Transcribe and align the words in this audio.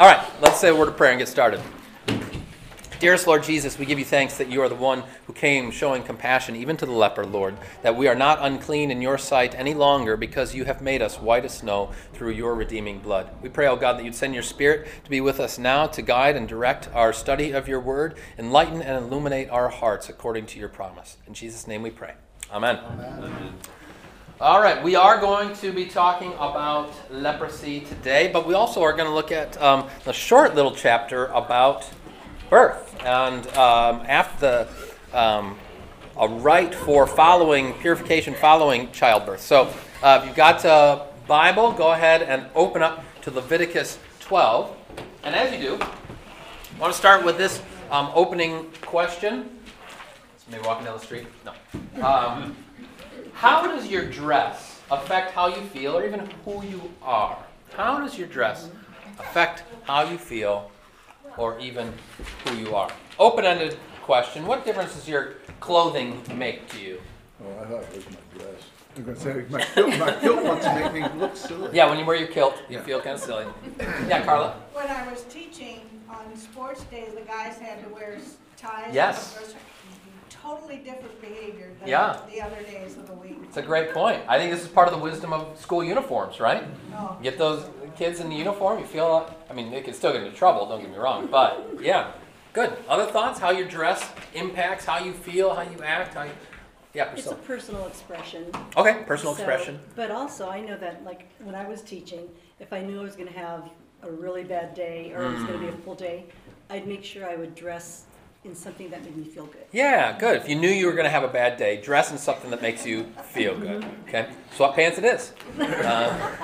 All 0.00 0.06
right, 0.06 0.26
let's 0.40 0.58
say 0.58 0.70
a 0.70 0.74
word 0.74 0.88
of 0.88 0.96
prayer 0.96 1.10
and 1.10 1.18
get 1.18 1.28
started. 1.28 1.60
Dearest 3.00 3.26
Lord 3.26 3.42
Jesus, 3.42 3.78
we 3.78 3.84
give 3.84 3.98
you 3.98 4.04
thanks 4.06 4.38
that 4.38 4.48
you 4.48 4.62
are 4.62 4.68
the 4.70 4.74
one 4.74 5.02
who 5.26 5.34
came 5.34 5.70
showing 5.70 6.02
compassion 6.02 6.56
even 6.56 6.78
to 6.78 6.86
the 6.86 6.92
leper, 6.92 7.26
Lord, 7.26 7.54
that 7.82 7.94
we 7.94 8.08
are 8.08 8.14
not 8.14 8.38
unclean 8.40 8.90
in 8.90 9.02
your 9.02 9.18
sight 9.18 9.54
any 9.54 9.74
longer 9.74 10.16
because 10.16 10.54
you 10.54 10.64
have 10.64 10.80
made 10.80 11.02
us 11.02 11.20
white 11.20 11.44
as 11.44 11.52
snow 11.52 11.90
through 12.14 12.30
your 12.30 12.54
redeeming 12.54 13.00
blood. 13.00 13.28
We 13.42 13.50
pray, 13.50 13.66
O 13.66 13.76
God, 13.76 13.98
that 13.98 14.06
you'd 14.06 14.14
send 14.14 14.32
your 14.32 14.42
Spirit 14.42 14.88
to 15.04 15.10
be 15.10 15.20
with 15.20 15.38
us 15.38 15.58
now 15.58 15.86
to 15.88 16.00
guide 16.00 16.34
and 16.34 16.48
direct 16.48 16.88
our 16.94 17.12
study 17.12 17.50
of 17.50 17.68
your 17.68 17.80
word, 17.80 18.16
enlighten 18.38 18.80
and 18.80 19.04
illuminate 19.04 19.50
our 19.50 19.68
hearts 19.68 20.08
according 20.08 20.46
to 20.46 20.58
your 20.58 20.70
promise. 20.70 21.18
In 21.26 21.34
Jesus' 21.34 21.66
name 21.66 21.82
we 21.82 21.90
pray. 21.90 22.14
Amen. 22.50 22.76
Amen. 22.76 23.52
All 24.40 24.62
right, 24.62 24.82
we 24.82 24.96
are 24.96 25.20
going 25.20 25.54
to 25.56 25.70
be 25.70 25.84
talking 25.84 26.32
about 26.32 26.94
leprosy 27.10 27.80
today, 27.80 28.30
but 28.32 28.46
we 28.46 28.54
also 28.54 28.80
are 28.82 28.94
going 28.94 29.06
to 29.06 29.14
look 29.14 29.30
at 29.30 29.60
um, 29.60 29.86
a 30.06 30.14
short 30.14 30.54
little 30.54 30.74
chapter 30.74 31.26
about 31.26 31.86
birth 32.48 32.96
and 33.04 33.46
um, 33.48 34.02
after 34.08 34.66
the 35.12 35.18
um, 35.20 35.58
a 36.16 36.26
rite 36.26 36.74
for 36.74 37.06
following 37.06 37.74
purification 37.74 38.32
following 38.32 38.90
childbirth. 38.92 39.42
So 39.42 39.70
uh, 40.02 40.20
if 40.22 40.26
you've 40.26 40.36
got 40.36 40.64
a 40.64 41.08
Bible, 41.26 41.72
go 41.72 41.92
ahead 41.92 42.22
and 42.22 42.46
open 42.54 42.82
up 42.82 43.04
to 43.20 43.30
Leviticus 43.30 43.98
12. 44.20 44.74
And 45.22 45.34
as 45.34 45.52
you 45.52 45.58
do, 45.58 45.74
I 45.74 46.80
want 46.80 46.94
to 46.94 46.98
start 46.98 47.26
with 47.26 47.36
this 47.36 47.60
um, 47.90 48.10
opening 48.14 48.70
question. 48.80 49.50
Somebody 50.38 50.66
walking 50.66 50.86
down 50.86 50.98
the 50.98 51.04
street? 51.04 51.26
No. 51.44 51.52
How 53.40 53.66
does 53.66 53.86
your 53.86 54.04
dress 54.04 54.82
affect 54.90 55.30
how 55.32 55.46
you 55.46 55.62
feel 55.62 55.96
or 55.96 56.04
even 56.04 56.28
who 56.44 56.62
you 56.62 56.92
are? 57.02 57.38
How 57.74 57.98
does 57.98 58.18
your 58.18 58.28
dress 58.28 58.68
affect 59.18 59.62
how 59.84 60.02
you 60.02 60.18
feel 60.18 60.70
or 61.38 61.58
even 61.58 61.90
who 62.44 62.56
you 62.56 62.74
are. 62.74 62.90
Open 63.18 63.46
ended 63.46 63.78
question 64.02 64.44
What 64.44 64.66
difference 64.66 64.94
does 64.94 65.08
your 65.08 65.36
clothing 65.58 66.20
make 66.34 66.68
to 66.68 66.78
you? 66.78 67.00
Oh, 67.42 67.62
I 67.62 67.64
thought 67.64 67.82
it 67.84 67.96
was 67.96 68.04
my 68.10 68.38
dress. 68.38 68.62
I'm 68.94 69.04
going 69.04 69.16
to 69.16 69.22
say 69.22 69.44
my 69.48 69.62
kilt, 69.62 69.98
my 69.98 70.12
kilt 70.20 70.44
wants 70.44 70.66
to 70.66 70.74
make 70.74 70.92
me 70.92 71.18
look 71.18 71.34
silly. 71.34 71.70
Yeah, 71.72 71.88
when 71.88 71.98
you 71.98 72.04
wear 72.04 72.16
your 72.16 72.28
kilt, 72.28 72.62
you 72.68 72.78
feel 72.80 73.00
kind 73.00 73.14
of 73.14 73.22
silly. 73.22 73.46
Yeah, 74.06 74.22
Carla? 74.22 74.60
When 74.74 74.86
I 74.86 75.10
was 75.10 75.22
teaching 75.24 75.80
on 76.10 76.36
sports 76.36 76.84
days, 76.84 77.14
the 77.14 77.22
guys 77.22 77.56
had 77.56 77.82
to 77.84 77.88
wear 77.88 78.18
ties. 78.58 78.90
Yes. 78.92 79.54
Totally 80.42 80.78
different 80.78 81.20
behavior 81.20 81.72
than 81.78 81.88
yeah. 81.88 82.20
the 82.32 82.40
other 82.40 82.62
days 82.62 82.96
of 82.96 83.06
the 83.06 83.12
week. 83.14 83.38
It's 83.44 83.56
a 83.56 83.62
great 83.62 83.92
point. 83.92 84.22
I 84.26 84.38
think 84.38 84.50
this 84.50 84.62
is 84.62 84.68
part 84.68 84.88
of 84.88 84.94
the 84.94 85.00
wisdom 85.00 85.32
of 85.32 85.58
school 85.58 85.84
uniforms, 85.84 86.40
right? 86.40 86.64
Oh. 86.94 87.18
Get 87.22 87.36
those 87.36 87.68
kids 87.96 88.20
in 88.20 88.30
the 88.30 88.36
uniform, 88.36 88.78
you 88.78 88.86
feel, 88.86 89.34
I 89.50 89.52
mean, 89.52 89.70
they 89.70 89.82
can 89.82 89.92
still 89.92 90.12
get 90.12 90.22
into 90.22 90.36
trouble, 90.36 90.66
don't 90.66 90.80
get 90.80 90.90
me 90.90 90.96
wrong, 90.96 91.28
but 91.30 91.68
yeah, 91.80 92.12
good. 92.52 92.72
Other 92.88 93.06
thoughts? 93.06 93.38
How 93.38 93.50
your 93.50 93.68
dress 93.68 94.08
impacts 94.34 94.84
how 94.84 94.98
you 94.98 95.12
feel, 95.12 95.54
how 95.54 95.62
you 95.62 95.82
act, 95.82 96.14
how 96.14 96.22
you. 96.22 96.30
Yeah, 96.94 97.04
Priscilla. 97.04 97.36
It's 97.36 97.44
a 97.44 97.46
personal 97.46 97.86
expression. 97.86 98.46
Okay, 98.76 99.04
personal 99.06 99.34
so, 99.34 99.42
expression. 99.42 99.78
But 99.94 100.10
also, 100.10 100.48
I 100.48 100.60
know 100.60 100.76
that, 100.78 101.04
like, 101.04 101.28
when 101.40 101.54
I 101.54 101.68
was 101.68 101.82
teaching, 101.82 102.28
if 102.58 102.72
I 102.72 102.80
knew 102.80 102.98
I 102.98 103.02
was 103.02 103.14
going 103.14 103.28
to 103.28 103.38
have 103.38 103.70
a 104.02 104.10
really 104.10 104.42
bad 104.42 104.74
day 104.74 105.12
or 105.12 105.20
mm. 105.20 105.30
it 105.30 105.34
was 105.34 105.44
going 105.44 105.60
to 105.60 105.66
be 105.66 105.68
a 105.68 105.76
full 105.82 105.94
day, 105.94 106.24
I'd 106.68 106.88
make 106.88 107.04
sure 107.04 107.28
I 107.28 107.36
would 107.36 107.54
dress 107.54 108.06
in 108.44 108.54
something 108.54 108.88
that 108.90 109.04
made 109.04 109.16
me 109.16 109.24
feel 109.24 109.46
good. 109.46 109.64
Yeah, 109.72 110.18
good. 110.18 110.38
If 110.38 110.48
you 110.48 110.56
knew 110.56 110.68
you 110.68 110.86
were 110.86 110.92
going 110.92 111.04
to 111.04 111.10
have 111.10 111.24
a 111.24 111.28
bad 111.28 111.58
day, 111.58 111.80
dress 111.80 112.10
in 112.10 112.18
something 112.18 112.50
that 112.50 112.62
makes 112.62 112.86
you 112.86 113.04
feel 113.32 113.58
good. 113.58 113.84
Okay, 114.08 114.28
sweatpants 114.56 114.98
it 114.98 115.04
is. 115.04 115.32
Uh, 115.58 116.36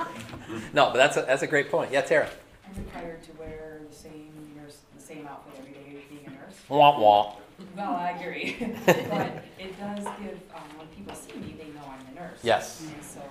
no, 0.73 0.85
but 0.91 0.93
that's 0.97 1.17
a, 1.17 1.21
that's 1.21 1.41
a 1.41 1.47
great 1.47 1.71
point. 1.71 1.91
Yeah, 1.91 2.01
Tara. 2.01 2.29
I'm 2.65 2.83
required 2.83 3.23
to 3.23 3.31
wear 3.33 3.81
the 3.89 3.95
same 3.95 4.31
nurse, 4.55 4.79
the 4.95 5.01
same 5.01 5.27
outfit 5.27 5.55
every 5.59 5.71
day 5.71 6.03
being 6.09 6.25
a 6.27 6.29
nurse. 6.29 6.55
Wah 6.69 6.99
wah. 6.99 7.35
Well, 7.75 7.95
I 7.95 8.11
agree, 8.11 8.55
but 8.85 9.43
it 9.57 9.79
does 9.79 10.03
give 10.21 10.39
um, 10.53 10.61
when 10.77 10.87
people 10.95 11.15
see 11.15 11.33
me, 11.39 11.55
they 11.57 11.69
know 11.73 11.81
I'm 11.89 12.13
the 12.13 12.21
nurse. 12.21 12.39
Yes. 12.43 12.81
And 12.81 13.03
so 13.03 13.21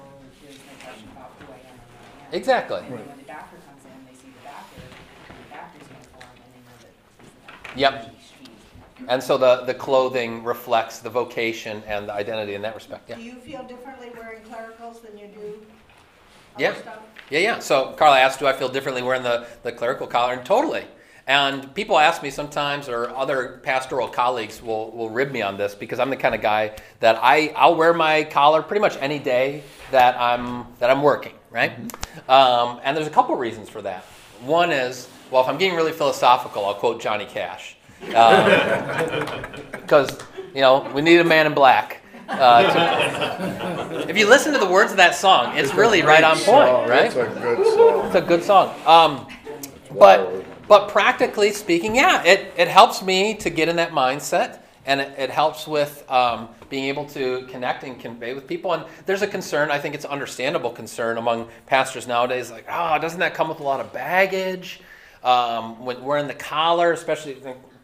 there's 0.43 0.59
no 0.59 0.85
question 0.85 1.09
about 1.15 1.33
who 1.39 1.53
I 1.53 1.57
am 1.57 1.79
and 1.79 1.81
who 1.91 2.25
I 2.25 2.27
am. 2.27 2.35
Exactly. 2.35 2.79
And 2.81 2.91
when 2.91 3.19
the 3.19 3.23
doctor 3.23 3.57
comes 3.63 3.85
in, 3.85 3.95
they 4.11 4.19
see 4.19 4.35
the 4.35 4.51
doctor 4.51 4.83
in 4.83 5.37
the 5.39 5.55
doctor's 5.55 5.87
uniform, 5.87 6.35
and 6.43 6.51
they 6.51 6.63
know 6.67 6.77
that 6.83 6.91
he's 7.23 7.31
the 7.31 7.47
doctor. 7.47 7.79
Yep. 7.79 8.17
And 9.09 9.23
so 9.23 9.37
the, 9.37 9.63
the 9.65 9.75
clothing 9.75 10.43
reflects 10.43 11.01
the 11.01 11.11
vocation 11.11 11.83
and 11.87 12.09
the 12.09 12.15
identity 12.15 12.55
in 12.55 12.63
that 12.63 12.75
respect. 12.75 13.09
Yeah. 13.09 13.17
Do 13.17 13.23
you 13.23 13.35
feel 13.35 13.63
differently 13.65 14.11
wearing 14.17 14.43
clericals 14.43 15.01
than 15.01 15.19
you 15.19 15.27
do 15.29 15.67
yeah. 16.59 16.75
Stuff? 16.75 16.99
Yeah, 17.31 17.41
yeah. 17.41 17.59
So 17.59 17.93
Carla 17.93 18.19
asked, 18.19 18.39
do 18.39 18.47
I 18.47 18.53
feel 18.53 18.69
differently 18.69 19.03
wearing 19.03 19.23
the, 19.23 19.47
the 19.63 19.73
clerical 19.73 20.07
collar? 20.07 20.35
And 20.35 20.47
totally. 20.47 20.85
And 21.27 21.75
people 21.75 21.99
ask 21.99 22.23
me 22.23 22.31
sometimes, 22.31 22.89
or 22.89 23.11
other 23.11 23.61
pastoral 23.65 24.07
colleagues 24.07 24.63
will, 24.63 24.93
will 24.93 25.11
rib 25.11 25.33
me 25.33 25.43
on 25.43 25.57
this 25.57 25.75
because 25.75 25.99
I'm 25.99 26.09
the 26.09 26.17
kind 26.17 26.37
of 26.37 26.41
guy 26.41 26.77
that 27.01 27.19
I, 27.21 27.53
I'll 27.57 27.75
wear 27.75 27.93
my 27.93 28.23
collar 28.25 28.63
pretty 28.63 28.81
much 28.81 28.97
any 29.01 29.19
day 29.19 29.65
that 29.91 30.19
I'm, 30.21 30.67
that 30.79 30.89
I'm 30.89 31.03
working, 31.03 31.35
right? 31.51 31.73
Mm-hmm. 31.73 32.31
Um, 32.31 32.81
and 32.85 32.97
there's 32.97 33.09
a 33.09 33.11
couple 33.11 33.35
reasons 33.35 33.69
for 33.69 33.83
that. 33.83 34.05
One 34.43 34.71
is, 34.71 35.09
well, 35.33 35.43
if 35.43 35.49
I'm 35.49 35.59
getting 35.59 35.75
really 35.75 35.93
philosophical, 35.93 36.65
I'll 36.65 36.75
quote 36.75 37.03
Johnny 37.03 37.27
Cash. 37.27 37.76
Because, 38.01 40.11
um, 40.11 40.19
you 40.55 40.61
know, 40.61 40.91
we 40.95 41.03
need 41.03 41.19
a 41.19 41.25
man 41.25 41.47
in 41.47 41.55
black. 41.55 42.03
Uh, 42.29 42.63
to, 42.63 44.07
if 44.09 44.19
you 44.19 44.29
listen 44.29 44.53
to 44.53 44.59
the 44.59 44.69
words 44.69 44.91
of 44.91 44.97
that 44.97 45.15
song, 45.15 45.57
it's, 45.57 45.69
it's 45.69 45.79
really 45.79 46.03
right 46.03 46.25
on 46.25 46.37
point, 46.39 46.89
right? 46.89 47.07
It's 47.07 47.17
a 47.17 47.27
good 47.27 47.67
song. 47.67 48.07
It's 48.07 48.15
a 48.15 48.21
good 48.21 48.43
song. 48.43 48.75
Um, 48.87 49.27
but 49.97 50.45
but 50.69 50.89
practically 50.89 51.53
speaking, 51.53 51.95
yeah, 51.95 52.25
it, 52.25 52.53
it 52.57 52.69
helps 52.69 53.03
me 53.03 53.35
to 53.37 53.51
get 53.51 53.69
in 53.69 53.77
that 53.77 53.93
mindset, 53.93 54.59
and 54.85 55.01
it, 55.01 55.15
it 55.17 55.31
helps 55.31 55.67
with 55.67 56.09
um, 56.11 56.49
being 56.69 56.85
able 56.85 57.07
to 57.07 57.47
connect 57.49 57.85
and 57.85 58.01
convey 58.01 58.35
with 58.35 58.49
people. 58.49 58.73
And 58.73 58.85
there's 59.07 59.23
a 59.23 59.29
concern, 59.29 59.71
I 59.71 59.79
think 59.79 59.95
it's 59.95 60.05
an 60.05 60.11
understandable 60.11 60.71
concern 60.71 61.19
among 61.19 61.49
pastors 61.67 62.09
nowadays, 62.09 62.51
like, 62.51 62.67
oh, 62.69 62.99
doesn't 62.99 63.21
that 63.21 63.35
come 63.35 63.49
with 63.49 63.61
a 63.61 63.63
lot 63.63 63.81
of 63.81 63.93
baggage? 63.93 64.81
Um, 65.23 65.85
when 65.85 66.03
we're 66.03 66.19
in 66.19 66.27
the 66.27 66.35
collar, 66.35 66.93
especially 66.93 67.37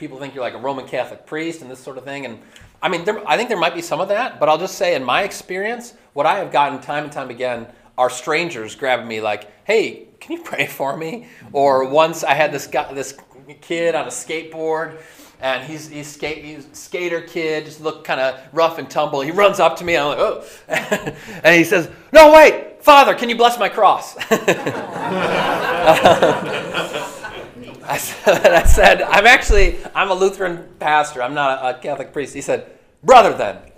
people 0.03 0.19
think 0.19 0.35
you're 0.35 0.43
like 0.43 0.55
a 0.55 0.59
Roman 0.59 0.85
Catholic 0.85 1.27
priest 1.27 1.63
and 1.63 1.71
this 1.71 1.79
sort 1.79 1.97
of 1.97 2.03
thing. 2.03 2.27
And 2.27 2.41
I 2.83 2.89
mean, 2.89 3.05
there, 3.05 3.25
I 3.27 3.37
think 3.37 3.49
there 3.49 3.59
might 3.59 3.73
be 3.73 3.81
some 3.81 4.01
of 4.01 4.09
that, 4.09 4.41
but 4.41 4.49
I'll 4.49 4.59
just 4.59 4.75
say, 4.75 4.97
in 4.97 5.05
my 5.05 5.23
experience, 5.23 5.95
what 6.13 6.27
I 6.27 6.39
have 6.39 6.51
gotten 6.51 6.81
time 6.81 7.05
and 7.05 7.13
time 7.13 7.31
again 7.31 7.69
are 7.97 8.11
strangers 8.11 8.75
grabbing 8.75 9.07
me 9.07 9.21
like, 9.21 9.49
"Hey, 9.65 10.09
can 10.19 10.37
you 10.37 10.43
pray 10.43 10.67
for 10.67 10.97
me?" 10.97 11.29
Or 11.53 11.85
once 11.85 12.25
I 12.25 12.35
had 12.35 12.51
this 12.51 12.67
guy, 12.67 12.93
this 12.93 13.17
kid 13.61 13.95
on 13.95 14.07
a 14.07 14.11
skateboard, 14.11 14.99
and 15.41 15.63
he's 15.63 15.89
he's, 15.89 16.09
skate, 16.09 16.45
he's 16.45 16.67
skater 16.73 17.21
kid, 17.21 17.67
just 17.67 17.81
looked 17.81 18.05
kind 18.05 18.21
of 18.21 18.41
rough 18.53 18.79
and 18.79 18.91
tumble. 18.91 19.21
He 19.21 19.31
runs 19.31 19.61
up 19.61 19.77
to 19.77 19.85
me, 19.85 19.95
and 19.95 20.03
I'm 20.03 20.09
like, 20.09 20.19
"Oh," 20.19 20.45
and 21.45 21.55
he 21.55 21.63
says, 21.63 21.89
"No, 22.13 22.33
wait, 22.33 22.83
Father, 22.83 23.15
can 23.15 23.29
you 23.29 23.37
bless 23.37 23.57
my 23.57 23.69
cross?" 23.69 24.17
I 27.93 27.99
said, 27.99 28.47
I 28.47 28.63
said, 28.65 29.03
I'm 29.03 29.27
actually, 29.27 29.77
I'm 29.95 30.11
a 30.11 30.15
Lutheran 30.15 30.67
pastor. 30.79 31.23
I'm 31.23 31.35
not 31.35 31.77
a, 31.77 31.79
Catholic 31.79 32.11
priest. 32.11 32.33
He 32.33 32.41
said, 32.41 32.71
brother 33.05 33.37
then. 33.37 33.57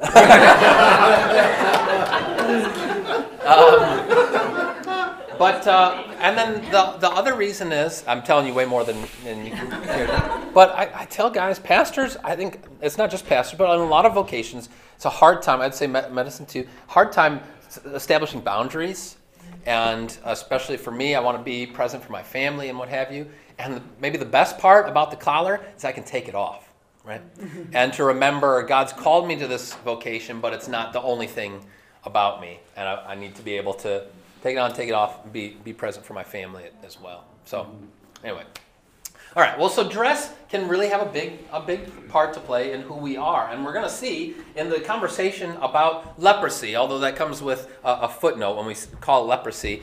um, 3.45 4.05
but, 5.37 5.67
uh, 5.67 6.05
and 6.21 6.39
then 6.39 6.63
the, 6.71 6.97
the 7.01 7.11
other 7.11 7.35
reason 7.35 7.73
is, 7.73 8.05
I'm 8.07 8.23
telling 8.23 8.47
you 8.47 8.55
way 8.55 8.65
more 8.67 8.85
than, 8.85 9.03
than 9.25 9.45
you 9.45 9.51
can 9.51 9.83
hear. 9.83 10.07
But 10.55 10.71
I, 10.71 10.91
I 10.95 11.05
tell 11.07 11.29
guys, 11.29 11.59
pastors, 11.59 12.17
I 12.23 12.37
think 12.37 12.61
it's 12.81 12.97
not 12.97 13.11
just 13.11 13.27
pastors, 13.27 13.59
but 13.59 13.75
in 13.75 13.81
a 13.81 13.85
lot 13.85 14.07
of 14.07 14.15
vocations, 14.15 14.69
it's 14.95 15.07
a 15.07 15.11
hard 15.11 15.43
time, 15.43 15.61
I'd 15.61 15.75
say 15.75 15.89
medicine 15.89 16.47
too, 16.47 16.69
hard 16.87 17.11
time 17.11 17.41
establishing 17.87 18.43
boundaries. 18.43 19.17
And 19.67 20.17
especially 20.25 20.77
for 20.77 20.93
me, 20.93 21.17
I 21.17 21.21
want 21.21 21.37
to 21.39 21.43
be 21.43 21.67
present 21.67 22.05
for 22.05 22.13
my 22.13 22.23
family 22.23 22.69
and 22.69 22.79
what 22.79 22.89
have 22.91 23.11
you. 23.11 23.27
And 23.59 23.81
maybe 24.01 24.19
the 24.19 24.25
best 24.25 24.59
part 24.59 24.89
about 24.89 25.11
the 25.11 25.17
collar 25.17 25.61
is 25.77 25.85
I 25.85 25.93
can 25.93 26.05
take 26.05 26.29
it 26.29 26.35
off, 26.35 26.73
right? 27.05 27.23
Mm-hmm. 27.39 27.75
and 27.75 27.93
to 27.95 28.05
remember 28.05 28.63
God's 28.63 28.93
called 28.93 29.29
me 29.29 29.37
to 29.37 29.47
this 29.47 29.75
vocation, 29.75 30.41
but 30.41 30.53
it's 30.53 30.69
not 30.69 30.93
the 30.93 31.03
only 31.03 31.27
thing 31.27 31.65
about 32.05 32.41
me. 32.41 32.61
And 32.77 32.89
I, 32.89 33.13
I 33.13 33.15
need 33.15 33.35
to 33.37 33.43
be 33.43 33.57
able 33.57 33.75
to 33.75 34.07
take 34.43 34.57
it 34.57 34.59
on, 34.59 34.73
take 34.73 34.89
it 34.89 34.95
off, 34.95 35.25
and 35.25 35.33
be, 35.33 35.57
be 35.65 35.73
present 35.73 36.05
for 36.05 36.15
my 36.15 36.25
family 36.25 36.65
as 36.85 37.01
well. 37.01 37.25
So, 37.45 37.61
mm-hmm. 37.61 38.27
anyway. 38.27 38.45
All 39.37 39.43
right. 39.43 39.59
Well, 39.59 39.69
so 39.69 39.89
dress 39.89 40.33
can 40.49 40.69
really 40.69 40.89
have 40.91 41.03
a 41.03 41.11
big 41.11 41.41
a 41.53 41.61
big 41.61 42.09
part 42.09 42.35
to 42.35 42.41
play 42.41 42.73
in 42.73 42.83
who 42.83 42.95
we 42.95 43.17
are, 43.17 43.49
and 43.51 43.65
we're 43.65 43.73
going 43.73 43.85
to 43.85 43.91
see 43.91 44.37
in 44.55 44.69
the 44.69 44.79
conversation 44.79 45.57
about 45.57 46.21
leprosy. 46.21 46.77
Although 46.77 47.01
that 47.01 47.17
comes 47.17 47.43
with 47.43 47.69
a, 47.83 48.03
a 48.03 48.09
footnote 48.09 48.57
when 48.57 48.67
we 48.67 48.77
call 49.01 49.25
it 49.25 49.27
leprosy, 49.27 49.83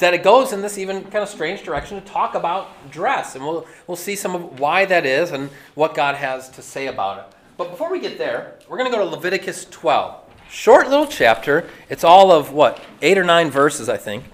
that 0.00 0.14
it 0.14 0.22
goes 0.22 0.52
in 0.52 0.60
this 0.60 0.76
even 0.78 1.02
kind 1.04 1.22
of 1.22 1.28
strange 1.28 1.62
direction 1.62 2.00
to 2.00 2.06
talk 2.06 2.34
about 2.34 2.90
dress. 2.90 3.34
And 3.36 3.44
we'll, 3.44 3.66
we'll 3.86 3.96
see 3.96 4.16
some 4.16 4.34
of 4.34 4.58
why 4.58 4.84
that 4.86 5.06
is 5.06 5.30
and 5.30 5.50
what 5.74 5.94
God 5.94 6.16
has 6.16 6.48
to 6.50 6.62
say 6.62 6.88
about 6.88 7.18
it. 7.18 7.36
But 7.56 7.70
before 7.70 7.90
we 7.90 8.00
get 8.00 8.18
there, 8.18 8.56
we're 8.68 8.78
going 8.78 8.90
to 8.90 8.96
go 8.96 9.04
to 9.04 9.10
Leviticus 9.10 9.66
12. 9.66 10.16
Short 10.50 10.88
little 10.88 11.06
chapter. 11.06 11.68
It's 11.88 12.02
all 12.02 12.32
of 12.32 12.52
what? 12.52 12.80
Eight 13.02 13.18
or 13.18 13.24
nine 13.24 13.50
verses, 13.50 13.88
I 13.88 13.96
think, 13.96 14.24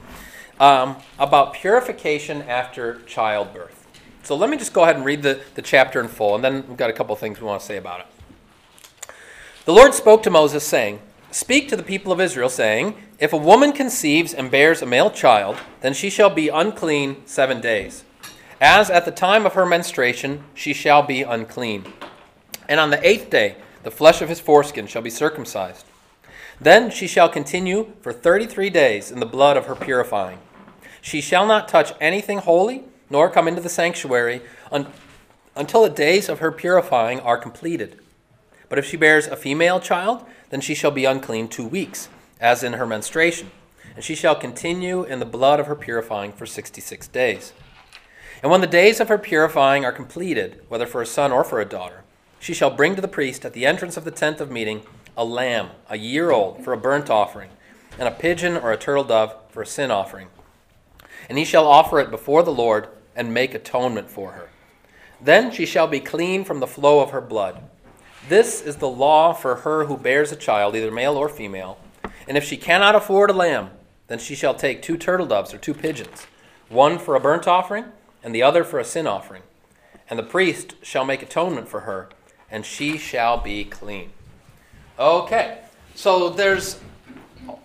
um, 0.58 0.96
about 1.18 1.52
purification 1.52 2.42
after 2.42 3.02
childbirth. 3.02 3.86
So 4.22 4.34
let 4.34 4.48
me 4.50 4.56
just 4.56 4.72
go 4.72 4.84
ahead 4.84 4.96
and 4.96 5.04
read 5.04 5.22
the, 5.22 5.40
the 5.54 5.62
chapter 5.62 6.00
in 6.00 6.08
full, 6.08 6.34
and 6.34 6.42
then 6.42 6.66
we've 6.66 6.76
got 6.76 6.90
a 6.90 6.92
couple 6.92 7.14
things 7.16 7.40
we 7.40 7.46
want 7.46 7.60
to 7.60 7.66
say 7.66 7.76
about 7.76 8.00
it. 8.00 8.06
The 9.66 9.72
Lord 9.72 9.94
spoke 9.94 10.22
to 10.22 10.30
Moses, 10.30 10.64
saying, 10.64 11.00
Speak 11.36 11.68
to 11.68 11.76
the 11.76 11.82
people 11.82 12.12
of 12.12 12.20
Israel, 12.20 12.48
saying, 12.48 12.94
If 13.18 13.34
a 13.34 13.36
woman 13.36 13.72
conceives 13.72 14.32
and 14.32 14.50
bears 14.50 14.80
a 14.80 14.86
male 14.86 15.10
child, 15.10 15.58
then 15.82 15.92
she 15.92 16.08
shall 16.08 16.30
be 16.30 16.48
unclean 16.48 17.26
seven 17.26 17.60
days. 17.60 18.04
As 18.58 18.88
at 18.88 19.04
the 19.04 19.10
time 19.10 19.44
of 19.44 19.52
her 19.52 19.66
menstruation, 19.66 20.44
she 20.54 20.72
shall 20.72 21.02
be 21.02 21.22
unclean. 21.22 21.92
And 22.70 22.80
on 22.80 22.88
the 22.88 23.06
eighth 23.06 23.28
day, 23.28 23.56
the 23.82 23.90
flesh 23.90 24.22
of 24.22 24.30
his 24.30 24.40
foreskin 24.40 24.86
shall 24.86 25.02
be 25.02 25.10
circumcised. 25.10 25.84
Then 26.58 26.88
she 26.90 27.06
shall 27.06 27.28
continue 27.28 27.92
for 28.00 28.14
thirty 28.14 28.46
three 28.46 28.70
days 28.70 29.10
in 29.10 29.20
the 29.20 29.26
blood 29.26 29.58
of 29.58 29.66
her 29.66 29.74
purifying. 29.74 30.38
She 31.02 31.20
shall 31.20 31.46
not 31.46 31.68
touch 31.68 31.92
anything 32.00 32.38
holy, 32.38 32.84
nor 33.10 33.28
come 33.28 33.46
into 33.46 33.60
the 33.60 33.68
sanctuary 33.68 34.40
un- 34.72 34.90
until 35.54 35.82
the 35.82 35.90
days 35.90 36.30
of 36.30 36.38
her 36.38 36.50
purifying 36.50 37.20
are 37.20 37.36
completed. 37.36 38.00
But 38.68 38.78
if 38.78 38.86
she 38.86 38.96
bears 38.96 39.26
a 39.26 39.36
female 39.36 39.80
child, 39.80 40.24
then 40.50 40.60
she 40.60 40.74
shall 40.74 40.90
be 40.90 41.04
unclean 41.04 41.48
two 41.48 41.66
weeks, 41.66 42.08
as 42.40 42.62
in 42.62 42.74
her 42.74 42.86
menstruation, 42.86 43.50
and 43.94 44.04
she 44.04 44.14
shall 44.14 44.34
continue 44.34 45.04
in 45.04 45.20
the 45.20 45.24
blood 45.24 45.60
of 45.60 45.66
her 45.66 45.76
purifying 45.76 46.32
for 46.32 46.46
sixty 46.46 46.80
six 46.80 47.08
days. 47.08 47.52
And 48.42 48.50
when 48.50 48.60
the 48.60 48.66
days 48.66 49.00
of 49.00 49.08
her 49.08 49.18
purifying 49.18 49.84
are 49.84 49.92
completed, 49.92 50.60
whether 50.68 50.86
for 50.86 51.00
a 51.00 51.06
son 51.06 51.32
or 51.32 51.44
for 51.44 51.60
a 51.60 51.64
daughter, 51.64 52.02
she 52.38 52.52
shall 52.52 52.70
bring 52.70 52.94
to 52.94 53.00
the 53.00 53.08
priest 53.08 53.44
at 53.44 53.54
the 53.54 53.66
entrance 53.66 53.96
of 53.96 54.04
the 54.04 54.10
tent 54.10 54.40
of 54.40 54.50
meeting 54.50 54.82
a 55.16 55.24
lamb, 55.24 55.70
a 55.88 55.96
year 55.96 56.30
old, 56.30 56.62
for 56.62 56.72
a 56.72 56.76
burnt 56.76 57.08
offering, 57.08 57.50
and 57.98 58.06
a 58.06 58.12
pigeon 58.12 58.56
or 58.56 58.72
a 58.72 58.76
turtle 58.76 59.04
dove 59.04 59.34
for 59.48 59.62
a 59.62 59.66
sin 59.66 59.90
offering. 59.90 60.28
And 61.28 61.38
he 61.38 61.44
shall 61.44 61.66
offer 61.66 61.98
it 61.98 62.10
before 62.10 62.42
the 62.42 62.52
Lord 62.52 62.88
and 63.16 63.32
make 63.32 63.54
atonement 63.54 64.10
for 64.10 64.32
her. 64.32 64.50
Then 65.18 65.50
she 65.50 65.64
shall 65.64 65.86
be 65.86 66.00
clean 66.00 66.44
from 66.44 66.60
the 66.60 66.66
flow 66.66 67.00
of 67.00 67.10
her 67.10 67.22
blood. 67.22 67.62
This 68.28 68.60
is 68.60 68.76
the 68.76 68.88
law 68.88 69.32
for 69.32 69.56
her 69.56 69.84
who 69.84 69.96
bears 69.96 70.32
a 70.32 70.36
child, 70.36 70.74
either 70.74 70.90
male 70.90 71.16
or 71.16 71.28
female. 71.28 71.78
And 72.26 72.36
if 72.36 72.42
she 72.42 72.56
cannot 72.56 72.96
afford 72.96 73.30
a 73.30 73.32
lamb, 73.32 73.70
then 74.08 74.18
she 74.18 74.34
shall 74.34 74.54
take 74.54 74.82
two 74.82 74.96
turtle 74.96 75.26
doves 75.26 75.54
or 75.54 75.58
two 75.58 75.74
pigeons, 75.74 76.26
one 76.68 76.98
for 76.98 77.14
a 77.14 77.20
burnt 77.20 77.46
offering 77.46 77.84
and 78.24 78.34
the 78.34 78.42
other 78.42 78.64
for 78.64 78.80
a 78.80 78.84
sin 78.84 79.06
offering. 79.06 79.42
And 80.10 80.18
the 80.18 80.24
priest 80.24 80.74
shall 80.82 81.04
make 81.04 81.22
atonement 81.22 81.68
for 81.68 81.80
her, 81.80 82.08
and 82.50 82.66
she 82.66 82.98
shall 82.98 83.38
be 83.38 83.64
clean. 83.64 84.10
Okay, 84.98 85.60
so 85.94 86.28
there's 86.30 86.80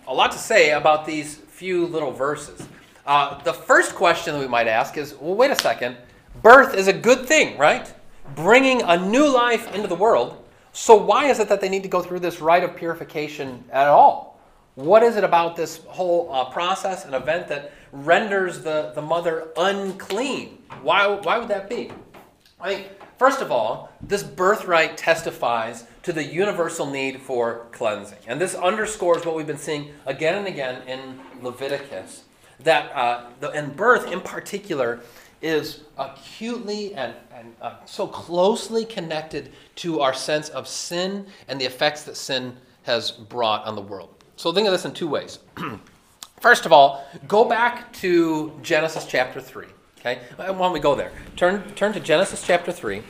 a 0.06 0.14
lot 0.14 0.30
to 0.30 0.38
say 0.38 0.70
about 0.70 1.06
these 1.06 1.34
few 1.34 1.86
little 1.86 2.12
verses. 2.12 2.68
Uh, 3.04 3.42
the 3.42 3.52
first 3.52 3.96
question 3.96 4.34
that 4.34 4.40
we 4.40 4.46
might 4.46 4.68
ask 4.68 4.96
is 4.96 5.14
well, 5.14 5.34
wait 5.34 5.50
a 5.50 5.56
second. 5.56 5.96
Birth 6.40 6.76
is 6.76 6.86
a 6.86 6.92
good 6.92 7.26
thing, 7.26 7.58
right? 7.58 7.92
Bringing 8.36 8.82
a 8.82 8.96
new 8.96 9.28
life 9.28 9.74
into 9.74 9.88
the 9.88 9.96
world. 9.96 10.41
So, 10.72 10.96
why 10.96 11.26
is 11.26 11.38
it 11.38 11.48
that 11.48 11.60
they 11.60 11.68
need 11.68 11.82
to 11.82 11.88
go 11.88 12.00
through 12.00 12.20
this 12.20 12.40
rite 12.40 12.64
of 12.64 12.74
purification 12.74 13.64
at 13.70 13.88
all? 13.88 14.40
What 14.74 15.02
is 15.02 15.16
it 15.16 15.24
about 15.24 15.54
this 15.54 15.84
whole 15.86 16.32
uh, 16.32 16.46
process 16.46 17.04
and 17.04 17.14
event 17.14 17.48
that 17.48 17.72
renders 17.92 18.62
the, 18.62 18.92
the 18.94 19.02
mother 19.02 19.48
unclean? 19.56 20.62
Why, 20.80 21.06
why 21.08 21.36
would 21.36 21.48
that 21.48 21.68
be? 21.68 21.90
I 22.58 22.74
think, 22.74 22.88
first 23.18 23.42
of 23.42 23.52
all, 23.52 23.92
this 24.00 24.22
birth 24.22 24.64
rite 24.64 24.96
testifies 24.96 25.84
to 26.04 26.12
the 26.12 26.24
universal 26.24 26.86
need 26.86 27.20
for 27.20 27.66
cleansing. 27.72 28.18
And 28.26 28.40
this 28.40 28.54
underscores 28.54 29.26
what 29.26 29.36
we've 29.36 29.46
been 29.46 29.58
seeing 29.58 29.92
again 30.06 30.36
and 30.36 30.46
again 30.46 30.88
in 30.88 31.20
Leviticus. 31.42 32.24
That, 32.60 32.92
uh, 32.96 33.26
the, 33.40 33.70
birth 33.76 34.10
in 34.10 34.20
particular, 34.22 35.00
is 35.42 35.80
acutely 35.98 36.94
and, 36.94 37.14
and 37.34 37.54
uh, 37.60 37.74
so 37.84 38.06
closely 38.06 38.84
connected 38.84 39.52
to 39.76 40.00
our 40.00 40.14
sense 40.14 40.48
of 40.50 40.66
sin 40.68 41.26
and 41.48 41.60
the 41.60 41.64
effects 41.64 42.04
that 42.04 42.16
sin 42.16 42.56
has 42.84 43.10
brought 43.10 43.64
on 43.64 43.74
the 43.74 43.82
world. 43.82 44.14
So 44.36 44.52
think 44.52 44.66
of 44.66 44.72
this 44.72 44.84
in 44.84 44.92
two 44.92 45.08
ways. 45.08 45.38
First 46.40 46.66
of 46.66 46.72
all, 46.72 47.04
go 47.28 47.44
back 47.44 47.92
to 47.94 48.58
Genesis 48.62 49.06
chapter 49.06 49.40
3. 49.40 49.66
Okay? 50.00 50.20
Why 50.36 50.46
don't 50.46 50.72
we 50.72 50.80
go 50.80 50.94
there? 50.94 51.12
Turn, 51.36 51.62
turn 51.74 51.92
to 51.92 52.00
Genesis 52.00 52.44
chapter 52.44 52.72
3. 52.72 53.02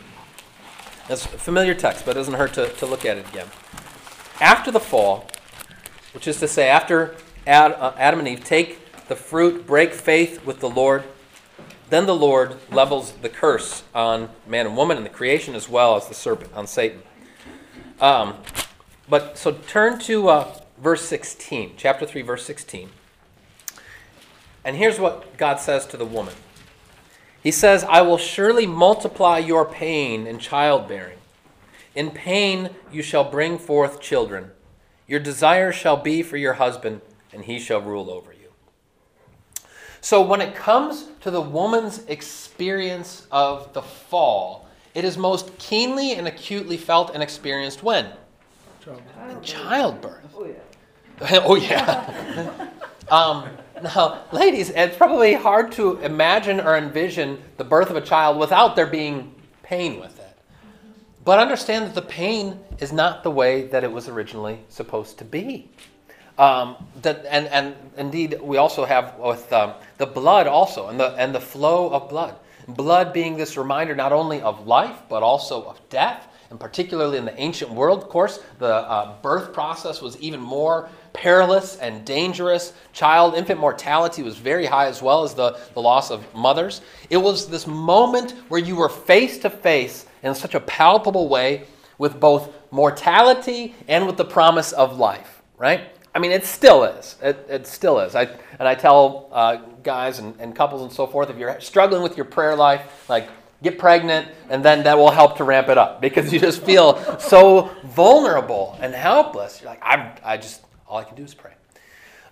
It's 1.08 1.24
a 1.24 1.28
familiar 1.28 1.74
text, 1.74 2.04
but 2.04 2.12
it 2.12 2.20
doesn't 2.20 2.34
hurt 2.34 2.52
to, 2.54 2.68
to 2.68 2.86
look 2.86 3.04
at 3.04 3.16
it 3.16 3.28
again. 3.28 3.46
After 4.40 4.70
the 4.70 4.80
fall, 4.80 5.26
which 6.12 6.28
is 6.28 6.38
to 6.40 6.48
say, 6.48 6.68
after 6.68 7.16
uh, 7.46 7.92
Adam 7.96 8.18
and 8.20 8.28
Eve 8.28 8.44
take 8.44 9.06
the 9.08 9.16
fruit, 9.16 9.66
break 9.66 9.94
faith 9.94 10.44
with 10.44 10.60
the 10.60 10.68
Lord, 10.68 11.04
then 11.92 12.06
the 12.06 12.14
Lord 12.14 12.56
levels 12.70 13.12
the 13.12 13.28
curse 13.28 13.82
on 13.94 14.30
man 14.46 14.66
and 14.66 14.76
woman 14.76 14.96
and 14.96 15.04
the 15.04 15.10
creation 15.10 15.54
as 15.54 15.68
well 15.68 15.94
as 15.94 16.08
the 16.08 16.14
serpent 16.14 16.50
on 16.54 16.66
Satan. 16.66 17.02
Um, 18.00 18.36
but 19.10 19.36
so 19.36 19.52
turn 19.52 19.98
to 20.00 20.28
uh, 20.30 20.58
verse 20.78 21.04
16, 21.04 21.74
chapter 21.76 22.06
3, 22.06 22.22
verse 22.22 22.46
16. 22.46 22.88
And 24.64 24.76
here's 24.76 24.98
what 24.98 25.36
God 25.36 25.60
says 25.60 25.84
to 25.86 25.98
the 25.98 26.06
woman 26.06 26.34
He 27.42 27.50
says, 27.50 27.84
I 27.84 28.00
will 28.00 28.16
surely 28.16 28.66
multiply 28.66 29.36
your 29.36 29.66
pain 29.66 30.26
in 30.26 30.38
childbearing. 30.38 31.18
In 31.94 32.10
pain 32.10 32.70
you 32.90 33.02
shall 33.02 33.30
bring 33.30 33.58
forth 33.58 34.00
children. 34.00 34.50
Your 35.06 35.20
desire 35.20 35.72
shall 35.72 35.98
be 35.98 36.22
for 36.22 36.38
your 36.38 36.54
husband, 36.54 37.02
and 37.34 37.44
he 37.44 37.58
shall 37.58 37.82
rule 37.82 38.10
over. 38.10 38.31
So, 40.04 40.20
when 40.20 40.40
it 40.40 40.56
comes 40.56 41.06
to 41.20 41.30
the 41.30 41.40
woman's 41.40 42.04
experience 42.06 43.28
of 43.30 43.72
the 43.72 43.82
fall, 43.82 44.68
it 44.94 45.04
is 45.04 45.16
most 45.16 45.56
keenly 45.58 46.14
and 46.14 46.26
acutely 46.26 46.76
felt 46.76 47.14
and 47.14 47.22
experienced 47.22 47.84
when? 47.84 48.08
In 49.30 49.40
childbirth. 49.42 50.34
Oh, 50.34 50.44
yeah. 50.44 51.40
oh, 51.44 51.54
yeah. 51.54 52.68
um, 53.12 53.48
now, 53.80 54.24
ladies, 54.32 54.70
it's 54.70 54.96
probably 54.96 55.34
hard 55.34 55.70
to 55.72 55.98
imagine 56.00 56.58
or 56.58 56.76
envision 56.76 57.40
the 57.56 57.64
birth 57.64 57.88
of 57.88 57.94
a 57.94 58.00
child 58.00 58.38
without 58.38 58.74
there 58.74 58.88
being 58.88 59.32
pain 59.62 60.00
with 60.00 60.18
it. 60.18 60.36
But 61.24 61.38
understand 61.38 61.86
that 61.86 61.94
the 61.94 62.02
pain 62.02 62.58
is 62.80 62.92
not 62.92 63.22
the 63.22 63.30
way 63.30 63.68
that 63.68 63.84
it 63.84 63.92
was 63.92 64.08
originally 64.08 64.58
supposed 64.68 65.18
to 65.18 65.24
be. 65.24 65.70
Um, 66.42 66.74
that, 67.02 67.24
and, 67.30 67.46
and 67.46 67.76
indeed, 67.96 68.40
we 68.42 68.56
also 68.56 68.84
have 68.84 69.16
with 69.16 69.52
um, 69.52 69.74
the 69.98 70.06
blood 70.06 70.48
also, 70.48 70.88
and 70.88 70.98
the, 70.98 71.14
and 71.14 71.32
the 71.32 71.40
flow 71.40 71.88
of 71.90 72.08
blood. 72.08 72.34
Blood 72.66 73.12
being 73.12 73.36
this 73.36 73.56
reminder 73.56 73.94
not 73.94 74.12
only 74.12 74.40
of 74.40 74.66
life, 74.66 75.02
but 75.08 75.22
also 75.22 75.62
of 75.62 75.80
death. 75.88 76.26
And 76.50 76.58
particularly 76.58 77.16
in 77.16 77.24
the 77.24 77.40
ancient 77.40 77.70
world, 77.70 78.02
of 78.02 78.08
course, 78.08 78.40
the 78.58 78.74
uh, 78.74 79.14
birth 79.22 79.52
process 79.52 80.02
was 80.02 80.18
even 80.18 80.40
more 80.40 80.88
perilous 81.12 81.76
and 81.76 82.04
dangerous. 82.04 82.72
Child, 82.92 83.36
infant 83.36 83.60
mortality 83.60 84.24
was 84.24 84.36
very 84.36 84.66
high, 84.66 84.88
as 84.88 85.00
well 85.00 85.22
as 85.22 85.34
the, 85.34 85.60
the 85.74 85.80
loss 85.80 86.10
of 86.10 86.26
mothers. 86.34 86.80
It 87.08 87.18
was 87.18 87.46
this 87.46 87.68
moment 87.68 88.32
where 88.48 88.60
you 88.60 88.74
were 88.74 88.88
face 88.88 89.38
to 89.38 89.48
face 89.48 90.06
in 90.24 90.34
such 90.34 90.56
a 90.56 90.60
palpable 90.60 91.28
way 91.28 91.66
with 91.98 92.18
both 92.18 92.52
mortality 92.72 93.76
and 93.86 94.08
with 94.08 94.16
the 94.16 94.24
promise 94.24 94.72
of 94.72 94.98
life, 94.98 95.40
right? 95.56 95.91
I 96.14 96.18
mean, 96.18 96.30
it 96.30 96.44
still 96.44 96.84
is. 96.84 97.16
It, 97.22 97.46
it 97.48 97.66
still 97.66 97.98
is. 98.00 98.14
I, 98.14 98.24
and 98.58 98.68
I 98.68 98.74
tell 98.74 99.28
uh, 99.32 99.56
guys 99.82 100.18
and, 100.18 100.38
and 100.38 100.54
couples 100.54 100.82
and 100.82 100.92
so 100.92 101.06
forth 101.06 101.30
if 101.30 101.38
you're 101.38 101.58
struggling 101.60 102.02
with 102.02 102.16
your 102.16 102.26
prayer 102.26 102.54
life, 102.54 103.08
like, 103.08 103.28
get 103.62 103.78
pregnant, 103.78 104.28
and 104.50 104.64
then 104.64 104.82
that 104.84 104.98
will 104.98 105.10
help 105.10 105.36
to 105.38 105.44
ramp 105.44 105.68
it 105.68 105.78
up 105.78 106.00
because 106.00 106.32
you 106.32 106.40
just 106.40 106.62
feel 106.64 107.18
so 107.18 107.70
vulnerable 107.84 108.76
and 108.80 108.94
helpless. 108.94 109.60
You're 109.60 109.70
like, 109.70 109.82
I, 109.82 110.18
I 110.22 110.36
just, 110.36 110.62
all 110.86 110.98
I 110.98 111.04
can 111.04 111.16
do 111.16 111.22
is 111.22 111.34
pray. 111.34 111.52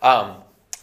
Um, 0.02 0.37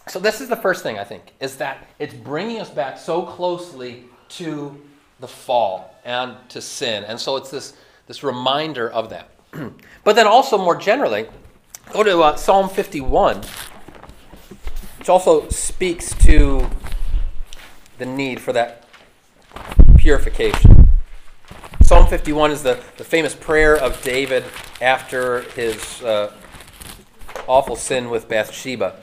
so, 0.08 0.18
this 0.18 0.40
is 0.40 0.48
the 0.48 0.56
first 0.56 0.82
thing 0.82 0.98
I 0.98 1.04
think, 1.04 1.34
is 1.38 1.56
that 1.56 1.86
it's 1.98 2.14
bringing 2.14 2.60
us 2.60 2.70
back 2.70 2.98
so 2.98 3.22
closely 3.22 4.04
to 4.30 4.80
the 5.20 5.28
fall 5.28 5.94
and 6.04 6.36
to 6.48 6.62
sin. 6.62 7.04
And 7.04 7.20
so, 7.20 7.36
it's 7.36 7.50
this, 7.50 7.74
this 8.06 8.22
reminder 8.22 8.90
of 8.90 9.10
that. 9.10 9.28
but 10.04 10.16
then, 10.16 10.26
also 10.26 10.56
more 10.56 10.76
generally, 10.76 11.26
Go 11.92 12.02
to 12.02 12.20
uh, 12.20 12.36
Psalm 12.36 12.68
51, 12.68 13.42
which 14.98 15.08
also 15.08 15.48
speaks 15.48 16.14
to 16.16 16.68
the 17.96 18.04
need 18.04 18.40
for 18.40 18.52
that 18.52 18.84
purification. 19.96 20.90
Psalm 21.80 22.06
51 22.06 22.50
is 22.50 22.62
the, 22.62 22.78
the 22.98 23.04
famous 23.04 23.34
prayer 23.34 23.74
of 23.74 24.02
David 24.02 24.44
after 24.82 25.42
his 25.52 26.02
uh, 26.02 26.30
awful 27.46 27.74
sin 27.74 28.10
with 28.10 28.28
Bathsheba. 28.28 29.00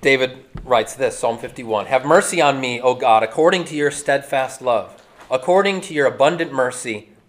David 0.00 0.44
writes 0.64 0.94
this 0.94 1.16
Psalm 1.16 1.38
51 1.38 1.86
Have 1.86 2.04
mercy 2.04 2.40
on 2.40 2.60
me, 2.60 2.80
O 2.80 2.96
God, 2.96 3.22
according 3.22 3.64
to 3.66 3.76
your 3.76 3.92
steadfast 3.92 4.60
love, 4.60 5.00
according 5.30 5.80
to 5.82 5.94
your 5.94 6.06
abundant 6.06 6.52
mercy 6.52 7.10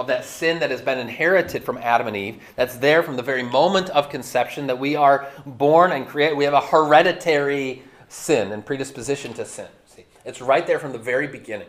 of 0.00 0.06
that 0.06 0.24
sin 0.24 0.58
that 0.60 0.70
has 0.70 0.80
been 0.80 0.98
inherited 0.98 1.62
from 1.62 1.76
Adam 1.78 2.06
and 2.06 2.16
Eve, 2.16 2.42
that's 2.56 2.76
there 2.76 3.02
from 3.02 3.16
the 3.16 3.22
very 3.22 3.42
moment 3.42 3.90
of 3.90 4.08
conception, 4.08 4.66
that 4.66 4.78
we 4.78 4.96
are 4.96 5.28
born 5.44 5.92
and 5.92 6.08
create. 6.08 6.34
We 6.34 6.44
have 6.44 6.54
a 6.54 6.60
hereditary 6.60 7.82
sin 8.08 8.50
and 8.50 8.64
predisposition 8.64 9.34
to 9.34 9.44
sin. 9.44 9.68
See, 9.86 10.06
it's 10.24 10.40
right 10.40 10.66
there 10.66 10.78
from 10.78 10.92
the 10.92 10.98
very 10.98 11.26
beginning. 11.26 11.68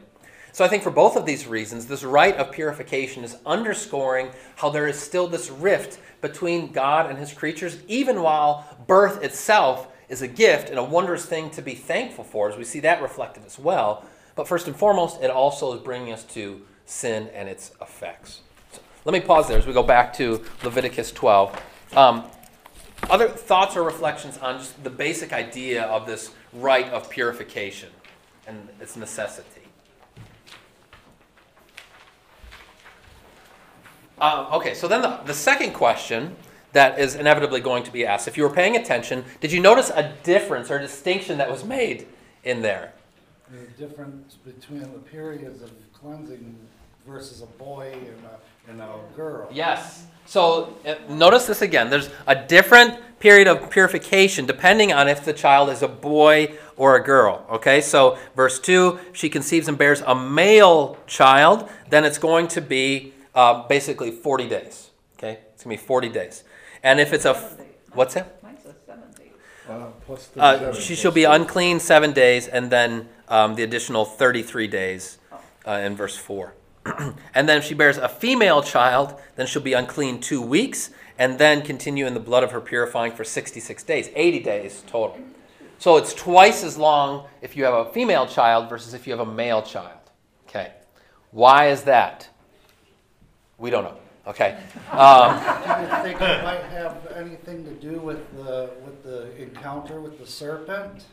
So 0.53 0.65
I 0.65 0.69
think 0.69 0.81
for 0.81 0.91
both 0.91 1.15
of 1.15 1.25
these 1.25 1.45
reasons, 1.45 1.88
this 1.88 2.03
rite 2.03 2.38
of 2.38 2.51
purification 2.51 3.23
is 3.23 3.38
underscoring 3.45 4.29
how 4.55 4.69
there 4.69 4.88
is 4.88 4.97
still 4.97 5.27
this 5.27 5.50
rift 5.50 6.00
between 6.21 6.71
God 6.71 7.09
and 7.09 7.19
his 7.19 7.33
creatures, 7.33 7.79
even 7.88 8.21
while 8.21 8.65
birth 8.88 9.23
itself 9.23 9.88
is 10.09 10.21
a 10.21 10.27
gift 10.27 10.69
and 10.69 10.79
a 10.79 10.83
wondrous 10.83 11.25
thing 11.25 11.50
to 11.51 11.61
be 11.61 11.75
thankful 11.75 12.23
for, 12.23 12.50
as 12.50 12.57
we 12.57 12.63
see 12.63 12.79
that 12.81 13.01
reflected 13.01 13.43
as 13.45 13.59
well. 13.59 14.05
But 14.35 14.47
first 14.47 14.67
and 14.67 14.75
foremost, 14.75 15.21
it 15.21 15.29
also 15.29 15.73
is 15.73 15.81
bringing 15.81 16.13
us 16.13 16.23
to 16.35 16.61
sin 16.85 17.29
and 17.33 17.47
its 17.47 17.71
effects. 17.81 18.41
So 18.71 18.81
let 19.05 19.13
me 19.13 19.19
pause 19.19 19.47
there 19.47 19.57
as 19.57 19.65
we 19.65 19.73
go 19.73 19.83
back 19.83 20.13
to 20.13 20.43
Leviticus 20.63 21.11
12. 21.11 21.61
Um, 21.95 22.23
other 23.09 23.27
thoughts 23.27 23.75
or 23.75 23.83
reflections 23.83 24.38
on 24.38 24.59
just 24.59 24.83
the 24.83 24.89
basic 24.89 25.33
idea 25.33 25.83
of 25.83 26.05
this 26.05 26.31
rite 26.53 26.89
of 26.89 27.09
purification 27.09 27.89
and 28.47 28.69
its 28.79 28.95
necessity? 28.95 29.61
Uh, 34.19 34.50
okay, 34.53 34.75
so 34.75 34.88
then 34.88 35.01
the, 35.01 35.19
the 35.25 35.33
second 35.33 35.73
question 35.73 36.35
that 36.73 37.00
is 37.00 37.15
inevitably 37.15 37.59
going 37.59 37.83
to 37.83 37.91
be 37.91 38.05
asked, 38.05 38.27
if 38.27 38.38
you 38.38 38.43
were 38.43 38.50
paying 38.50 38.75
attention, 38.75 39.25
did 39.39 39.51
you 39.51 39.59
notice 39.59 39.89
a 39.89 40.13
difference 40.23 40.69
or 40.69 40.77
distinction 40.79 41.38
that 41.39 41.50
was 41.50 41.63
made 41.63 42.07
in 42.43 42.61
there? 42.61 42.93
The 43.50 43.88
difference 43.88 44.35
between 44.35 44.81
the 44.81 45.00
periods 45.00 45.61
of 45.61 45.71
cleansing 46.01 46.55
versus 47.08 47.41
a 47.41 47.46
boy 47.46 47.93
and 47.93 48.25
a, 48.25 48.72
and 48.72 48.81
a 48.81 49.15
girl. 49.15 49.48
Yes. 49.51 50.05
So 50.25 50.77
uh, 50.86 50.96
notice 51.10 51.46
this 51.48 51.62
again. 51.62 51.89
There's 51.89 52.10
a 52.27 52.36
different 52.36 53.00
period 53.20 53.48
of 53.48 53.70
purification 53.70 54.46
depending 54.46 54.91
on 54.91 55.08
if 55.08 55.24
the 55.25 55.34
child 55.34 55.70
is 55.70 55.81
a 55.81 55.88
boy 55.88 56.55
or 56.77 56.96
a 56.96 57.03
girl. 57.03 57.46
Okay, 57.51 57.81
so 57.81 58.17
verse 58.36 58.60
2 58.60 59.00
she 59.13 59.29
conceives 59.29 59.67
and 59.67 59.77
bears 59.77 60.01
a 60.01 60.15
male 60.15 60.98
child, 61.08 61.70
then 61.89 62.03
it's 62.05 62.17
going 62.17 62.48
to 62.50 62.62
be 62.62 63.13
uh, 63.36 63.67
basically 63.67 64.12
40 64.12 64.48
days. 64.48 64.89
Okay, 65.17 65.39
it's 65.53 65.63
going 65.63 65.77
to 65.77 65.81
be 65.81 65.88
40 65.88 66.10
days. 66.10 66.43
And 66.84 67.00
if 67.00 67.13
it's 67.13 67.25
a. 67.25 67.34
What's 67.93 68.15
that? 68.15 68.41
Mine 68.41 68.58
says 68.63 68.74
seven 68.86 69.12
days. 69.12 69.27
Uh, 69.70 69.88
plus 70.05 70.29
Uh, 70.38 70.58
37 70.58 70.81
she 70.81 70.88
plus 70.88 71.00
shall 71.00 71.12
be 71.12 71.24
unclean 71.25 71.79
seven 71.79 72.12
days, 72.12 72.48
and 72.48 72.72
then 72.72 73.08
um, 73.27 73.55
the 73.55 73.63
additional 73.63 74.05
33 74.05 74.67
days 74.67 75.17
uh, 75.68 75.72
in 75.72 75.96
verse 75.96 76.18
4. 76.18 76.53
and 77.34 77.48
then 77.48 77.58
if 77.58 77.63
she 77.63 77.74
bears 77.74 77.98
a 77.98 78.10
female 78.10 78.63
child, 78.63 79.20
then 79.36 79.46
she'll 79.46 79.62
be 79.62 79.74
unclean 79.74 80.20
two 80.20 80.41
weeks, 80.41 80.89
and 81.18 81.38
then 81.38 81.62
continue 81.62 82.08
in 82.08 82.13
the 82.13 82.20
blood 82.20 82.44
of 82.44 82.51
her 82.51 82.62
purifying 82.62 83.12
for 83.12 83.24
66 83.24 83.84
days, 83.84 84.10
80 84.15 84.39
days 84.39 84.84
total. 84.88 85.20
So 85.77 85.98
it's 85.98 86.13
twice 86.13 86.63
as 86.63 86.77
long 86.77 87.27
if 87.41 87.56
you 87.56 87.63
have 87.63 87.74
a 87.74 87.91
female 87.91 88.27
child 88.27 88.70
versus 88.70 88.94
if 88.94 89.08
you 89.08 89.15
have 89.15 89.27
a 89.27 89.32
male 89.32 89.62
child. 89.62 90.00
Okay. 90.48 90.74
Why 91.32 91.70
is 91.70 91.84
that? 91.84 92.30
We 93.58 93.70
don't 93.70 93.84
know. 93.84 93.98
Okay. 94.27 94.58
Um, 94.91 95.39
Do 95.39 95.82
you 95.82 96.03
think 96.03 96.22
it 96.22 96.44
might 96.44 96.63
have 96.65 97.08
anything 97.15 97.63
to 97.63 97.72
do 97.72 98.00
with 98.00 98.30
the, 98.36 98.70
with 98.84 99.03
the 99.03 99.41
encounter 99.41 100.01
with 100.01 100.20
the 100.20 100.27
serpent? 100.27 101.06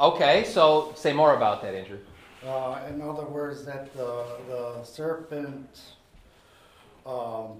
okay, 0.00 0.44
so 0.44 0.92
say 0.96 1.12
more 1.12 1.34
about 1.36 1.60
that, 1.62 1.74
Andrew. 1.74 1.98
Uh, 2.46 2.80
in 2.88 3.00
other 3.02 3.24
words, 3.24 3.64
that 3.64 3.92
the, 3.96 4.24
the 4.48 4.84
serpent, 4.84 5.80
um, 7.04 7.56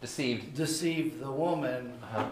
Deceived. 0.00 0.54
deceived 0.54 1.20
the 1.20 1.30
woman. 1.30 1.92
Uh-huh. 2.02 2.24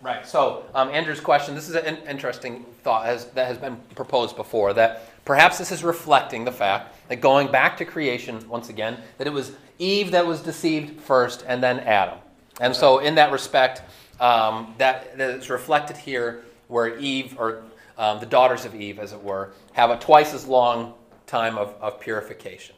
Right. 0.00 0.26
So 0.26 0.64
um, 0.74 0.90
Andrew's 0.90 1.18
question. 1.18 1.56
This 1.56 1.68
is 1.68 1.74
an 1.74 1.96
interesting 2.08 2.64
thought 2.84 3.04
has, 3.06 3.24
that 3.30 3.48
has 3.48 3.58
been 3.58 3.76
proposed 3.96 4.36
before. 4.36 4.72
That 4.72 5.24
perhaps 5.24 5.58
this 5.58 5.72
is 5.72 5.82
reflecting 5.82 6.44
the 6.44 6.52
fact 6.52 6.94
that 7.08 7.20
going 7.20 7.50
back 7.50 7.76
to 7.78 7.84
creation 7.84 8.46
once 8.48 8.68
again, 8.68 8.98
that 9.16 9.26
it 9.26 9.32
was 9.32 9.52
Eve 9.80 10.12
that 10.12 10.26
was 10.26 10.40
deceived 10.40 11.00
first, 11.00 11.44
and 11.48 11.60
then 11.62 11.80
Adam. 11.80 12.18
And 12.60 12.74
so, 12.74 12.98
in 12.98 13.16
that 13.16 13.32
respect, 13.32 13.82
um, 14.20 14.74
that, 14.78 15.16
that 15.18 15.30
is 15.30 15.50
reflected 15.50 15.96
here, 15.96 16.44
where 16.68 16.98
Eve 16.98 17.36
or 17.38 17.62
um, 17.98 18.20
the 18.20 18.26
daughters 18.26 18.64
of 18.64 18.74
Eve, 18.74 18.98
as 18.98 19.12
it 19.12 19.22
were, 19.22 19.52
have 19.72 19.90
a 19.90 19.98
twice 19.98 20.32
as 20.32 20.46
long 20.46 20.94
time 21.26 21.58
of, 21.58 21.74
of 21.80 22.00
purification. 22.00 22.76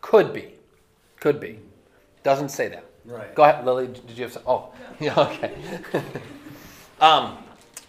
Could 0.00 0.32
be. 0.32 0.54
Could 1.20 1.38
be. 1.38 1.60
Doesn't 2.22 2.48
say 2.48 2.68
that. 2.68 2.84
Right. 3.04 3.34
Go 3.34 3.44
ahead, 3.44 3.64
Lily. 3.64 3.86
Did 3.86 4.16
you 4.16 4.24
have 4.24 4.32
some? 4.32 4.42
Oh, 4.46 4.72
yeah. 5.00 5.18
Okay. 5.18 5.54
um, 7.00 7.38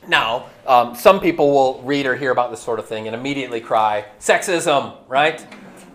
now, 0.07 0.47
um, 0.65 0.95
some 0.95 1.19
people 1.19 1.51
will 1.51 1.81
read 1.83 2.05
or 2.05 2.15
hear 2.15 2.31
about 2.31 2.51
this 2.51 2.61
sort 2.61 2.79
of 2.79 2.87
thing 2.87 3.07
and 3.07 3.15
immediately 3.15 3.61
cry, 3.61 4.05
"Sexism!" 4.19 4.95
Right? 5.07 5.45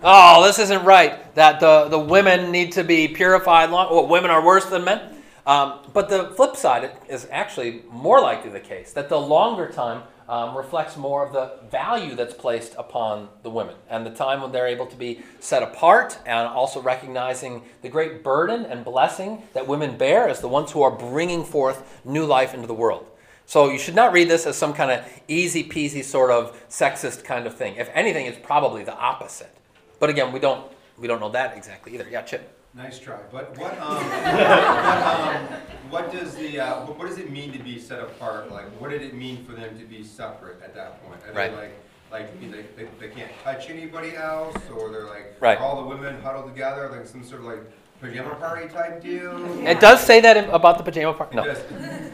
Oh, 0.02 0.44
this 0.44 0.58
isn't 0.58 0.84
right. 0.84 1.34
That 1.34 1.60
the 1.60 1.88
the 1.88 1.98
women 1.98 2.50
need 2.50 2.72
to 2.72 2.84
be 2.84 3.08
purified. 3.08 3.70
Long, 3.70 3.90
well, 3.90 4.06
women 4.06 4.30
are 4.30 4.44
worse 4.44 4.66
than 4.66 4.84
men. 4.84 5.10
Um, 5.46 5.80
but 5.92 6.08
the 6.08 6.32
flip 6.36 6.56
side 6.56 6.90
is 7.08 7.28
actually 7.30 7.82
more 7.90 8.20
likely 8.20 8.50
the 8.50 8.60
case 8.60 8.92
that 8.92 9.10
the 9.10 9.20
longer 9.20 9.70
time 9.70 10.02
um, 10.28 10.56
reflects 10.56 10.96
more 10.96 11.24
of 11.26 11.32
the 11.32 11.52
value 11.70 12.14
that's 12.14 12.34
placed 12.34 12.74
upon 12.78 13.28
the 13.42 13.50
women 13.50 13.74
and 13.88 14.06
the 14.06 14.10
time 14.10 14.40
when 14.40 14.52
they're 14.52 14.66
able 14.66 14.86
to 14.86 14.96
be 14.96 15.20
set 15.40 15.62
apart 15.62 16.18
and 16.26 16.48
also 16.48 16.80
recognizing 16.80 17.62
the 17.82 17.88
great 17.88 18.22
burden 18.24 18.64
and 18.64 18.84
blessing 18.84 19.42
that 19.52 19.66
women 19.66 19.96
bear 19.96 20.28
as 20.28 20.40
the 20.40 20.48
ones 20.48 20.72
who 20.72 20.82
are 20.82 20.90
bringing 20.90 21.44
forth 21.44 22.00
new 22.04 22.24
life 22.24 22.54
into 22.54 22.66
the 22.66 22.74
world. 22.74 23.06
So 23.46 23.70
you 23.70 23.78
should 23.78 23.94
not 23.94 24.12
read 24.12 24.28
this 24.28 24.46
as 24.46 24.56
some 24.56 24.72
kind 24.72 24.90
of 24.90 25.04
easy 25.28 25.62
peasy 25.64 26.02
sort 26.02 26.30
of 26.30 26.58
sexist 26.68 27.24
kind 27.24 27.46
of 27.46 27.54
thing. 27.54 27.76
If 27.76 27.90
anything, 27.92 28.26
it's 28.26 28.38
probably 28.42 28.84
the 28.84 28.96
opposite. 28.96 29.54
But 30.00 30.08
again, 30.10 30.32
we 30.32 30.38
don't 30.38 30.70
we 30.96 31.08
don't 31.08 31.20
know 31.20 31.30
that 31.30 31.56
exactly 31.56 31.94
either. 31.94 32.06
Yeah, 32.10 32.22
Chip. 32.22 32.50
Nice 32.76 32.98
try, 32.98 33.18
but 33.30 33.56
what, 33.56 33.78
um, 33.80 33.96
what, 34.04 34.56
um, 34.56 35.46
what 35.94 36.12
does 36.12 36.34
the, 36.34 36.58
uh, 36.60 36.84
what 36.84 36.98
what 36.98 37.08
does 37.08 37.18
it 37.18 37.30
mean 37.30 37.52
to 37.52 37.58
be 37.58 37.78
set 37.78 38.00
apart? 38.00 38.50
Like, 38.50 38.66
what 38.80 38.90
did 38.90 39.02
it 39.02 39.14
mean 39.14 39.44
for 39.44 39.52
them 39.52 39.78
to 39.78 39.84
be 39.84 40.02
separate 40.02 40.60
at 40.62 40.74
that 40.74 41.02
point? 41.06 41.20
Are 41.26 41.32
Right. 41.32 41.50
they 41.50 41.56
like, 41.56 41.72
like, 42.10 42.40
mean 42.40 42.50
they, 42.50 42.62
they, 42.76 42.88
they 43.00 43.08
can't 43.08 43.30
touch 43.44 43.70
anybody 43.70 44.16
else, 44.16 44.56
or 44.76 44.90
they're 44.90 45.06
like, 45.06 45.36
Right. 45.40 45.58
all 45.58 45.82
the 45.82 45.88
women 45.88 46.20
huddled 46.20 46.46
together, 46.52 46.88
like 46.90 47.06
some 47.06 47.22
sort 47.24 47.40
of 47.42 47.46
like 47.46 47.60
pajama 48.00 48.34
party 48.36 48.68
type 48.68 49.02
deal? 49.02 49.66
It 49.66 49.80
does 49.80 50.00
say 50.04 50.20
that 50.20 50.48
about 50.52 50.78
the 50.78 50.84
pajama 50.84 51.14
party. 51.14 51.36
No. 51.36 51.44
Just- 51.44 51.64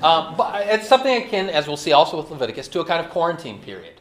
Um, 0.02 0.34
but 0.36 0.66
it's 0.68 0.88
something 0.88 1.22
akin, 1.22 1.48
as 1.50 1.66
we'll 1.66 1.76
see 1.76 1.92
also 1.92 2.16
with 2.18 2.30
Leviticus, 2.30 2.68
to 2.68 2.80
a 2.80 2.84
kind 2.84 3.04
of 3.04 3.10
quarantine 3.10 3.60
period. 3.60 3.99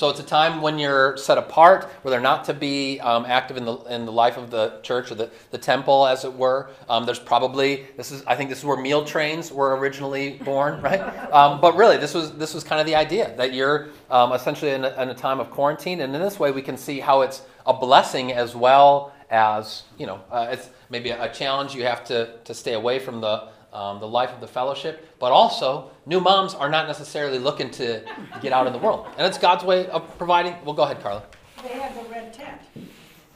So 0.00 0.08
it's 0.08 0.18
a 0.18 0.22
time 0.22 0.62
when 0.62 0.78
you're 0.78 1.18
set 1.18 1.36
apart, 1.36 1.84
where 2.00 2.10
they're 2.10 2.22
not 2.22 2.46
to 2.46 2.54
be 2.54 2.98
um, 3.00 3.26
active 3.26 3.58
in 3.58 3.66
the 3.66 3.76
in 3.80 4.06
the 4.06 4.12
life 4.12 4.38
of 4.38 4.50
the 4.50 4.80
church 4.82 5.12
or 5.12 5.14
the, 5.14 5.28
the 5.50 5.58
temple, 5.58 6.06
as 6.06 6.24
it 6.24 6.32
were. 6.32 6.70
Um, 6.88 7.04
there's 7.04 7.18
probably 7.18 7.86
this 7.98 8.10
is 8.10 8.24
I 8.26 8.34
think 8.34 8.48
this 8.48 8.60
is 8.60 8.64
where 8.64 8.78
meal 8.78 9.04
trains 9.04 9.52
were 9.52 9.76
originally 9.76 10.38
born, 10.38 10.80
right? 10.88 11.00
Um, 11.30 11.60
but 11.60 11.76
really, 11.76 11.98
this 11.98 12.14
was 12.14 12.32
this 12.32 12.54
was 12.54 12.64
kind 12.64 12.80
of 12.80 12.86
the 12.86 12.94
idea 12.94 13.36
that 13.36 13.52
you're 13.52 13.90
um, 14.10 14.32
essentially 14.32 14.70
in 14.70 14.86
a, 14.86 15.02
in 15.02 15.10
a 15.10 15.14
time 15.14 15.38
of 15.38 15.50
quarantine, 15.50 16.00
and 16.00 16.14
in 16.14 16.22
this 16.22 16.40
way, 16.40 16.50
we 16.50 16.62
can 16.62 16.78
see 16.78 16.98
how 16.98 17.20
it's 17.20 17.42
a 17.66 17.74
blessing 17.74 18.32
as 18.32 18.56
well 18.56 19.12
as 19.28 19.82
you 19.98 20.06
know 20.06 20.22
uh, 20.30 20.48
it's 20.50 20.70
maybe 20.88 21.10
a, 21.10 21.24
a 21.24 21.28
challenge. 21.28 21.74
You 21.74 21.84
have 21.84 22.04
to 22.06 22.38
to 22.44 22.54
stay 22.54 22.72
away 22.72 23.00
from 23.00 23.20
the 23.20 23.48
um, 23.72 24.00
the 24.00 24.06
life 24.08 24.30
of 24.30 24.40
the 24.40 24.46
fellowship, 24.48 25.06
but 25.18 25.32
also 25.32 25.90
new 26.06 26.20
moms 26.20 26.54
are 26.54 26.68
not 26.68 26.86
necessarily 26.86 27.38
looking 27.38 27.70
to 27.72 28.02
get 28.42 28.52
out 28.52 28.66
in 28.66 28.72
the 28.72 28.78
world, 28.78 29.06
and 29.16 29.26
it's 29.26 29.38
God's 29.38 29.64
way 29.64 29.86
of 29.88 30.16
providing. 30.18 30.54
Well, 30.64 30.74
go 30.74 30.82
ahead, 30.82 31.02
Carla. 31.02 31.22
They 31.62 31.68
had 31.74 31.94
the 31.94 32.08
red 32.10 32.32
tent, 32.32 32.60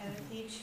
and 0.00 0.14
each 0.32 0.58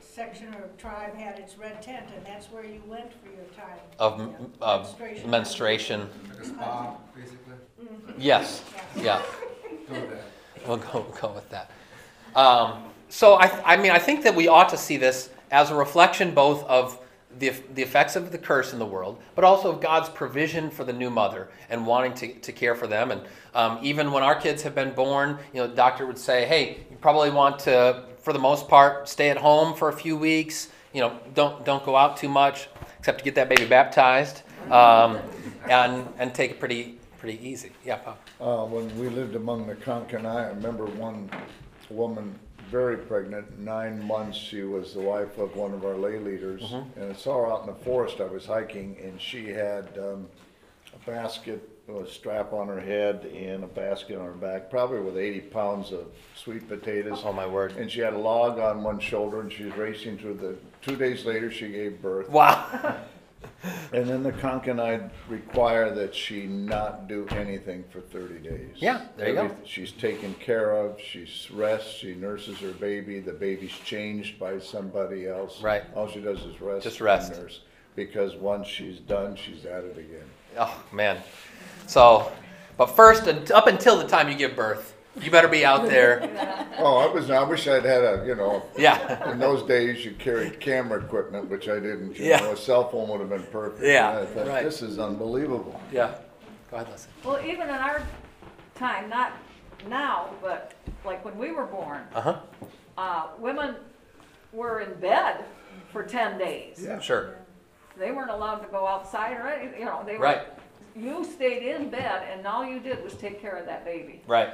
section 0.00 0.54
or 0.54 0.68
tribe 0.78 1.14
had 1.14 1.38
its 1.38 1.56
red 1.56 1.80
tent, 1.82 2.06
and 2.16 2.24
that's 2.26 2.46
where 2.46 2.64
you 2.64 2.82
went 2.86 3.12
for 3.22 3.28
your 3.28 3.44
time. 3.56 3.78
Of, 3.98 4.20
of 4.60 4.98
Menstruation. 4.98 5.30
menstruation. 5.30 6.00
Like 6.28 6.40
a 6.40 6.44
spa, 6.46 6.96
basically? 7.14 8.14
Yes. 8.18 8.62
Yeah. 8.96 9.22
Go 9.88 9.94
with 9.94 10.10
that. 10.10 10.22
We'll 10.66 10.76
go, 10.78 11.06
go 11.20 11.32
with 11.32 11.48
that. 11.50 11.70
Um, 12.34 12.84
so 13.08 13.34
I, 13.34 13.74
I 13.74 13.76
mean, 13.76 13.90
I 13.90 13.98
think 13.98 14.22
that 14.24 14.34
we 14.34 14.46
ought 14.48 14.68
to 14.70 14.76
see 14.76 14.96
this 14.96 15.30
as 15.50 15.70
a 15.70 15.74
reflection 15.74 16.32
both 16.34 16.64
of 16.64 16.98
the, 17.38 17.52
the 17.74 17.82
effects 17.82 18.16
of 18.16 18.32
the 18.32 18.38
curse 18.38 18.72
in 18.72 18.78
the 18.78 18.86
world, 18.86 19.20
but 19.34 19.44
also 19.44 19.70
of 19.72 19.80
God's 19.80 20.08
provision 20.08 20.70
for 20.70 20.84
the 20.84 20.92
new 20.92 21.10
mother 21.10 21.48
and 21.68 21.86
wanting 21.86 22.14
to, 22.14 22.34
to 22.40 22.52
care 22.52 22.74
for 22.74 22.86
them. 22.86 23.10
And 23.10 23.22
um, 23.54 23.78
even 23.82 24.12
when 24.12 24.22
our 24.22 24.34
kids 24.34 24.62
have 24.62 24.74
been 24.74 24.92
born, 24.92 25.38
you 25.52 25.60
know, 25.60 25.66
the 25.66 25.74
doctor 25.74 26.06
would 26.06 26.18
say, 26.18 26.46
hey, 26.46 26.78
you 26.90 26.96
probably 27.00 27.30
want 27.30 27.58
to, 27.60 28.04
for 28.18 28.32
the 28.32 28.38
most 28.38 28.68
part, 28.68 29.08
stay 29.08 29.30
at 29.30 29.36
home 29.36 29.74
for 29.74 29.88
a 29.88 29.92
few 29.92 30.16
weeks. 30.16 30.68
You 30.92 31.02
know, 31.02 31.18
don't, 31.34 31.64
don't 31.64 31.84
go 31.84 31.96
out 31.96 32.16
too 32.16 32.28
much, 32.28 32.68
except 32.98 33.18
to 33.18 33.24
get 33.24 33.36
that 33.36 33.48
baby 33.48 33.64
baptized, 33.64 34.42
um, 34.70 35.18
and, 35.68 36.06
and 36.18 36.34
take 36.34 36.50
it 36.50 36.58
pretty, 36.58 36.98
pretty 37.18 37.38
easy. 37.46 37.70
Yeah, 37.84 38.00
Bob. 38.04 38.18
Uh, 38.40 38.66
when 38.66 38.98
we 38.98 39.08
lived 39.08 39.36
among 39.36 39.68
the 39.68 39.76
Conkin, 39.76 40.26
I 40.26 40.48
remember 40.48 40.86
one 40.86 41.30
woman 41.90 42.34
very 42.70 42.96
pregnant, 42.96 43.58
nine 43.58 44.06
months, 44.06 44.38
she 44.38 44.62
was 44.62 44.94
the 44.94 45.00
wife 45.00 45.38
of 45.38 45.56
one 45.56 45.74
of 45.74 45.84
our 45.84 45.96
lay 45.96 46.18
leaders. 46.18 46.72
And 46.96 47.10
I 47.10 47.14
saw 47.14 47.38
her 47.38 47.52
out 47.52 47.62
in 47.62 47.66
the 47.66 47.80
forest, 47.84 48.20
I 48.20 48.26
was 48.26 48.46
hiking, 48.46 48.96
and 49.02 49.20
she 49.20 49.48
had, 49.48 49.88
um, 49.98 50.26
a 50.94 51.10
basket, 51.10 51.68
a 51.88 52.06
strap 52.06 52.52
on 52.52 52.68
her 52.68 52.80
head 52.80 53.24
and 53.34 53.64
a 53.64 53.66
basket 53.66 54.16
on 54.18 54.26
her 54.26 54.32
back, 54.32 54.70
probably 54.70 55.00
with 55.00 55.16
eighty 55.16 55.40
pounds 55.40 55.92
of 55.92 56.06
sweet 56.36 56.68
potatoes. 56.68 57.22
Oh, 57.24 57.32
my 57.32 57.46
word. 57.46 57.72
And 57.76 57.90
she 57.90 58.00
had 58.00 58.12
a 58.12 58.18
log 58.18 58.58
on 58.58 58.82
one 58.82 59.00
shoulder 59.00 59.40
and 59.40 59.52
she 59.52 59.64
was 59.64 59.76
racing 59.76 60.18
through 60.18 60.34
the, 60.34 60.56
two 60.82 60.96
days 60.96 61.24
later, 61.24 61.50
she 61.50 61.68
gave 61.68 62.00
birth. 62.00 62.28
Wow. 62.30 62.96
And 63.92 64.08
then 64.08 64.22
the 64.22 64.32
Conkinide 64.32 65.10
require 65.28 65.92
that 65.94 66.14
she 66.14 66.46
not 66.46 67.08
do 67.08 67.26
anything 67.30 67.84
for 67.90 68.00
thirty 68.00 68.38
days. 68.38 68.76
Yeah, 68.76 69.02
there 69.16 69.28
you 69.28 69.34
go. 69.34 69.48
Everyth- 69.48 69.66
She's 69.66 69.92
taken 69.92 70.32
care 70.34 70.70
of, 70.76 70.98
she 71.00 71.26
rests, 71.52 71.90
she 71.90 72.14
nurses 72.14 72.58
her 72.60 72.70
baby, 72.72 73.18
the 73.20 73.32
baby's 73.32 73.72
changed 73.72 74.38
by 74.38 74.58
somebody 74.60 75.26
else. 75.26 75.60
Right. 75.60 75.82
All 75.96 76.08
she 76.08 76.20
does 76.20 76.38
is 76.40 76.60
rest. 76.60 76.84
Just 76.84 77.00
rest. 77.00 77.32
and 77.32 77.42
nurse, 77.42 77.60
Because 77.96 78.34
once 78.36 78.66
she's 78.68 78.98
done, 79.00 79.34
she's 79.36 79.64
at 79.66 79.84
it 79.84 79.98
again. 79.98 80.28
Oh, 80.58 80.82
man. 80.92 81.18
So, 81.86 82.30
but 82.76 82.86
first, 82.86 83.26
and 83.26 83.50
up 83.50 83.66
until 83.66 83.98
the 83.98 84.06
time 84.06 84.28
you 84.28 84.36
give 84.36 84.54
birth, 84.56 84.89
you 85.20 85.30
better 85.30 85.48
be 85.48 85.64
out 85.64 85.88
there. 85.88 86.56
Oh, 86.82 86.96
I 86.96 87.12
was, 87.12 87.28
I 87.30 87.42
wish 87.42 87.68
I'd 87.68 87.84
had 87.84 88.02
a, 88.02 88.24
you 88.26 88.34
know, 88.34 88.62
Yeah. 88.78 89.30
in 89.30 89.38
those 89.38 89.62
days 89.64 90.02
you 90.02 90.12
carried 90.12 90.60
camera 90.60 90.98
equipment, 91.04 91.50
which 91.50 91.68
I 91.68 91.74
didn't. 91.74 92.16
You 92.18 92.24
Yeah. 92.24 92.40
know, 92.40 92.52
A 92.52 92.56
cell 92.56 92.88
phone 92.88 93.08
would 93.10 93.20
have 93.20 93.28
been 93.28 93.42
perfect. 93.42 93.82
Yeah, 93.84 94.16
And 94.16 94.18
I 94.20 94.24
thought, 94.32 94.46
right. 94.46 94.64
This 94.64 94.80
is 94.80 94.98
unbelievable. 94.98 95.78
Yeah. 95.92 96.14
Go 96.70 96.78
ahead, 96.78 96.88
Leslie. 96.88 97.12
Well, 97.22 97.38
even 97.44 97.68
in 97.68 97.74
our 97.74 98.02
time, 98.76 99.10
not 99.10 99.32
now, 99.90 100.30
but 100.40 100.72
like 101.04 101.22
when 101.22 101.36
we 101.36 101.50
were 101.52 101.66
born, 101.66 102.00
Uh 102.14 102.20
huh. 102.22 102.38
uh, 102.96 103.26
women 103.38 103.74
were 104.54 104.80
in 104.80 104.94
bed 105.00 105.44
for 105.92 106.02
ten 106.02 106.38
days. 106.38 106.80
Yeah. 106.82 106.98
Sure. 106.98 107.34
They 107.98 108.10
weren't 108.10 108.30
allowed 108.30 108.60
to 108.60 108.68
go 108.68 108.86
outside 108.86 109.36
or 109.36 109.48
anything, 109.48 109.80
you 109.80 109.84
know, 109.84 110.02
they 110.06 110.16
were. 110.16 110.24
Right. 110.24 110.42
You 110.96 111.24
stayed 111.24 111.62
in 111.62 111.90
bed 111.90 112.22
and 112.32 112.46
all 112.46 112.64
you 112.64 112.80
did 112.80 113.04
was 113.04 113.12
take 113.14 113.38
care 113.42 113.56
of 113.56 113.66
that 113.66 113.84
baby. 113.84 114.22
Right. 114.26 114.48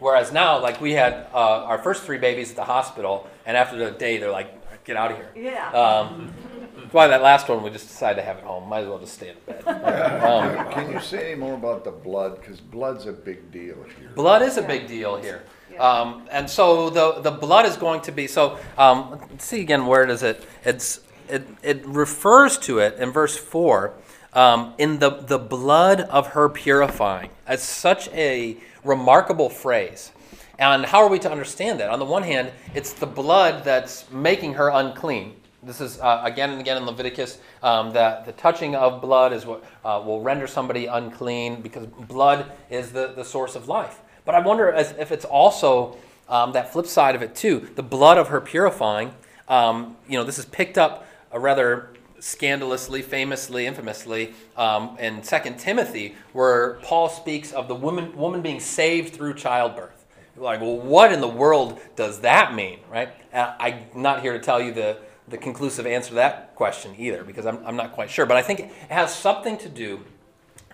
Whereas 0.00 0.32
now, 0.32 0.60
like 0.60 0.80
we 0.80 0.92
had 0.92 1.26
uh, 1.32 1.64
our 1.64 1.78
first 1.78 2.02
three 2.02 2.18
babies 2.18 2.50
at 2.50 2.56
the 2.56 2.64
hospital, 2.64 3.28
and 3.46 3.56
after 3.56 3.76
the 3.76 3.90
day, 3.92 4.16
they're 4.18 4.30
like, 4.32 4.84
"Get 4.84 4.96
out 4.96 5.12
of 5.12 5.16
here." 5.18 5.30
Yeah. 5.36 5.68
Um, 5.70 6.32
that's 6.76 6.92
why 6.94 7.06
that 7.08 7.22
last 7.22 7.48
one 7.48 7.62
we 7.62 7.70
just 7.70 7.86
decided 7.86 8.16
to 8.16 8.22
have 8.22 8.38
at 8.38 8.44
home. 8.44 8.68
Might 8.68 8.80
as 8.80 8.88
well 8.88 8.98
just 8.98 9.14
stay 9.14 9.30
in 9.30 9.36
bed. 9.46 9.62
Um, 10.30 10.72
Can 10.72 10.90
you 10.90 11.00
say 11.00 11.32
any 11.32 11.40
more 11.40 11.54
about 11.54 11.84
the 11.84 11.90
blood? 11.90 12.40
Because 12.40 12.60
blood's 12.60 13.06
a 13.06 13.12
big 13.12 13.52
deal 13.52 13.76
here. 13.98 14.10
blood 14.14 14.42
is 14.42 14.56
a 14.56 14.62
big 14.62 14.88
deal 14.88 15.16
here. 15.16 15.42
Yeah. 15.72 15.78
Um, 15.86 16.26
and 16.32 16.48
so 16.50 16.90
the, 16.90 17.20
the 17.20 17.30
blood 17.30 17.64
is 17.66 17.76
going 17.76 18.00
to 18.02 18.12
be 18.12 18.26
so 18.26 18.58
um, 18.76 19.18
let's 19.30 19.44
see 19.44 19.60
again 19.60 19.86
where 19.86 20.04
does 20.04 20.22
it 20.24 20.44
it's 20.64 21.00
it, 21.28 21.46
it 21.62 21.86
refers 21.86 22.58
to 22.58 22.80
it 22.80 22.96
in 22.98 23.12
verse 23.12 23.36
4 23.36 23.94
um, 24.32 24.74
in 24.78 24.98
the, 24.98 25.10
the 25.10 25.38
blood 25.38 26.00
of 26.02 26.28
her 26.28 26.48
purifying 26.48 27.30
it's 27.48 27.64
such 27.64 28.08
a 28.08 28.56
remarkable 28.84 29.50
phrase 29.50 30.12
and 30.58 30.84
how 30.84 31.02
are 31.02 31.08
we 31.08 31.18
to 31.18 31.30
understand 31.30 31.80
that 31.80 31.90
on 31.90 31.98
the 31.98 32.04
one 32.04 32.22
hand 32.22 32.50
it's 32.74 32.92
the 32.92 33.06
blood 33.06 33.64
that's 33.64 34.10
making 34.10 34.54
her 34.54 34.68
unclean 34.68 35.34
this 35.62 35.80
is 35.80 36.00
uh, 36.00 36.22
again 36.24 36.50
and 36.50 36.60
again 36.60 36.78
in 36.78 36.86
Leviticus 36.86 37.38
um, 37.62 37.92
that 37.92 38.24
the 38.24 38.32
touching 38.32 38.74
of 38.74 39.02
blood 39.02 39.32
is 39.32 39.44
what 39.44 39.62
uh, 39.84 40.02
will 40.04 40.22
render 40.22 40.46
somebody 40.46 40.86
unclean 40.86 41.60
because 41.60 41.86
blood 41.86 42.50
is 42.70 42.92
the, 42.92 43.08
the 43.08 43.24
source 43.24 43.56
of 43.56 43.68
life. 43.68 44.00
But 44.24 44.34
I 44.34 44.40
wonder 44.40 44.72
as, 44.72 44.92
if 44.92 45.12
it's 45.12 45.26
also 45.26 45.98
um, 46.30 46.52
that 46.52 46.72
flip 46.72 46.86
side 46.86 47.14
of 47.14 47.22
it 47.22 47.34
too 47.34 47.68
the 47.74 47.82
blood 47.82 48.16
of 48.16 48.28
her 48.28 48.40
purifying. 48.40 49.12
Um, 49.48 49.96
you 50.08 50.16
know, 50.16 50.24
this 50.24 50.38
is 50.38 50.46
picked 50.46 50.78
up 50.78 51.06
a 51.30 51.38
rather 51.38 51.89
scandalously, 52.20 53.02
famously, 53.02 53.66
infamously 53.66 54.34
um, 54.56 54.96
in 54.98 55.22
Second 55.22 55.58
Timothy, 55.58 56.14
where 56.32 56.74
Paul 56.82 57.08
speaks 57.08 57.52
of 57.52 57.66
the 57.66 57.74
woman, 57.74 58.16
woman 58.16 58.42
being 58.42 58.60
saved 58.60 59.14
through 59.14 59.34
childbirth. 59.34 60.06
Like, 60.36 60.60
well, 60.60 60.76
what 60.78 61.12
in 61.12 61.20
the 61.20 61.28
world 61.28 61.80
does 61.96 62.20
that 62.20 62.54
mean, 62.54 62.78
right? 62.90 63.10
I'm 63.32 63.84
not 63.94 64.22
here 64.22 64.32
to 64.32 64.38
tell 64.38 64.60
you 64.60 64.72
the, 64.72 64.98
the 65.28 65.36
conclusive 65.36 65.86
answer 65.86 66.10
to 66.10 66.14
that 66.16 66.54
question 66.54 66.94
either, 66.96 67.24
because 67.24 67.46
I'm, 67.46 67.64
I'm 67.66 67.76
not 67.76 67.92
quite 67.92 68.10
sure. 68.10 68.26
But 68.26 68.36
I 68.36 68.42
think 68.42 68.60
it 68.60 68.70
has 68.88 69.14
something 69.14 69.58
to 69.58 69.68
do 69.68 70.04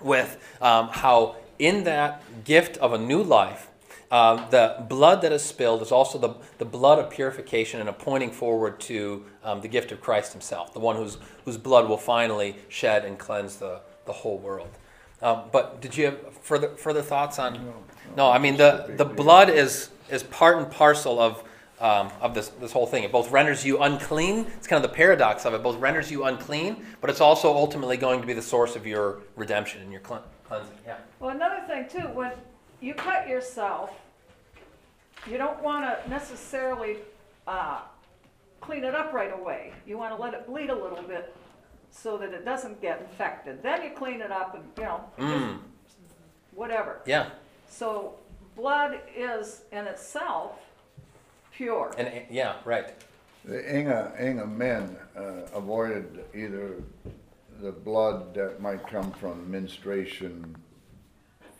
with 0.02 0.38
um, 0.60 0.88
how, 0.88 1.36
in 1.58 1.84
that 1.84 2.22
gift 2.44 2.76
of 2.78 2.92
a 2.92 2.98
new 2.98 3.22
life, 3.22 3.68
uh, 4.10 4.48
the 4.50 4.84
blood 4.88 5.22
that 5.22 5.32
is 5.32 5.42
spilled 5.42 5.82
is 5.82 5.90
also 5.90 6.18
the, 6.18 6.34
the 6.58 6.64
blood 6.64 6.98
of 6.98 7.10
purification 7.10 7.80
and 7.80 7.88
a 7.88 7.92
pointing 7.92 8.30
forward 8.30 8.78
to 8.80 9.24
um, 9.42 9.60
the 9.60 9.68
gift 9.68 9.90
of 9.92 10.00
Christ 10.00 10.32
Himself, 10.32 10.72
the 10.72 10.80
one 10.80 10.96
whose, 10.96 11.18
whose 11.44 11.56
blood 11.56 11.88
will 11.88 11.96
finally 11.96 12.56
shed 12.68 13.04
and 13.04 13.18
cleanse 13.18 13.56
the, 13.56 13.80
the 14.04 14.12
whole 14.12 14.38
world. 14.38 14.70
Um, 15.22 15.44
but 15.50 15.80
did 15.80 15.96
you 15.96 16.06
have 16.06 16.38
further, 16.42 16.68
further 16.76 17.02
thoughts 17.02 17.38
on? 17.38 17.74
No, 18.16 18.30
I 18.30 18.38
mean, 18.38 18.56
the, 18.56 18.94
the 18.96 19.04
blood 19.04 19.48
is, 19.48 19.90
is 20.10 20.22
part 20.22 20.58
and 20.58 20.70
parcel 20.70 21.18
of, 21.18 21.42
um, 21.80 22.10
of 22.20 22.34
this, 22.34 22.48
this 22.48 22.70
whole 22.70 22.86
thing. 22.86 23.02
It 23.02 23.10
both 23.10 23.30
renders 23.30 23.64
you 23.64 23.82
unclean, 23.82 24.46
it's 24.56 24.66
kind 24.66 24.84
of 24.84 24.88
the 24.88 24.94
paradox 24.94 25.44
of 25.46 25.54
it, 25.54 25.62
both 25.62 25.78
renders 25.78 26.10
you 26.10 26.24
unclean, 26.24 26.84
but 27.00 27.10
it's 27.10 27.20
also 27.20 27.52
ultimately 27.52 27.96
going 27.96 28.20
to 28.20 28.26
be 28.26 28.34
the 28.34 28.42
source 28.42 28.76
of 28.76 28.86
your 28.86 29.20
redemption 29.34 29.82
and 29.82 29.90
your 29.90 30.02
cleansing. 30.02 30.78
Yeah. 30.86 30.98
Well, 31.18 31.30
another 31.30 31.66
thing 31.66 31.88
too, 31.88 32.08
when 32.08 32.32
you 32.80 32.94
cut 32.94 33.28
yourself, 33.28 33.90
you 35.26 35.38
don't 35.38 35.60
wanna 35.62 35.98
necessarily, 36.08 36.98
uh, 37.46 37.80
clean 38.60 38.84
it 38.84 38.94
up 38.94 39.12
right 39.12 39.32
away. 39.32 39.72
You 39.86 39.98
wanna 39.98 40.16
let 40.16 40.34
it 40.34 40.46
bleed 40.46 40.70
a 40.70 40.74
little 40.74 41.02
bit 41.02 41.34
so 41.90 42.16
that 42.18 42.32
it 42.32 42.44
doesn't 42.44 42.80
get 42.80 43.00
infected. 43.00 43.62
Then 43.62 43.82
you 43.82 43.90
clean 43.90 44.20
it 44.20 44.30
up 44.30 44.54
and, 44.54 44.64
you 44.76 44.84
know, 44.84 45.04
Mm, 45.18 45.58
whatever. 46.52 47.00
yeah. 47.06 47.30
So 47.68 48.18
blood 48.54 49.00
is 49.14 49.62
in 49.72 49.86
itself 49.86 50.58
pure. 51.52 51.92
And 51.96 52.26
yeah, 52.30 52.56
right. 52.64 52.92
The 53.44 53.58
Enga, 53.62 54.20
Enga 54.20 54.50
men 54.50 54.96
uh, 55.16 55.46
avoided 55.54 56.24
either 56.34 56.82
the 57.60 57.72
blood 57.72 58.34
that 58.34 58.60
might 58.60 58.86
come 58.88 59.12
from 59.12 59.50
menstruation 59.50 60.56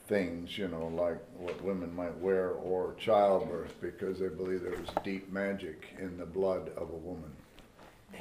things, 0.06 0.56
you 0.56 0.68
know, 0.68 0.86
like 0.88 1.18
what 1.38 1.60
women 1.62 1.94
might 1.94 2.16
wear, 2.18 2.50
or 2.50 2.94
childbirth, 2.98 3.74
because 3.80 4.18
they 4.18 4.28
believe 4.28 4.62
there 4.62 4.70
was 4.70 4.90
deep 5.04 5.32
magic 5.32 5.96
in 5.98 6.16
the 6.16 6.26
blood 6.26 6.70
of 6.76 6.90
a 6.90 6.96
woman. 6.96 7.30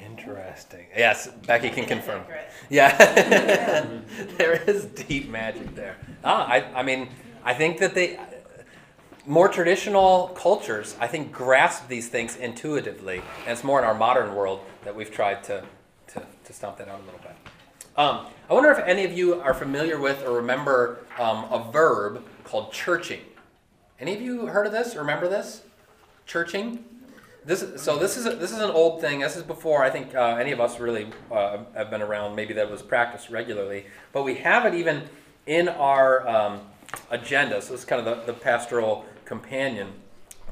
Interesting. 0.03 0.87
Yes, 0.95 1.27
Becky 1.47 1.69
can 1.69 1.85
confirm. 1.85 2.23
Yeah, 2.69 2.95
there 4.37 4.61
is 4.67 4.85
deep 4.85 5.29
magic 5.29 5.75
there. 5.75 5.97
Ah, 6.23 6.45
I, 6.47 6.79
I 6.79 6.83
mean, 6.83 7.09
I 7.43 7.53
think 7.53 7.79
that 7.79 7.93
they, 7.93 8.19
more 9.25 9.47
traditional 9.47 10.29
cultures, 10.35 10.95
I 10.99 11.07
think, 11.07 11.31
grasp 11.31 11.87
these 11.87 12.09
things 12.09 12.35
intuitively, 12.35 13.21
and 13.41 13.51
it's 13.51 13.63
more 13.63 13.79
in 13.79 13.85
our 13.85 13.93
modern 13.93 14.35
world 14.35 14.61
that 14.83 14.95
we've 14.95 15.11
tried 15.11 15.43
to, 15.45 15.63
to, 16.07 16.23
to 16.43 16.53
stomp 16.53 16.77
that 16.77 16.87
out 16.87 16.99
a 16.99 17.05
little 17.05 17.19
bit. 17.21 17.35
Um, 17.97 18.25
I 18.49 18.53
wonder 18.53 18.69
if 18.71 18.79
any 18.79 19.05
of 19.05 19.17
you 19.17 19.41
are 19.41 19.53
familiar 19.53 19.97
with 19.99 20.21
or 20.25 20.33
remember 20.33 20.99
um, 21.17 21.45
a 21.45 21.71
verb 21.71 22.25
called 22.43 22.73
churching. 22.73 23.21
Any 24.01 24.13
of 24.13 24.21
you 24.21 24.47
heard 24.47 24.67
of 24.67 24.73
this 24.73 24.95
remember 24.97 25.29
this? 25.29 25.63
Churching? 26.25 26.83
This 27.45 27.63
so 27.81 27.97
this 27.97 28.17
is 28.17 28.25
a, 28.25 28.31
this 28.31 28.51
is 28.51 28.59
an 28.59 28.71
old 28.71 28.99
thing. 28.99 29.19
This 29.19 29.37
is 29.37 29.43
before 29.43 29.81
I 29.81 29.89
think 29.89 30.13
uh, 30.13 30.35
any 30.35 30.51
of 30.51 30.59
us 30.59 30.77
really 30.77 31.07
uh, 31.31 31.59
have 31.73 31.89
been 31.89 32.01
around. 32.01 32.35
Maybe 32.35 32.53
that 32.55 32.69
was 32.69 32.81
practiced 32.81 33.29
regularly, 33.29 33.85
but 34.11 34.23
we 34.23 34.35
have 34.35 34.65
it 34.65 34.73
even 34.73 35.03
in 35.45 35.69
our 35.69 36.27
um, 36.27 36.61
agenda. 37.11 37.61
So 37.61 37.73
it's 37.75 37.85
kind 37.85 38.05
of 38.05 38.25
the, 38.25 38.33
the 38.33 38.37
pastoral 38.37 39.05
companion. 39.23 39.93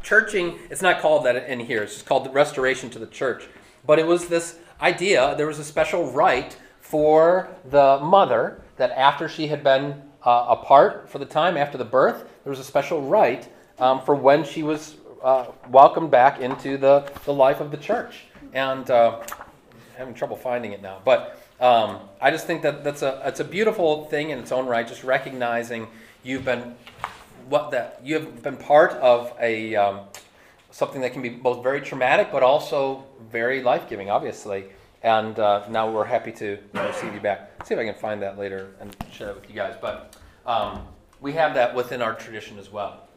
Churching. 0.01 0.59
It's 0.69 0.81
not 0.81 1.01
called 1.01 1.25
that 1.25 1.49
in 1.49 1.59
here. 1.59 1.83
It's 1.83 1.93
just 1.93 2.05
called 2.05 2.25
the 2.25 2.29
restoration 2.29 2.89
to 2.91 2.99
the 2.99 3.07
church. 3.07 3.47
But 3.85 3.99
it 3.99 4.07
was 4.07 4.29
this 4.29 4.59
idea. 4.79 5.35
There 5.35 5.47
was 5.47 5.59
a 5.59 5.63
special 5.65 6.09
rite 6.09 6.57
for 6.93 7.49
the 7.71 7.99
mother 8.03 8.61
that 8.77 8.91
after 8.91 9.27
she 9.27 9.47
had 9.47 9.63
been 9.63 9.99
uh, 10.23 10.45
apart 10.49 11.09
for 11.09 11.17
the 11.17 11.25
time 11.25 11.57
after 11.57 11.75
the 11.75 11.83
birth, 11.83 12.23
there 12.43 12.51
was 12.51 12.59
a 12.59 12.63
special 12.63 13.01
rite 13.01 13.51
um, 13.79 13.99
for 13.99 14.13
when 14.13 14.43
she 14.43 14.61
was 14.61 14.97
uh, 15.23 15.47
welcomed 15.69 16.11
back 16.11 16.39
into 16.39 16.77
the, 16.77 17.11
the 17.25 17.33
life 17.33 17.61
of 17.61 17.71
the 17.71 17.77
church. 17.77 18.25
And 18.53 18.87
uh, 18.91 19.23
having 19.97 20.13
trouble 20.13 20.37
finding 20.37 20.71
it 20.71 20.83
now. 20.83 21.01
But 21.03 21.41
um, 21.59 21.97
I 22.21 22.29
just 22.29 22.45
think 22.45 22.61
that 22.61 22.83
that's 22.83 23.01
a 23.01 23.23
it's 23.25 23.39
a 23.39 23.43
beautiful 23.43 24.05
thing 24.05 24.29
in 24.29 24.37
its 24.37 24.51
own 24.51 24.67
right. 24.67 24.87
Just 24.87 25.03
recognizing 25.03 25.87
you've 26.21 26.45
been 26.45 26.75
what 27.49 27.71
that 27.71 28.01
you 28.03 28.19
have 28.19 28.43
been 28.43 28.57
part 28.57 28.91
of 28.93 29.33
a 29.41 29.75
um, 29.75 30.01
something 30.69 31.01
that 31.01 31.11
can 31.11 31.23
be 31.23 31.29
both 31.29 31.63
very 31.63 31.81
traumatic 31.81 32.31
but 32.31 32.43
also 32.43 33.03
very 33.31 33.63
life 33.63 33.89
giving, 33.89 34.11
obviously. 34.11 34.65
And 35.03 35.37
uh, 35.37 35.67
now 35.69 35.91
we're 35.91 36.05
happy 36.05 36.31
to 36.33 36.57
receive 36.73 37.13
you 37.13 37.19
back. 37.19 37.65
see 37.65 37.73
if 37.73 37.79
I 37.79 37.85
can 37.85 37.95
find 37.95 38.21
that 38.21 38.39
later 38.39 38.71
and 38.79 38.95
share 39.11 39.27
that 39.27 39.35
with 39.35 39.49
you 39.49 39.55
guys. 39.55 39.75
But 39.79 40.15
um, 40.45 40.87
we 41.19 41.33
have 41.33 41.53
that 41.55 41.75
within 41.75 42.01
our 42.01 42.15
tradition 42.15 42.57
as 42.57 42.71
well. 42.71 43.07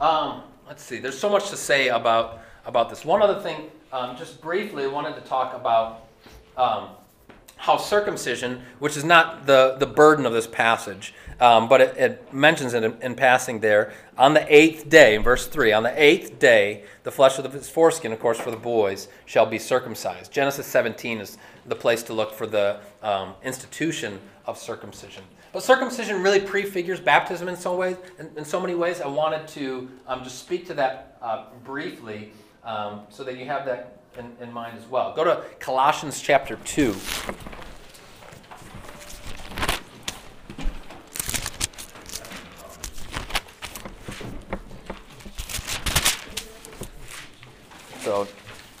Um, 0.00 0.42
let's 0.66 0.82
see. 0.82 0.98
There's 0.98 1.18
so 1.18 1.30
much 1.30 1.50
to 1.50 1.56
say 1.56 1.88
about 1.88 2.40
about 2.66 2.90
this. 2.90 3.04
One 3.04 3.22
other 3.22 3.40
thing, 3.40 3.70
um, 3.92 4.16
just 4.16 4.42
briefly, 4.42 4.84
I 4.84 4.88
wanted 4.88 5.14
to 5.14 5.22
talk 5.22 5.54
about 5.54 6.08
um, 6.56 6.90
how 7.56 7.76
circumcision, 7.76 8.62
which 8.78 8.96
is 8.96 9.04
not 9.04 9.46
the 9.46 9.76
the 9.78 9.86
burden 9.86 10.26
of 10.26 10.32
this 10.32 10.46
passage, 10.46 11.14
um, 11.40 11.68
but 11.68 11.80
it, 11.80 11.96
it 11.96 12.34
mentions 12.34 12.74
it 12.74 12.82
in, 12.82 13.00
in 13.00 13.14
passing 13.14 13.60
there. 13.60 13.92
On 14.16 14.34
the 14.34 14.54
eighth 14.54 14.88
day, 14.88 15.14
in 15.14 15.22
verse 15.22 15.46
three, 15.46 15.72
on 15.72 15.82
the 15.82 16.02
eighth 16.02 16.38
day, 16.38 16.84
the 17.04 17.12
flesh 17.12 17.38
of 17.38 17.52
his 17.52 17.68
foreskin, 17.68 18.12
of 18.12 18.20
course, 18.20 18.38
for 18.38 18.50
the 18.50 18.56
boys, 18.56 19.08
shall 19.26 19.46
be 19.46 19.58
circumcised. 19.58 20.32
Genesis 20.32 20.66
17 20.66 21.18
is 21.18 21.38
the 21.66 21.76
place 21.76 22.02
to 22.04 22.12
look 22.12 22.34
for 22.34 22.46
the 22.46 22.80
um, 23.02 23.34
institution 23.44 24.18
of 24.46 24.58
circumcision. 24.58 25.22
But 25.52 25.62
circumcision 25.62 26.22
really 26.22 26.40
prefigures 26.40 27.00
baptism 27.00 27.48
in 27.48 27.56
some 27.56 27.76
ways. 27.76 27.96
In, 28.18 28.30
in 28.36 28.44
so 28.44 28.60
many 28.60 28.74
ways, 28.74 29.00
I 29.00 29.06
wanted 29.06 29.48
to 29.48 29.88
um, 30.06 30.22
just 30.22 30.38
speak 30.38 30.66
to 30.66 30.74
that 30.74 31.16
uh, 31.22 31.44
briefly, 31.64 32.32
um, 32.64 33.02
so 33.08 33.24
that 33.24 33.38
you 33.38 33.46
have 33.46 33.64
that 33.64 33.98
in, 34.18 34.36
in 34.40 34.52
mind 34.52 34.76
as 34.76 34.86
well. 34.86 35.14
Go 35.14 35.24
to 35.24 35.42
Colossians 35.58 36.20
chapter 36.20 36.56
two. 36.64 36.94
So, 48.08 48.26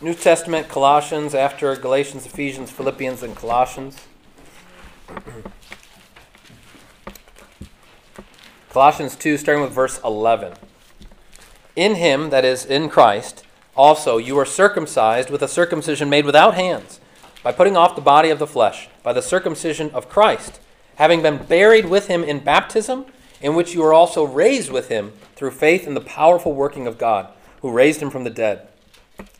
New 0.00 0.14
Testament, 0.14 0.70
Colossians, 0.70 1.34
after 1.34 1.76
Galatians, 1.76 2.24
Ephesians, 2.24 2.70
Philippians, 2.70 3.22
and 3.22 3.36
Colossians. 3.36 4.06
Colossians 8.70 9.16
2, 9.16 9.36
starting 9.36 9.62
with 9.62 9.70
verse 9.70 10.00
11. 10.02 10.54
In 11.76 11.96
him, 11.96 12.30
that 12.30 12.46
is, 12.46 12.64
in 12.64 12.88
Christ, 12.88 13.44
also 13.76 14.16
you 14.16 14.38
are 14.38 14.46
circumcised 14.46 15.28
with 15.28 15.42
a 15.42 15.48
circumcision 15.48 16.08
made 16.08 16.24
without 16.24 16.54
hands, 16.54 16.98
by 17.42 17.52
putting 17.52 17.76
off 17.76 17.96
the 17.96 18.00
body 18.00 18.30
of 18.30 18.38
the 18.38 18.46
flesh, 18.46 18.88
by 19.02 19.12
the 19.12 19.20
circumcision 19.20 19.90
of 19.90 20.08
Christ, 20.08 20.58
having 20.94 21.20
been 21.20 21.44
buried 21.44 21.84
with 21.84 22.06
him 22.06 22.24
in 22.24 22.38
baptism, 22.38 23.04
in 23.42 23.54
which 23.54 23.74
you 23.74 23.84
are 23.84 23.92
also 23.92 24.24
raised 24.24 24.72
with 24.72 24.88
him 24.88 25.12
through 25.36 25.50
faith 25.50 25.86
in 25.86 25.92
the 25.92 26.00
powerful 26.00 26.54
working 26.54 26.86
of 26.86 26.96
God, 26.96 27.30
who 27.60 27.70
raised 27.70 28.00
him 28.00 28.08
from 28.08 28.24
the 28.24 28.30
dead. 28.30 28.66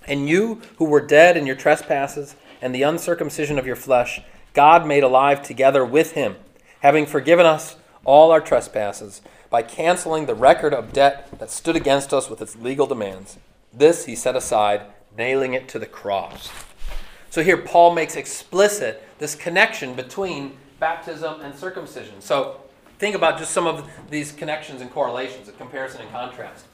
And 0.08 0.28
you, 0.28 0.62
who 0.78 0.86
were 0.86 1.00
dead 1.00 1.36
in 1.36 1.46
your 1.46 1.54
trespasses 1.54 2.34
and 2.62 2.74
the 2.74 2.82
uncircumcision 2.82 3.58
of 3.58 3.66
your 3.66 3.76
flesh, 3.76 4.20
God 4.54 4.86
made 4.86 5.04
alive 5.04 5.42
together 5.42 5.84
with 5.84 6.12
him, 6.12 6.36
having 6.80 7.06
forgiven 7.06 7.46
us 7.46 7.76
all 8.04 8.30
our 8.32 8.40
trespasses 8.40 9.20
by 9.50 9.62
canceling 9.62 10.26
the 10.26 10.34
record 10.34 10.72
of 10.72 10.92
debt 10.92 11.28
that 11.38 11.50
stood 11.50 11.76
against 11.76 12.12
us 12.12 12.28
with 12.28 12.40
its 12.40 12.56
legal 12.56 12.86
demands. 12.86 13.38
This 13.72 14.06
he 14.06 14.14
set 14.14 14.34
aside, 14.34 14.82
nailing 15.16 15.52
it 15.52 15.68
to 15.68 15.78
the 15.78 15.86
cross. 15.86 16.50
So 17.30 17.42
here 17.42 17.58
Paul 17.58 17.94
makes 17.94 18.16
explicit 18.16 19.06
this 19.18 19.34
connection 19.34 19.94
between 19.94 20.56
baptism 20.80 21.40
and 21.42 21.54
circumcision. 21.54 22.20
So 22.20 22.60
think 22.98 23.14
about 23.14 23.38
just 23.38 23.50
some 23.50 23.66
of 23.66 23.88
these 24.10 24.32
connections 24.32 24.80
and 24.80 24.90
correlations, 24.90 25.48
a 25.48 25.52
comparison 25.52 26.00
and 26.00 26.10
contrast. 26.10 26.64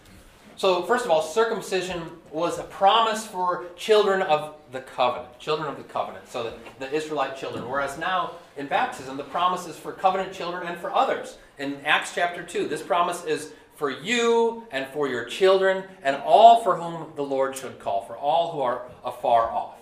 So, 0.56 0.82
first 0.82 1.04
of 1.04 1.10
all, 1.10 1.20
circumcision 1.20 2.02
was 2.30 2.58
a 2.58 2.62
promise 2.64 3.26
for 3.26 3.66
children 3.76 4.22
of 4.22 4.54
the 4.70 4.80
covenant, 4.80 5.38
children 5.40 5.68
of 5.68 5.76
the 5.76 5.82
covenant, 5.84 6.28
so 6.28 6.44
the, 6.44 6.54
the 6.78 6.92
Israelite 6.92 7.36
children. 7.36 7.68
Whereas 7.68 7.98
now, 7.98 8.32
in 8.56 8.66
baptism, 8.68 9.16
the 9.16 9.24
promise 9.24 9.66
is 9.66 9.76
for 9.76 9.92
covenant 9.92 10.32
children 10.32 10.66
and 10.66 10.78
for 10.78 10.92
others. 10.92 11.38
In 11.58 11.80
Acts 11.84 12.14
chapter 12.14 12.42
2, 12.44 12.68
this 12.68 12.82
promise 12.82 13.24
is 13.24 13.52
for 13.74 13.90
you 13.90 14.64
and 14.70 14.86
for 14.88 15.08
your 15.08 15.24
children 15.24 15.84
and 16.02 16.16
all 16.24 16.62
for 16.62 16.76
whom 16.76 17.12
the 17.16 17.22
Lord 17.22 17.56
should 17.56 17.80
call, 17.80 18.02
for 18.02 18.16
all 18.16 18.52
who 18.52 18.60
are 18.60 18.82
afar 19.04 19.50
off. 19.50 19.78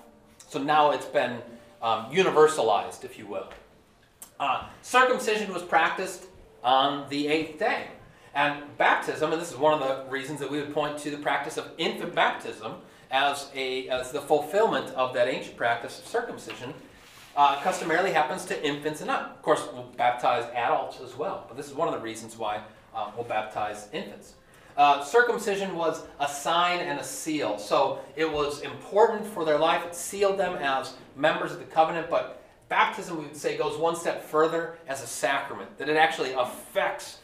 So 0.48 0.62
now 0.62 0.92
it's 0.92 1.06
been 1.06 1.38
um, 1.82 2.06
universalized, 2.06 3.04
if 3.04 3.18
you 3.18 3.26
will. 3.26 3.48
Uh, 4.40 4.66
circumcision 4.80 5.52
was 5.52 5.62
practiced 5.62 6.24
on 6.64 7.08
the 7.10 7.28
eighth 7.28 7.58
day. 7.58 7.88
And 8.34 8.62
baptism, 8.78 9.32
and 9.32 9.40
this 9.40 9.52
is 9.52 9.58
one 9.58 9.74
of 9.74 9.80
the 9.80 10.10
reasons 10.10 10.40
that 10.40 10.50
we 10.50 10.58
would 10.58 10.72
point 10.72 10.98
to 10.98 11.10
the 11.10 11.18
practice 11.18 11.58
of 11.58 11.70
infant 11.76 12.14
baptism 12.14 12.76
as, 13.10 13.50
a, 13.54 13.88
as 13.88 14.10
the 14.10 14.20
fulfillment 14.20 14.88
of 14.94 15.12
that 15.14 15.28
ancient 15.28 15.56
practice 15.56 15.98
of 15.98 16.06
circumcision, 16.06 16.72
uh, 17.36 17.60
customarily 17.60 18.12
happens 18.12 18.44
to 18.46 18.66
infants 18.66 19.02
and 19.02 19.10
up. 19.10 19.36
Of 19.36 19.42
course, 19.42 19.68
we'll 19.72 19.90
baptize 19.96 20.44
adults 20.54 21.00
as 21.00 21.16
well, 21.16 21.44
but 21.46 21.56
this 21.56 21.68
is 21.68 21.74
one 21.74 21.88
of 21.88 21.94
the 21.94 22.00
reasons 22.00 22.36
why 22.38 22.62
um, 22.94 23.12
we'll 23.14 23.24
baptize 23.24 23.88
infants. 23.92 24.34
Uh, 24.76 25.04
circumcision 25.04 25.74
was 25.76 26.02
a 26.18 26.28
sign 26.28 26.80
and 26.80 26.98
a 26.98 27.04
seal, 27.04 27.58
so 27.58 28.00
it 28.16 28.30
was 28.30 28.62
important 28.62 29.26
for 29.26 29.44
their 29.44 29.58
life. 29.58 29.84
It 29.84 29.94
sealed 29.94 30.38
them 30.38 30.56
as 30.56 30.94
members 31.14 31.52
of 31.52 31.58
the 31.58 31.66
covenant, 31.66 32.08
but 32.08 32.42
baptism, 32.70 33.18
we 33.18 33.24
would 33.24 33.36
say, 33.36 33.58
goes 33.58 33.76
one 33.76 33.94
step 33.94 34.24
further 34.24 34.78
as 34.88 35.02
a 35.02 35.06
sacrament, 35.06 35.76
that 35.76 35.90
it 35.90 35.96
actually 35.96 36.32
affects 36.32 37.18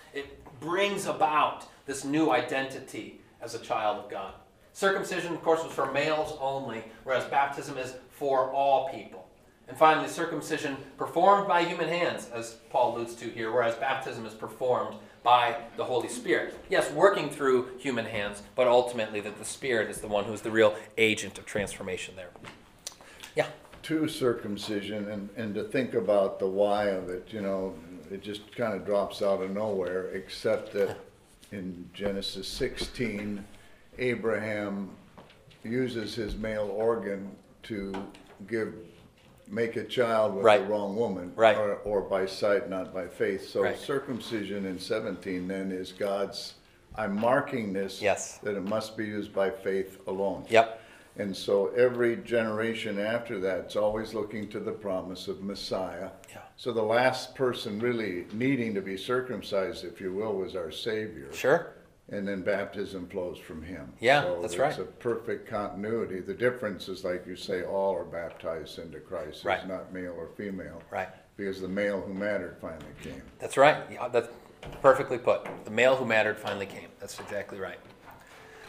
brings 0.61 1.07
about 1.07 1.66
this 1.87 2.05
new 2.05 2.31
identity 2.31 3.21
as 3.40 3.55
a 3.55 3.59
child 3.59 4.05
of 4.05 4.11
God. 4.11 4.35
Circumcision, 4.73 5.33
of 5.35 5.42
course, 5.42 5.64
was 5.64 5.73
for 5.73 5.90
males 5.92 6.37
only, 6.40 6.85
whereas 7.05 7.25
baptism 7.25 7.79
is 7.79 7.94
for 8.11 8.51
all 8.53 8.88
people. 8.90 9.27
And 9.66 9.77
finally, 9.77 10.09
circumcision 10.09 10.77
performed 10.97 11.47
by 11.47 11.64
human 11.64 11.88
hands, 11.88 12.31
as 12.33 12.53
Paul 12.71 12.97
alludes 12.97 13.14
to 13.16 13.29
here, 13.29 13.53
whereas 13.53 13.75
baptism 13.75 14.25
is 14.25 14.33
performed 14.33 14.97
by 15.23 15.57
the 15.77 15.85
Holy 15.85 16.09
Spirit. 16.09 16.55
Yes, 16.71 16.90
working 16.92 17.29
through 17.29 17.77
human 17.79 18.07
hands, 18.07 18.42
but 18.55 18.66
ultimately 18.66 19.21
that 19.21 19.38
the 19.38 19.44
Spirit 19.44 19.90
is 19.90 20.01
the 20.01 20.09
one 20.09 20.25
who's 20.25 20.40
the 20.40 20.51
real 20.51 20.75
agent 20.97 21.38
of 21.38 21.44
transformation 21.44 22.16
there. 22.16 22.31
Yeah. 23.37 23.47
To 23.83 24.09
circumcision 24.09 25.11
and, 25.11 25.29
and 25.37 25.55
to 25.55 25.64
think 25.64 25.94
about 25.94 26.38
the 26.38 26.47
why 26.47 26.87
of 26.87 27.11
it, 27.11 27.29
you 27.31 27.40
know, 27.40 27.75
it 28.12 28.23
just 28.23 28.55
kind 28.57 28.75
of 28.75 28.85
drops 28.85 29.23
out 29.23 29.42
of 29.42 29.51
nowhere, 29.51 30.07
except 30.14 30.73
that 30.75 30.97
in 31.53 31.88
Genesis 31.94 32.47
16, 32.49 33.44
Abraham 33.99 34.90
uses 35.64 36.14
his 36.14 36.37
male 36.37 36.71
organ 36.75 37.31
to 37.64 37.92
give, 38.47 38.75
make 39.49 39.77
a 39.77 39.85
child 39.85 40.35
with 40.35 40.44
Right. 40.44 40.61
the 40.62 40.66
wrong 40.66 40.94
woman. 40.97 41.33
Right. 41.37 41.57
Or, 41.57 41.75
or 41.85 42.01
by 42.03 42.27
sight, 42.27 42.68
not 42.71 42.94
by 42.94 43.07
faith. 43.07 43.49
So 43.49 43.62
Right. 43.62 43.77
circumcision 43.77 44.66
in 44.66 44.79
17 44.79 45.49
then 45.49 45.73
is 45.73 45.92
God's, 45.92 46.55
I'm 46.94 47.18
marking 47.18 47.73
this. 47.73 48.01
Yes. 48.01 48.38
That 48.38 48.57
it 48.57 48.62
must 48.62 48.97
be 48.97 49.05
used 49.05 49.33
by 49.35 49.51
faith 49.51 49.99
alone. 50.07 50.44
Yep. 50.49 50.81
And 51.19 51.37
so 51.37 51.69
every 51.77 52.17
generation 52.19 52.99
after 53.01 53.41
that's 53.41 53.75
always 53.75 54.15
looking 54.15 54.49
to 54.51 54.61
the 54.61 54.73
promise 54.73 55.27
of 55.27 55.43
Messiah. 55.43 56.11
Yeah. 56.31 56.39
So 56.57 56.73
the 56.73 56.83
last 56.83 57.35
person 57.35 57.81
really 57.81 58.27
needing 58.33 58.75
to 58.75 58.81
be 58.81 58.97
circumcised, 58.97 59.85
if 59.85 60.01
you 60.01 60.13
will, 60.13 60.35
was 60.35 60.55
our 60.55 60.71
Savior. 60.71 61.33
Sure. 61.33 61.75
And 62.11 62.27
then 62.27 62.43
baptism 62.43 63.07
flows 63.09 63.37
from 63.37 63.63
him. 63.63 63.93
Yeah, 64.01 64.23
So 64.23 64.41
that's 64.41 64.55
It's 64.55 64.61
right. 64.61 64.71
It's 64.71 64.79
a 64.79 64.85
perfect 64.85 65.47
continuity. 65.47 66.21
The 66.21 66.33
difference 66.33 66.89
is, 66.89 67.05
like 67.05 67.27
you 67.27 67.37
say, 67.37 67.65
all 67.65 67.95
are 67.95 68.05
baptized 68.05 68.79
into 68.79 68.99
Christ. 68.99 69.45
Right. 69.45 69.59
It's 69.59 69.69
not 69.69 69.93
male 69.93 70.15
or 70.17 70.29
female. 70.37 70.83
Right. 70.91 71.09
Because 71.37 71.61
the 71.61 71.69
male 71.69 72.01
who 72.01 72.15
mattered 72.15 72.57
finally 72.61 72.87
came. 73.03 73.23
That's 73.39 73.57
right. 73.57 73.77
Yeah, 73.91 74.09
that's 74.09 74.29
perfectly 74.81 75.19
put. 75.19 75.47
The 75.65 75.71
male 75.71 75.97
who 75.97 76.07
mattered 76.07 76.39
finally 76.39 76.67
came. 76.67 76.89
That's 76.99 77.19
exactly 77.21 77.59
right. 77.59 77.79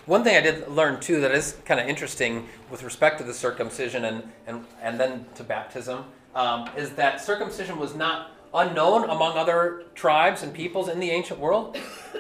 One 0.10 0.24
thing 0.24 0.36
I 0.36 0.42
did 0.42 0.68
learn 0.68 1.00
too 1.00 1.22
that 1.22 1.30
is 1.34 1.56
kind 1.66 1.80
of 1.80 1.88
interesting 1.88 2.48
with 2.72 2.82
respect 2.82 3.20
to 3.20 3.24
the 3.24 3.32
circumcision 3.32 4.06
and, 4.06 4.24
and, 4.48 4.66
and 4.82 5.00
then 5.00 5.28
to 5.36 5.44
baptism 5.44 6.04
um, 6.34 6.68
is 6.76 6.90
that 6.94 7.22
circumcision 7.22 7.78
was 7.78 7.94
not 7.94 8.32
unknown 8.52 9.08
among 9.08 9.38
other 9.38 9.84
tribes 9.94 10.42
and 10.42 10.52
peoples 10.52 10.90
in 10.90 11.00
the 11.00 11.12
ancient 11.12 11.40
world, 11.40 11.78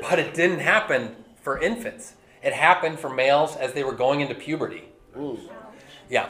but 0.07 0.19
it 0.19 0.35
didn't 0.35 0.59
happen 0.59 1.15
for 1.41 1.59
infants. 1.59 2.13
It 2.43 2.53
happened 2.53 2.99
for 2.99 3.09
males 3.09 3.55
as 3.55 3.73
they 3.73 3.83
were 3.83 3.95
going 3.95 4.21
into 4.21 4.35
puberty. 4.35 4.83
Yeah. 6.11 6.27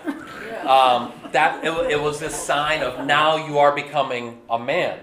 Um, 0.65 1.12
that 1.34 1.62
it, 1.65 1.91
it 1.91 2.02
was 2.02 2.22
this 2.22 2.36
sign 2.36 2.84
of 2.84 3.06
now 3.06 3.36
you 3.36 3.58
are 3.58 3.76
becoming 3.76 4.39
a 4.50 4.58
man. 4.58 4.98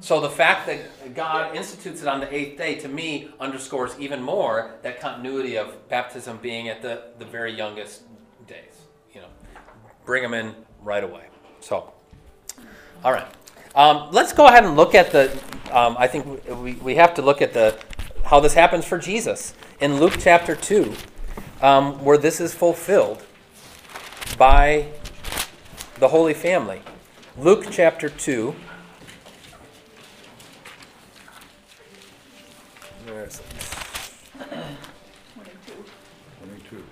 So 0.00 0.20
the 0.20 0.28
fact 0.28 0.66
that 0.66 0.80
God 1.14 1.56
institutes 1.56 2.02
it 2.02 2.08
on 2.08 2.20
the 2.20 2.34
eighth 2.34 2.58
day, 2.58 2.76
to 2.76 2.88
me, 2.88 3.30
underscores 3.40 3.98
even 3.98 4.22
more 4.22 4.72
that 4.82 5.00
continuity 5.00 5.56
of 5.56 5.88
baptism 5.88 6.38
being 6.40 6.68
at 6.68 6.82
the, 6.82 7.02
the 7.18 7.24
very 7.24 7.52
youngest 7.52 8.02
days. 8.46 8.82
You 9.12 9.22
know, 9.22 9.28
bring 10.04 10.22
them 10.22 10.34
in 10.34 10.54
right 10.82 11.04
away. 11.04 11.24
So, 11.60 11.92
all 13.04 13.12
right. 13.12 13.26
Um, 13.74 14.08
let's 14.12 14.32
go 14.32 14.46
ahead 14.46 14.64
and 14.64 14.76
look 14.76 14.94
at 14.94 15.12
the, 15.12 15.30
um, 15.70 15.96
I 15.98 16.06
think 16.06 16.46
we, 16.62 16.74
we 16.74 16.94
have 16.96 17.14
to 17.14 17.22
look 17.22 17.40
at 17.40 17.54
the, 17.54 17.78
how 18.24 18.40
this 18.40 18.54
happens 18.54 18.84
for 18.84 18.98
Jesus 18.98 19.54
in 19.80 19.98
Luke 19.98 20.16
chapter 20.18 20.54
2, 20.54 20.94
um, 21.62 22.04
where 22.04 22.18
this 22.18 22.40
is 22.40 22.54
fulfilled 22.54 23.24
by 24.36 24.88
the 25.98 26.08
Holy 26.08 26.34
Family. 26.34 26.82
Luke 27.38 27.66
chapter 27.70 28.08
2. 28.08 28.54
Twenty-two. 35.34 35.84
Twenty-two. 36.38 36.84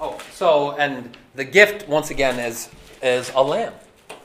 Oh, 0.00 0.18
so 0.32 0.72
and 0.72 1.16
the 1.36 1.44
gift 1.44 1.88
once 1.88 2.10
again 2.10 2.40
is 2.40 2.68
is 3.00 3.30
a 3.34 3.42
lamb. 3.42 3.74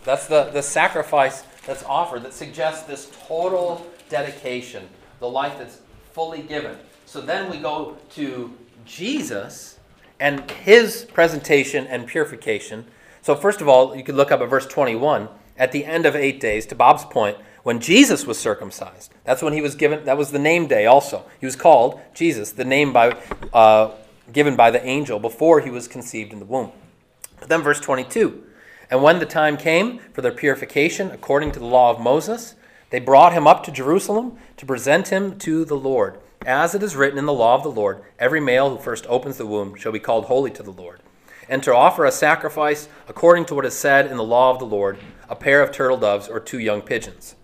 That's 0.03 0.25
the 0.25 0.45
the 0.45 0.63
sacrifice 0.63 1.43
that's 1.65 1.83
offered 1.83 2.23
that 2.23 2.33
suggests 2.33 2.87
this 2.87 3.11
total 3.27 3.85
dedication, 4.09 4.89
the 5.19 5.29
life 5.29 5.59
that's 5.59 5.81
fully 6.11 6.41
given. 6.41 6.75
So 7.05 7.21
then 7.21 7.51
we 7.51 7.57
go 7.57 7.97
to 8.15 8.51
Jesus 8.85 9.77
and 10.19 10.49
his 10.49 11.05
presentation 11.13 11.85
and 11.85 12.07
purification 12.07 12.85
so 13.21 13.35
first 13.35 13.61
of 13.61 13.67
all, 13.67 13.95
you 13.95 14.03
could 14.03 14.15
look 14.15 14.31
up 14.31 14.41
at 14.41 14.49
verse 14.49 14.65
21 14.65 15.29
at 15.57 15.71
the 15.71 15.85
end 15.85 16.05
of 16.05 16.15
8 16.15 16.39
days 16.39 16.65
to 16.67 16.75
Bob's 16.75 17.05
point 17.05 17.37
when 17.63 17.79
Jesus 17.79 18.25
was 18.25 18.39
circumcised. 18.39 19.13
That's 19.23 19.41
when 19.41 19.53
he 19.53 19.61
was 19.61 19.75
given 19.75 20.05
that 20.05 20.17
was 20.17 20.31
the 20.31 20.39
name 20.39 20.67
day 20.67 20.85
also. 20.85 21.25
He 21.39 21.45
was 21.45 21.55
called 21.55 21.99
Jesus, 22.13 22.51
the 22.51 22.65
name 22.65 22.93
by 22.93 23.17
uh, 23.53 23.91
given 24.31 24.55
by 24.55 24.71
the 24.71 24.85
angel 24.85 25.19
before 25.19 25.61
he 25.61 25.69
was 25.69 25.87
conceived 25.87 26.33
in 26.33 26.39
the 26.39 26.45
womb. 26.45 26.71
But 27.39 27.49
then, 27.49 27.61
verse 27.61 27.79
22 27.79 28.43
And 28.89 29.03
when 29.03 29.19
the 29.19 29.25
time 29.25 29.57
came 29.57 29.99
for 30.13 30.21
their 30.21 30.31
purification 30.31 31.11
according 31.11 31.51
to 31.53 31.59
the 31.59 31.65
law 31.65 31.91
of 31.91 31.99
Moses, 31.99 32.55
they 32.89 32.99
brought 32.99 33.33
him 33.33 33.47
up 33.47 33.63
to 33.63 33.71
Jerusalem 33.71 34.37
to 34.57 34.65
present 34.65 35.09
him 35.09 35.37
to 35.39 35.65
the 35.65 35.77
Lord. 35.77 36.19
As 36.45 36.73
it 36.73 36.81
is 36.81 36.95
written 36.95 37.19
in 37.19 37.25
the 37.25 37.33
law 37.33 37.55
of 37.55 37.63
the 37.63 37.71
Lord, 37.71 38.01
every 38.17 38.39
male 38.39 38.69
who 38.69 38.81
first 38.81 39.05
opens 39.07 39.37
the 39.37 39.45
womb 39.45 39.75
shall 39.75 39.91
be 39.91 39.99
called 39.99 40.25
holy 40.25 40.51
to 40.51 40.63
the 40.63 40.71
Lord. 40.71 41.01
And 41.49 41.61
to 41.63 41.75
offer 41.75 42.05
a 42.05 42.11
sacrifice 42.11 42.87
according 43.09 43.45
to 43.45 43.55
what 43.55 43.65
is 43.65 43.73
said 43.73 44.05
in 44.05 44.15
the 44.15 44.23
law 44.23 44.51
of 44.51 44.59
the 44.59 44.65
Lord, 44.65 44.99
a 45.27 45.35
pair 45.35 45.61
of 45.61 45.71
turtle 45.71 45.97
doves 45.97 46.29
or 46.29 46.39
two 46.39 46.59
young 46.59 46.81
pigeons. 46.81 47.35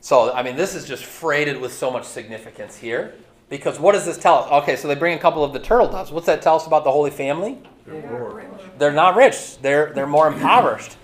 So, 0.00 0.32
I 0.32 0.42
mean, 0.42 0.54
this 0.54 0.74
is 0.74 0.84
just 0.84 1.04
freighted 1.04 1.60
with 1.60 1.72
so 1.72 1.90
much 1.90 2.04
significance 2.04 2.76
here. 2.76 3.14
Because 3.48 3.80
what 3.80 3.92
does 3.92 4.04
this 4.04 4.18
tell 4.18 4.44
us? 4.44 4.62
Okay, 4.62 4.76
so 4.76 4.88
they 4.88 4.94
bring 4.94 5.16
a 5.16 5.18
couple 5.18 5.42
of 5.42 5.54
the 5.54 5.58
turtle 5.58 5.88
doves. 5.88 6.12
What's 6.12 6.26
that 6.26 6.42
tell 6.42 6.56
us 6.56 6.66
about 6.66 6.84
the 6.84 6.92
Holy 6.92 7.10
Family? 7.10 7.58
They're 8.78 8.92
not 8.92 9.16
rich, 9.16 9.58
they're, 9.62 9.92
they're 9.94 10.06
more 10.06 10.28
impoverished. 10.28 10.96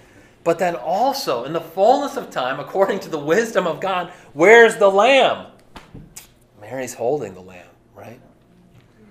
But 0.44 0.58
then 0.58 0.76
also, 0.76 1.44
in 1.44 1.54
the 1.54 1.60
fullness 1.60 2.18
of 2.18 2.30
time, 2.30 2.60
according 2.60 3.00
to 3.00 3.08
the 3.08 3.18
wisdom 3.18 3.66
of 3.66 3.80
God, 3.80 4.12
where's 4.34 4.76
the 4.76 4.90
lamb? 4.90 5.46
Mary's 6.60 6.92
holding 6.92 7.32
the 7.32 7.40
lamb, 7.40 7.66
right? 7.94 8.20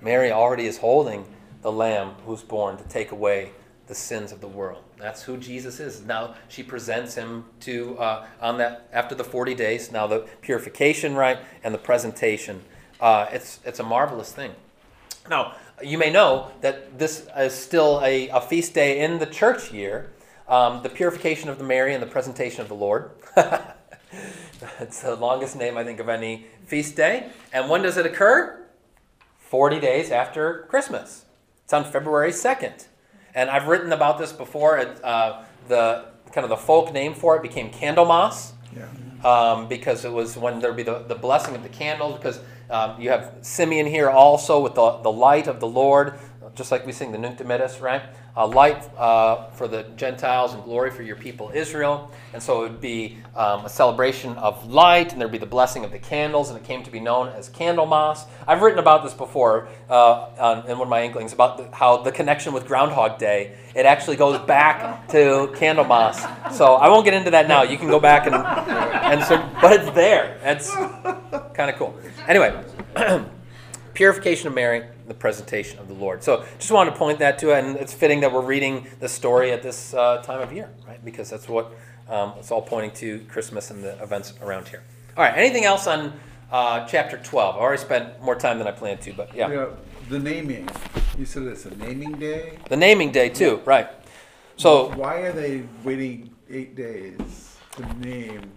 Mary 0.02 0.32
already 0.32 0.68
is 0.68 0.78
holding 0.78 1.26
the 1.64 1.72
lamb 1.72 2.12
who's 2.26 2.44
born 2.44 2.78
to 2.78 2.84
take 2.84 3.12
away 3.12 3.52
the 3.88 3.96
sins 3.96 4.32
of 4.32 4.40
the 4.40 4.48
world. 4.48 4.84
That's 4.98 5.24
who 5.24 5.38
Jesus 5.38 5.80
is. 5.80 6.02
Now 6.02 6.36
she 6.48 6.64
presents 6.64 7.16
him 7.16 7.46
to 7.62 7.98
uh, 7.98 8.28
on 8.40 8.58
that 8.60 8.88
after 8.94 9.16
the 9.16 9.24
forty 9.24 9.56
days. 9.56 9.92
Now 9.92 10.08
the 10.08 10.28
purification, 10.42 11.16
right, 11.16 11.40
and 11.64 11.74
the 11.74 11.80
presentation. 11.80 12.62
Uh, 13.02 13.28
it's 13.32 13.60
it's 13.66 13.80
a 13.80 13.84
marvelous 13.84 14.32
thing. 14.32 14.52
Now 15.30 15.56
you 15.82 15.98
may 15.98 16.12
know 16.12 16.52
that 16.62 16.98
this 17.00 17.28
is 17.38 17.54
still 17.54 18.00
a, 18.04 18.30
a 18.30 18.40
feast 18.40 18.74
day 18.74 19.00
in 19.00 19.20
the 19.20 19.26
church 19.26 19.74
year. 19.74 20.12
Um, 20.48 20.84
the 20.84 20.90
purification 20.90 21.50
of 21.50 21.58
the 21.58 21.64
Mary 21.64 21.94
and 21.94 22.04
the 22.04 22.08
presentation 22.08 22.62
of 22.62 22.68
the 22.68 22.76
Lord. 22.76 23.12
it's 24.80 25.02
the 25.02 25.16
longest 25.16 25.56
name 25.56 25.78
I 25.78 25.84
think 25.84 26.00
of 26.00 26.10
any 26.10 26.46
feast 26.66 26.96
day. 26.96 27.30
And 27.52 27.70
when 27.70 27.82
does 27.82 27.98
it 27.98 28.06
occur? 28.06 28.60
Forty 29.40 29.80
days 29.80 30.12
after 30.12 30.66
Christmas. 30.70 31.26
It's 31.64 31.74
on 31.74 31.86
February 31.86 32.32
second. 32.32 32.88
And 33.34 33.50
I've 33.50 33.68
written 33.68 33.92
about 33.94 34.18
this 34.20 34.32
before. 34.32 34.78
It, 34.78 35.04
uh, 35.04 35.44
the 35.68 36.06
kind 36.32 36.44
of 36.44 36.50
the 36.50 36.58
folk 36.58 36.94
name 36.94 37.14
for 37.14 37.36
it 37.38 37.42
became 37.42 37.70
Candlemas 37.72 38.52
Yeah. 38.76 38.88
um, 39.24 39.68
because 39.68 40.04
it 40.04 40.12
was 40.12 40.36
when 40.38 40.60
there'd 40.60 40.76
be 40.76 40.84
the, 40.84 41.00
the 41.00 41.16
blessing 41.16 41.56
of 41.56 41.64
the 41.64 41.70
candles. 41.70 42.18
Because 42.18 42.40
um, 42.70 43.00
you 43.00 43.10
have 43.10 43.34
Simeon 43.42 43.86
here 43.86 44.10
also 44.10 44.60
with 44.62 44.76
the, 44.76 44.98
the 44.98 45.12
light 45.12 45.48
of 45.48 45.60
the 45.60 45.68
Lord, 45.68 46.20
just 46.56 46.72
like 46.72 46.86
we 46.86 46.92
sing 46.92 47.12
the 47.12 47.18
Nunc 47.18 47.38
Dimittis, 47.38 47.82
right? 47.82 48.04
A 48.36 48.46
light 48.46 48.90
uh, 48.98 49.50
for 49.52 49.68
the 49.68 49.84
Gentiles 49.96 50.54
and 50.54 50.64
glory 50.64 50.92
for 50.92 51.04
your 51.04 51.16
people 51.16 51.52
Israel. 51.54 52.12
And 52.34 52.42
so 52.42 52.64
it 52.64 52.70
would 52.70 52.82
be 52.82 53.18
um, 53.36 53.66
a 53.66 53.70
celebration 53.70 54.36
of 54.38 54.70
light, 54.70 55.12
and 55.12 55.22
there'd 55.22 55.32
be 55.32 55.38
the 55.38 55.46
blessing 55.46 55.84
of 55.84 55.92
the 55.92 56.00
candles, 56.00 56.50
and 56.50 56.60
it 56.60 56.64
came 56.64 56.84
to 56.84 56.92
be 56.92 57.00
known 57.00 57.30
as 57.30 57.50
Candlemas. 57.50 58.26
I've 58.48 58.62
written 58.62 58.80
about 58.80 59.04
this 59.04 59.14
before 59.14 59.68
uh, 59.90 60.64
in 60.68 60.78
one 60.78 60.88
of 60.88 60.90
my 60.90 61.04
Inklings 61.04 61.34
about 61.34 61.58
the, 61.58 61.76
how 61.76 61.98
the 61.98 62.12
connection 62.12 62.54
with 62.54 62.68
Groundhog 62.68 63.18
Day, 63.20 63.56
it 63.76 63.86
actually 63.86 64.18
goes 64.18 64.40
back 64.40 65.08
to 65.10 65.52
Candlemas. 65.56 66.54
So 66.54 66.76
I 66.76 66.90
won't 66.90 67.06
get 67.06 67.14
into 67.14 67.32
that 67.32 67.48
now. 67.48 67.64
You 67.64 67.78
can 67.78 67.88
go 67.88 68.00
back 68.00 68.28
and, 68.28 68.36
and 68.36 69.24
so, 69.24 69.38
but 69.62 69.74
it's 69.74 69.90
there. 69.92 70.40
It's 70.44 70.74
kind 71.54 71.70
of 71.70 71.76
cool. 71.78 71.98
Anyway, 72.28 72.64
purification 73.94 74.48
of 74.48 74.54
Mary, 74.54 74.86
the 75.08 75.14
presentation 75.14 75.80
of 75.80 75.88
the 75.88 75.94
Lord. 75.94 76.24
So 76.24 76.46
just 76.58 76.72
wanted 76.72 76.92
to 76.92 76.98
point 76.98 77.20
that 77.20 77.38
to 77.40 77.52
it, 77.52 77.64
and 77.64 77.76
it's 77.78 77.94
fitting 77.94 78.22
that 78.22 78.32
we're 78.32 78.42
reading 78.42 78.88
the 79.00 79.10
story 79.10 79.52
at 79.52 79.64
this 79.64 79.94
uh, 79.94 80.22
time 80.24 80.42
of 80.42 80.54
year, 80.54 80.70
right? 80.88 81.04
Because 81.04 81.30
that's 81.30 81.48
what 81.48 81.74
um, 82.10 82.34
it's 82.38 82.52
all 82.52 82.62
pointing 82.62 82.92
to 82.92 83.20
Christmas 83.30 83.72
and 83.72 83.84
the 83.84 84.02
events 84.02 84.34
around 84.42 84.68
here. 84.68 84.84
All 85.18 85.24
right, 85.24 85.38
anything 85.38 85.66
else 85.66 85.88
on 85.88 86.14
uh, 86.52 86.86
chapter 86.88 87.18
12? 87.18 87.56
I 87.56 87.60
already 87.60 87.82
spent 87.82 88.22
more 88.22 88.36
time 88.36 88.58
than 88.58 88.68
I 88.68 88.72
planned 88.72 89.02
to, 89.02 89.14
but 89.14 89.34
yeah. 89.36 89.52
Yeah, 89.52 89.68
the 90.10 90.20
naming. 90.20 90.68
You 91.18 91.26
said 91.26 91.44
it's 91.44 91.66
a 91.66 91.76
naming 91.78 92.14
day. 92.14 92.58
The 92.70 92.78
naming 92.78 93.12
day, 93.12 93.30
too, 93.30 93.62
right. 93.66 93.88
So, 94.58 94.90
why 94.96 95.22
are 95.22 95.32
they 95.32 95.64
waiting 95.84 96.34
eight 96.50 96.76
days 96.76 97.58
to 97.76 98.00
name? 98.00 98.52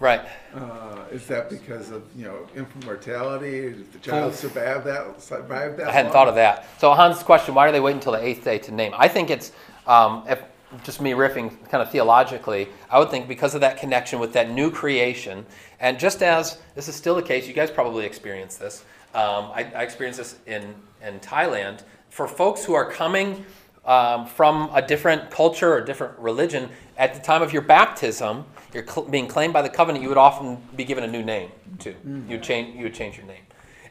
Right. 0.00 0.22
Uh, 0.54 1.04
is 1.12 1.26
that 1.26 1.48
because 1.48 1.90
of 1.90 2.02
you 2.16 2.24
know 2.24 2.48
infant 2.56 2.84
mortality? 2.84 3.70
Did 3.70 3.92
the 3.92 3.98
child 3.98 4.34
survive 4.34 4.84
that? 4.84 5.22
Survive 5.22 5.76
that? 5.76 5.88
I 5.88 5.92
hadn't 5.92 6.12
thought 6.12 6.28
of 6.28 6.34
that. 6.34 6.66
So 6.80 6.92
Hans' 6.92 7.22
question: 7.22 7.54
Why 7.54 7.66
do 7.66 7.72
they 7.72 7.80
wait 7.80 7.94
until 7.94 8.12
the 8.12 8.24
eighth 8.24 8.44
day 8.44 8.58
to 8.58 8.72
name? 8.72 8.92
I 8.96 9.06
think 9.08 9.30
it's 9.30 9.52
um, 9.86 10.24
if 10.28 10.42
just 10.84 11.00
me 11.00 11.12
riffing 11.12 11.50
kind 11.68 11.82
of 11.82 11.90
theologically. 11.90 12.68
I 12.90 12.98
would 12.98 13.10
think 13.10 13.28
because 13.28 13.54
of 13.54 13.60
that 13.60 13.76
connection 13.76 14.18
with 14.18 14.32
that 14.34 14.50
new 14.50 14.70
creation, 14.70 15.44
and 15.80 15.98
just 15.98 16.22
as 16.22 16.58
this 16.74 16.88
is 16.88 16.94
still 16.94 17.14
the 17.14 17.22
case, 17.22 17.46
you 17.46 17.54
guys 17.54 17.70
probably 17.70 18.04
experience 18.06 18.56
this. 18.56 18.84
Um, 19.14 19.50
I, 19.52 19.70
I 19.74 19.82
experienced 19.82 20.18
this 20.18 20.38
in 20.46 20.74
in 21.02 21.20
Thailand. 21.20 21.82
For 22.10 22.26
folks 22.26 22.64
who 22.64 22.74
are 22.74 22.90
coming 22.90 23.44
um, 23.84 24.26
from 24.26 24.70
a 24.74 24.82
different 24.82 25.30
culture 25.30 25.72
or 25.72 25.80
different 25.80 26.18
religion, 26.18 26.68
at 26.96 27.14
the 27.14 27.20
time 27.20 27.42
of 27.42 27.52
your 27.52 27.62
baptism, 27.62 28.44
you're 28.72 28.86
cl- 28.86 29.06
being 29.06 29.26
claimed 29.26 29.52
by 29.52 29.62
the 29.62 29.68
covenant. 29.68 30.02
You 30.02 30.08
would 30.08 30.18
often 30.18 30.58
be 30.76 30.84
given 30.84 31.04
a 31.04 31.08
new 31.08 31.22
name 31.22 31.50
too. 31.78 31.94
You 32.28 32.36
would 32.36 32.42
change. 32.42 32.76
You 32.76 32.84
would 32.84 32.94
change 32.94 33.16
your 33.16 33.26
name. 33.26 33.42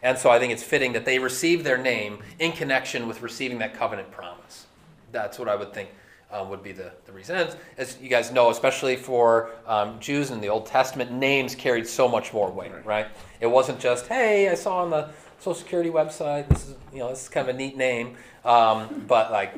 And 0.02 0.18
so 0.18 0.30
I 0.30 0.40
think 0.40 0.54
it's 0.54 0.64
fitting 0.64 0.94
that 0.94 1.06
they 1.06 1.20
receive 1.20 1.64
their 1.64 1.78
name 1.78 2.20
in 2.40 2.54
connection 2.54 3.08
with 3.08 3.22
receiving 3.22 3.60
that 3.60 3.74
covenant 3.74 4.12
promise. 4.12 4.68
That's 5.12 5.38
what 5.38 5.50
I 5.50 5.56
would 5.56 5.74
think 5.74 5.90
uh, 6.32 6.46
would 6.50 6.64
be 6.64 6.72
the, 6.72 6.92
the 7.06 7.12
reason. 7.12 7.36
And 7.36 7.56
as 7.78 7.98
you 8.02 8.10
guys 8.10 8.32
know, 8.32 8.50
especially 8.50 8.96
for 8.96 9.52
um, 9.68 10.00
Jews 10.00 10.32
in 10.32 10.40
the 10.40 10.50
Old 10.50 10.66
Testament, 10.66 11.12
names 11.12 11.56
carried 11.56 11.88
so 11.88 12.08
much 12.08 12.34
more 12.34 12.50
weight, 12.52 12.72
right? 12.86 13.08
It 13.42 13.48
wasn't 13.48 13.80
just, 13.80 14.08
hey, 14.08 14.50
I 14.50 14.54
saw 14.54 14.78
on 14.84 14.90
the 14.90 15.10
Social 15.40 15.56
Security 15.56 15.90
website, 15.90 16.48
this 16.50 16.68
is, 16.68 16.76
you 16.94 17.00
know, 17.00 17.10
this 17.10 17.24
is 17.24 17.30
kind 17.30 17.50
of 17.50 17.56
a 17.56 17.58
neat 17.58 17.76
name. 17.76 18.16
Um, 18.46 19.06
but 19.08 19.32
like, 19.32 19.56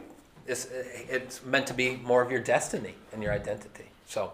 it's, 0.48 0.68
it's 0.72 1.44
meant 1.46 1.68
to 1.68 1.74
be 1.74 1.98
more 1.98 2.22
of 2.22 2.32
your 2.32 2.40
destiny 2.42 2.96
and 3.14 3.22
your 3.22 3.34
identity. 3.34 3.86
So, 4.06 4.32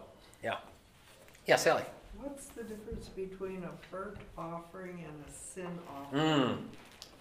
yeah. 1.47 1.53
Yeah, 1.53 1.57
Sally. 1.57 1.83
What's 2.21 2.47
the 2.47 2.63
difference 2.63 3.07
between 3.09 3.63
a 3.63 3.69
burnt 3.91 4.17
offering 4.37 5.03
and 5.05 5.23
a 5.27 5.31
sin 5.31 5.67
offering? 5.89 6.23
Mm. 6.23 6.57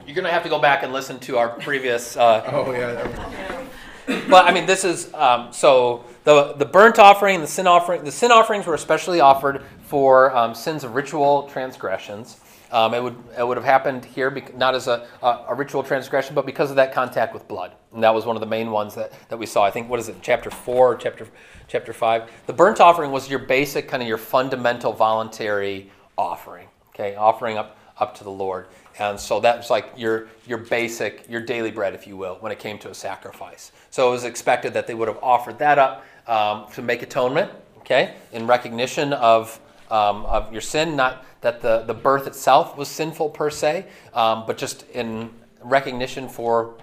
You're 0.07 0.15
going 0.15 0.25
to 0.25 0.31
have 0.33 0.43
to 0.43 0.49
go 0.49 0.59
back 0.59 0.83
and 0.83 0.93
listen 0.93 1.19
to 1.21 1.39
our 1.39 1.49
previous 1.49 2.17
uh, 2.17 2.43
Oh 2.53 2.73
yeah. 2.73 2.93
that- 2.93 3.67
but 4.31 4.45
I 4.45 4.53
mean, 4.53 4.67
this 4.67 4.85
is 4.85 5.12
um, 5.15 5.53
so 5.53 6.05
the 6.25 6.53
the 6.53 6.65
burnt 6.65 6.99
offering, 7.01 7.41
the 7.41 7.47
sin 7.47 7.67
offering, 7.67 8.05
the 8.05 8.12
sin 8.12 8.31
offerings 8.31 8.65
were 8.67 8.75
especially 8.75 9.19
offered 9.21 9.62
for 9.83 10.35
um, 10.37 10.55
sins 10.55 10.85
of 10.85 10.95
ritual 10.95 11.49
transgressions. 11.49 12.37
Um, 12.77 12.93
it 12.93 13.03
would 13.03 13.17
it 13.39 13.47
would 13.47 13.57
have 13.57 13.65
happened 13.65 14.05
here, 14.05 14.31
not 14.55 14.75
as 14.75 14.87
a, 14.87 15.07
a, 15.23 15.47
a 15.49 15.55
ritual 15.55 15.83
transgression, 15.83 16.35
but 16.35 16.45
because 16.45 16.69
of 16.69 16.77
that 16.77 16.93
contact 16.93 17.33
with 17.33 17.49
blood, 17.49 17.73
and 17.95 18.03
that 18.03 18.15
was 18.15 18.27
one 18.27 18.37
of 18.37 18.41
the 18.41 18.47
main 18.59 18.71
ones 18.71 18.95
that, 18.95 19.12
that 19.31 19.39
we 19.39 19.47
saw. 19.47 19.65
I 19.65 19.71
think 19.71 19.89
what 19.89 19.99
is 19.99 20.09
it, 20.09 20.17
chapter 20.21 20.51
four, 20.51 20.93
or 20.93 20.97
chapter 20.97 21.27
chapter 21.69 21.93
five. 21.95 22.31
The 22.47 22.53
burnt 22.53 22.81
offering 22.81 23.11
was 23.11 23.31
your 23.31 23.39
basic 23.39 23.89
kind 23.89 24.03
of 24.03 24.09
your 24.09 24.19
fundamental 24.19 24.93
voluntary 24.93 25.91
offering. 26.19 26.69
Okay, 26.91 27.17
offering 27.17 27.57
up 27.57 27.79
up 27.99 28.15
to 28.19 28.25
the 28.25 28.31
Lord. 28.31 28.67
And 28.99 29.19
so 29.19 29.41
that 29.41 29.57
was 29.57 29.71
like 29.71 29.93
your, 29.97 30.29
your 30.47 30.59
basic, 30.59 31.25
your 31.29 31.41
daily 31.41 31.71
bread, 31.71 31.95
if 31.95 32.07
you 32.07 32.17
will, 32.17 32.37
when 32.41 32.53
it 32.53 32.59
came 32.59 32.79
to 32.81 32.91
a 32.91 32.95
sacrifice. 32.95 33.73
So 33.91 34.09
it 34.09 34.11
was 34.11 34.25
expected 34.25 34.75
that 34.75 34.87
they 34.87 34.95
would 34.95 35.09
have 35.09 35.23
offered 35.23 35.59
that 35.59 35.79
up 35.79 36.05
um, 36.27 36.67
to 36.73 36.83
make 36.83 37.03
atonement, 37.03 37.51
okay, 37.79 38.15
in 38.33 38.47
recognition 38.47 39.12
of, 39.12 39.59
um, 39.91 40.25
of 40.27 40.53
your 40.53 40.61
sin, 40.61 40.97
not 40.97 41.25
that 41.47 41.63
the, 41.63 41.83
the 41.83 41.95
birth 41.95 42.27
itself 42.27 42.77
was 42.77 42.89
sinful 42.89 43.31
per 43.31 43.51
se, 43.51 43.87
um, 44.15 44.43
but 44.49 44.59
just 44.59 44.83
in 44.91 45.31
recognition 45.63 46.29
for 46.29 46.75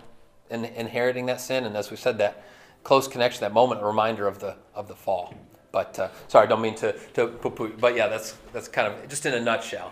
in, 0.50 0.64
inheriting 0.64 1.26
that 1.26 1.42
sin. 1.42 1.66
And 1.66 1.76
as 1.76 1.92
we 1.92 1.98
said, 1.98 2.18
that 2.20 2.46
close 2.82 3.06
connection, 3.06 3.42
that 3.42 3.52
moment, 3.52 3.82
a 3.82 3.86
reminder 3.86 4.26
of 4.26 4.40
the, 4.40 4.56
of 4.74 4.88
the 4.88 4.96
fall. 4.96 5.34
But 5.74 6.00
uh, 6.00 6.08
sorry, 6.30 6.46
I 6.46 6.50
don't 6.50 6.62
mean 6.62 6.76
to, 6.76 6.94
to 7.16 7.28
poo-poo, 7.28 7.74
but 7.78 7.98
yeah, 7.98 8.08
that's, 8.08 8.38
that's 8.54 8.70
kind 8.70 8.88
of 8.88 9.10
just 9.10 9.26
in 9.26 9.34
a 9.34 9.40
nutshell. 9.42 9.92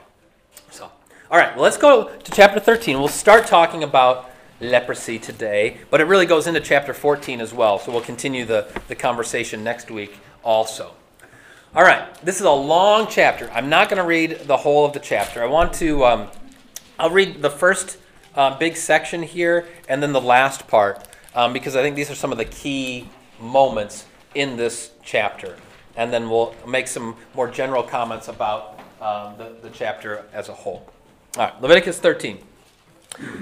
So, 0.70 0.90
all 1.30 1.38
right, 1.38 1.54
well, 1.54 1.64
let's 1.64 1.78
go 1.78 2.08
to 2.08 2.32
chapter 2.32 2.62
13. 2.62 2.98
We'll 2.98 3.10
start 3.10 3.48
talking 3.48 3.84
about 3.84 4.32
leprosy 4.62 5.20
today, 5.20 5.80
but 5.90 6.00
it 6.00 6.06
really 6.06 6.26
goes 6.26 6.48
into 6.48 6.62
chapter 6.62 6.94
14 6.94 7.42
as 7.42 7.54
well. 7.54 7.78
So 7.78 7.92
we'll 7.92 8.00
continue 8.00 8.46
the, 8.46 8.72
the 8.88 8.96
conversation 8.96 9.66
next 9.66 9.92
week 9.92 10.18
also. 10.46 10.94
All 11.74 11.84
right, 11.84 12.14
this 12.22 12.36
is 12.36 12.42
a 12.42 12.52
long 12.52 13.08
chapter. 13.10 13.50
I'm 13.54 13.70
not 13.70 13.88
going 13.88 14.02
to 14.02 14.06
read 14.06 14.42
the 14.42 14.58
whole 14.58 14.84
of 14.84 14.92
the 14.92 15.00
chapter. 15.00 15.42
I 15.42 15.46
want 15.46 15.72
to, 15.76 16.04
um, 16.04 16.28
I'll 17.00 17.10
read 17.10 17.42
the 17.42 17.50
first 17.50 17.98
uh, 18.36 18.58
big 18.58 18.76
section 18.76 19.24
here 19.24 19.66
and 19.88 20.04
then 20.04 20.12
the 20.12 20.20
last 20.20 20.68
part 20.68 21.08
um, 21.34 21.54
because 21.54 21.78
I 21.78 21.82
think 21.82 21.96
these 21.96 22.12
are 22.12 22.16
some 22.16 22.34
of 22.34 22.38
the 22.38 22.44
key 22.44 23.08
moments 23.40 24.06
in 24.36 24.58
this 24.58 24.92
chapter. 25.02 25.56
And 25.96 26.12
then 26.12 26.30
we'll 26.30 26.54
make 26.68 26.90
some 26.90 27.16
more 27.36 27.50
general 27.50 27.84
comments 27.84 28.28
about 28.28 28.78
um, 29.00 29.38
the, 29.38 29.56
the 29.62 29.70
chapter 29.70 30.26
as 30.34 30.50
a 30.50 30.54
whole. 30.54 30.86
All 31.38 31.46
right, 31.46 31.62
Leviticus 31.62 32.00
13. 32.00 32.40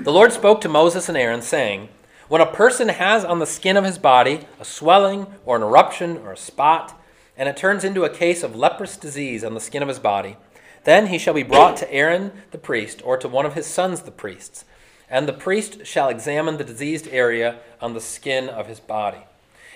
The 0.03 0.11
Lord 0.11 0.31
spoke 0.33 0.61
to 0.61 0.69
Moses 0.69 1.09
and 1.09 1.17
Aaron, 1.17 1.41
saying, 1.41 1.89
When 2.27 2.41
a 2.41 2.45
person 2.45 2.89
has 2.89 3.25
on 3.25 3.39
the 3.39 3.47
skin 3.47 3.75
of 3.75 3.85
his 3.85 3.97
body 3.97 4.41
a 4.59 4.65
swelling 4.65 5.25
or 5.47 5.55
an 5.55 5.63
eruption 5.63 6.17
or 6.17 6.33
a 6.33 6.37
spot, 6.37 6.95
and 7.39 7.47
it 7.47 7.55
turns 7.55 7.85
into 7.85 8.03
a 8.03 8.09
case 8.09 8.43
of 8.43 8.53
leprous 8.53 8.97
disease 8.97 9.45
on 9.45 9.53
the 9.53 9.61
skin 9.61 9.81
of 9.81 9.87
his 9.87 9.97
body, 9.97 10.35
then 10.83 11.07
he 11.07 11.17
shall 11.17 11.33
be 11.33 11.41
brought 11.41 11.77
to 11.77 11.91
Aaron 11.91 12.33
the 12.51 12.57
priest, 12.57 13.01
or 13.05 13.15
to 13.15 13.29
one 13.29 13.45
of 13.45 13.53
his 13.53 13.65
sons 13.65 14.01
the 14.01 14.11
priests, 14.11 14.65
and 15.09 15.25
the 15.25 15.33
priest 15.33 15.85
shall 15.85 16.09
examine 16.09 16.57
the 16.57 16.65
diseased 16.65 17.07
area 17.07 17.59
on 17.81 17.93
the 17.93 18.01
skin 18.01 18.49
of 18.49 18.67
his 18.67 18.81
body. 18.81 19.19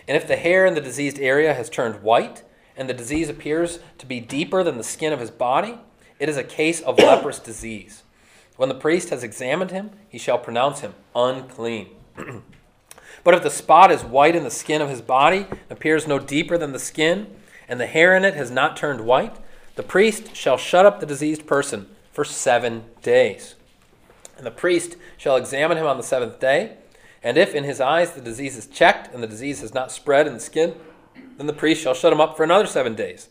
And 0.10 0.18
if 0.18 0.28
the 0.28 0.36
hair 0.36 0.66
in 0.66 0.74
the 0.74 0.82
diseased 0.82 1.20
area 1.20 1.54
has 1.54 1.70
turned 1.70 2.04
white, 2.04 2.44
and 2.76 2.90
the 2.90 2.94
disease 2.94 3.30
appears 3.30 3.80
to 3.98 4.06
be 4.06 4.20
deeper 4.20 4.62
than 4.62 4.78
the 4.78 4.84
skin 4.84 5.14
of 5.14 5.22
his 5.22 5.32
body, 5.32 5.78
it 6.20 6.28
is 6.28 6.36
a 6.36 6.44
case 6.44 6.82
of 6.82 6.98
leprous 7.00 7.40
disease. 7.40 8.04
When 8.58 8.68
the 8.68 8.76
priest 8.76 9.10
has 9.10 9.24
examined 9.24 9.72
him, 9.72 9.92
he 10.10 10.18
shall 10.18 10.38
pronounce 10.38 10.82
him 10.82 10.96
unclean. 11.16 11.88
but 13.24 13.34
if 13.34 13.42
the 13.42 13.50
spot 13.50 13.90
is 13.90 14.04
white 14.04 14.36
in 14.36 14.44
the 14.44 14.52
skin 14.52 14.82
of 14.82 14.90
his 14.90 15.02
body, 15.02 15.48
and 15.50 15.72
appears 15.72 16.06
no 16.06 16.20
deeper 16.20 16.58
than 16.58 16.74
the 16.74 16.80
skin, 16.80 17.28
and 17.74 17.82
the 17.82 17.88
hair 17.88 18.16
in 18.16 18.24
it 18.24 18.36
has 18.36 18.52
not 18.52 18.78
turned 18.78 19.02
white, 19.02 19.36
the 19.74 19.82
priest 19.82 20.36
shall 20.36 20.58
shut 20.58 20.86
up 20.86 21.00
the 21.00 21.08
diseased 21.08 21.48
person 21.48 21.88
for 22.12 22.24
seven 22.24 22.84
days. 23.02 23.56
And 24.38 24.46
the 24.46 24.52
priest 24.52 24.96
shall 25.18 25.38
examine 25.38 25.80
him 25.80 25.88
on 25.88 25.98
the 25.98 26.04
seventh 26.04 26.40
day, 26.40 26.78
and 27.24 27.36
if 27.36 27.56
in 27.56 27.64
his 27.64 27.82
eyes 27.82 28.12
the 28.12 28.22
disease 28.22 28.58
is 28.58 28.68
checked, 28.68 29.12
and 29.12 29.24
the 29.24 29.28
disease 29.28 29.62
has 29.62 29.74
not 29.74 29.92
spread 29.92 30.28
in 30.28 30.36
the 30.36 30.40
skin, 30.40 30.76
then 31.38 31.48
the 31.48 31.52
priest 31.52 31.82
shall 31.82 31.96
shut 31.96 32.14
him 32.14 32.22
up 32.22 32.38
for 32.38 32.44
another 32.44 32.68
seven 32.68 32.94
days. 32.94 33.28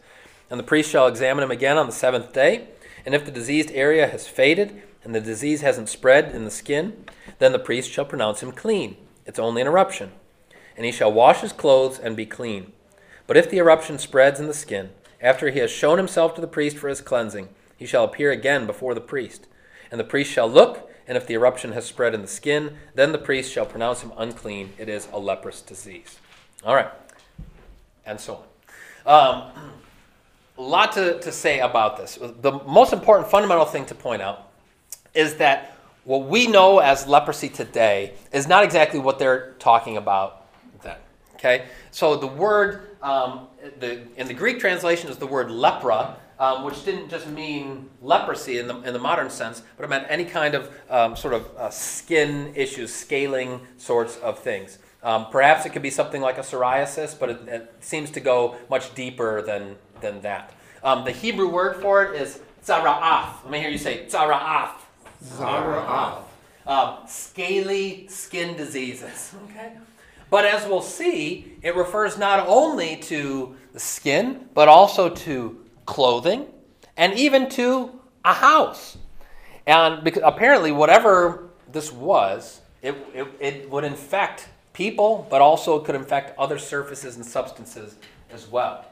And 0.51 0.59
the 0.59 0.65
priest 0.65 0.91
shall 0.91 1.07
examine 1.07 1.45
him 1.45 1.53
again 1.53 1.79
on 1.79 1.87
the 1.87 1.93
seventh 1.93 2.33
day, 2.33 2.67
and 3.07 3.15
if 3.15 3.25
the 3.25 3.31
diseased 3.31 3.71
area 3.71 4.09
has 4.09 4.27
faded, 4.27 4.83
and 5.05 5.15
the 5.15 5.21
disease 5.21 5.61
hasn't 5.61 5.89
spread 5.89 6.35
in 6.35 6.45
the 6.45 6.51
skin, 6.51 7.05
then 7.39 7.53
the 7.53 7.61
priest 7.61 7.93
shall 7.93 8.05
pronounce 8.05 8.43
him 8.43 8.51
clean. 8.51 8.97
It's 9.25 9.39
only 9.39 9.63
an 9.63 9.69
eruption. 9.69 10.11
And 10.77 10.85
he 10.85 10.91
shall 10.91 11.13
wash 11.13 11.43
his 11.43 11.53
clothes 11.53 12.01
and 12.01 12.17
be 12.17 12.27
clean. 12.27 12.73
But 13.33 13.38
if 13.38 13.49
the 13.49 13.57
eruption 13.57 13.99
spreads 13.99 14.40
in 14.40 14.47
the 14.47 14.53
skin, 14.53 14.90
after 15.18 15.49
he 15.49 15.59
has 15.61 15.71
shown 15.71 15.97
himself 15.97 16.35
to 16.35 16.42
the 16.42 16.47
priest 16.47 16.77
for 16.77 16.90
his 16.90 17.01
cleansing, 17.01 17.49
he 17.79 17.87
shall 17.87 18.05
appear 18.05 18.31
again 18.31 18.66
before 18.66 18.92
the 18.92 19.01
priest. 19.01 19.47
And 19.90 19.99
the 19.99 20.05
priest 20.05 20.31
shall 20.31 20.47
look, 20.47 20.90
and 21.09 21.16
if 21.16 21.27
the 21.27 21.33
eruption 21.33 21.73
has 21.73 21.87
spread 21.87 22.12
in 22.12 22.21
the 22.21 22.27
skin, 22.29 22.77
then 22.95 23.11
the 23.11 23.16
priest 23.16 23.51
shall 23.51 23.64
pronounce 23.64 24.03
him 24.03 24.12
unclean. 24.18 24.75
It 24.77 24.90
is 24.90 25.09
a 25.14 25.18
leprous 25.18 25.62
disease. 25.62 26.18
All 26.62 26.75
right. 26.75 26.90
And 28.05 28.21
so 28.21 28.45
on. 29.07 29.47
Um, 29.47 29.73
a 30.59 30.61
lot 30.61 30.92
to, 30.92 31.18
to 31.21 31.33
say 31.33 31.61
about 31.61 31.97
this. 31.97 32.18
The 32.21 32.61
most 32.66 32.92
important 32.92 33.31
fundamental 33.31 33.64
thing 33.64 33.87
to 33.87 33.95
point 33.95 34.21
out 34.21 34.51
is 35.14 35.37
that 35.37 35.79
what 36.05 36.27
we 36.27 36.49
know 36.49 36.81
as 36.81 37.07
leprosy 37.07 37.49
today 37.49 38.12
is 38.31 38.47
not 38.47 38.62
exactly 38.62 39.01
what 39.01 39.18
they're 39.18 39.53
talking 39.59 39.97
about. 39.97 40.42
Okay? 41.43 41.65
So 41.91 42.15
the 42.15 42.29
word 42.29 42.93
um, 43.03 43.49
the, 43.81 44.03
in 44.17 44.29
the 44.29 44.35
Greek 44.35 44.61
translation 44.61 45.11
is 45.11 45.17
the 45.17 45.27
word 45.27 45.49
lepra, 45.49 46.15
um, 46.39 46.65
which 46.65 46.85
didn't 46.85 47.09
just 47.09 47.27
mean 47.29 47.91
leprosy 48.01 48.59
in 48.59 48.69
the, 48.69 48.81
in 48.83 48.93
the 48.93 48.99
modern 48.99 49.29
sense, 49.29 49.63
but 49.77 49.85
it 49.85 49.91
meant 49.91 50.07
any 50.09 50.25
kind 50.25 50.55
of 50.55 50.71
um, 50.89 51.17
sort 51.17 51.35
of 51.35 51.49
uh, 51.57 51.71
skin 51.71 52.53
issues, 52.55 52.95
scaling 52.95 53.61
sorts 53.77 54.17
of 54.19 54.39
things. 54.39 54.79
Um, 55.03 55.27
perhaps 55.31 55.67
it 55.67 55.71
could 55.71 55.83
be 55.83 55.91
something 55.91 56.23
like 56.23 56.39
a 56.39 56.43
psoriasis, 56.43 57.19
but 57.19 57.31
it, 57.31 57.49
it 57.49 57.75
seems 57.81 58.11
to 58.13 58.21
go 58.21 58.57
much 58.71 58.95
deeper 58.95 59.43
than, 59.43 59.77
than 60.01 60.21
that. 60.23 60.53
Um, 60.85 61.05
the 61.05 61.11
Hebrew 61.11 61.49
word 61.49 61.83
for 61.83 62.05
it 62.05 62.21
is 62.21 62.41
tzara'ath. 62.65 63.43
Let 63.43 63.51
me 63.51 63.59
hear 63.59 63.71
you 63.71 63.79
say 63.79 64.07
tzara'ath. 64.07 64.75
Zara'ath. 65.25 66.23
Um, 66.65 66.99
scaly 67.09 68.07
skin 68.09 68.57
diseases. 68.57 69.35
Okay? 69.51 69.73
But 70.33 70.47
as 70.47 70.66
we'll 70.66 70.81
see, 70.81 71.59
it 71.61 71.77
refers 71.77 72.16
not 72.16 72.49
only 72.49 72.97
to 72.97 73.55
the 73.75 73.79
skin, 73.79 74.49
but 74.55 74.66
also 74.66 75.11
to 75.11 75.62
clothing 75.85 76.47
and 76.97 77.12
even 77.18 77.51
to 77.51 78.01
a 78.25 78.33
house. 78.33 78.97
And 79.66 80.03
because 80.03 80.23
apparently, 80.25 80.73
whatever 80.73 81.51
this 81.71 81.92
was, 81.92 82.62
it, 82.81 82.95
it, 83.12 83.27
it 83.40 83.71
would 83.71 83.85
infect 83.85 84.49
people, 84.73 85.27
but 85.29 85.42
also 85.42 85.79
could 85.81 85.97
infect 85.97 86.38
other 86.38 86.59
surfaces 86.59 87.16
and 87.16 87.27
substances 87.27 87.97
as 88.31 88.49
well. 88.49 88.87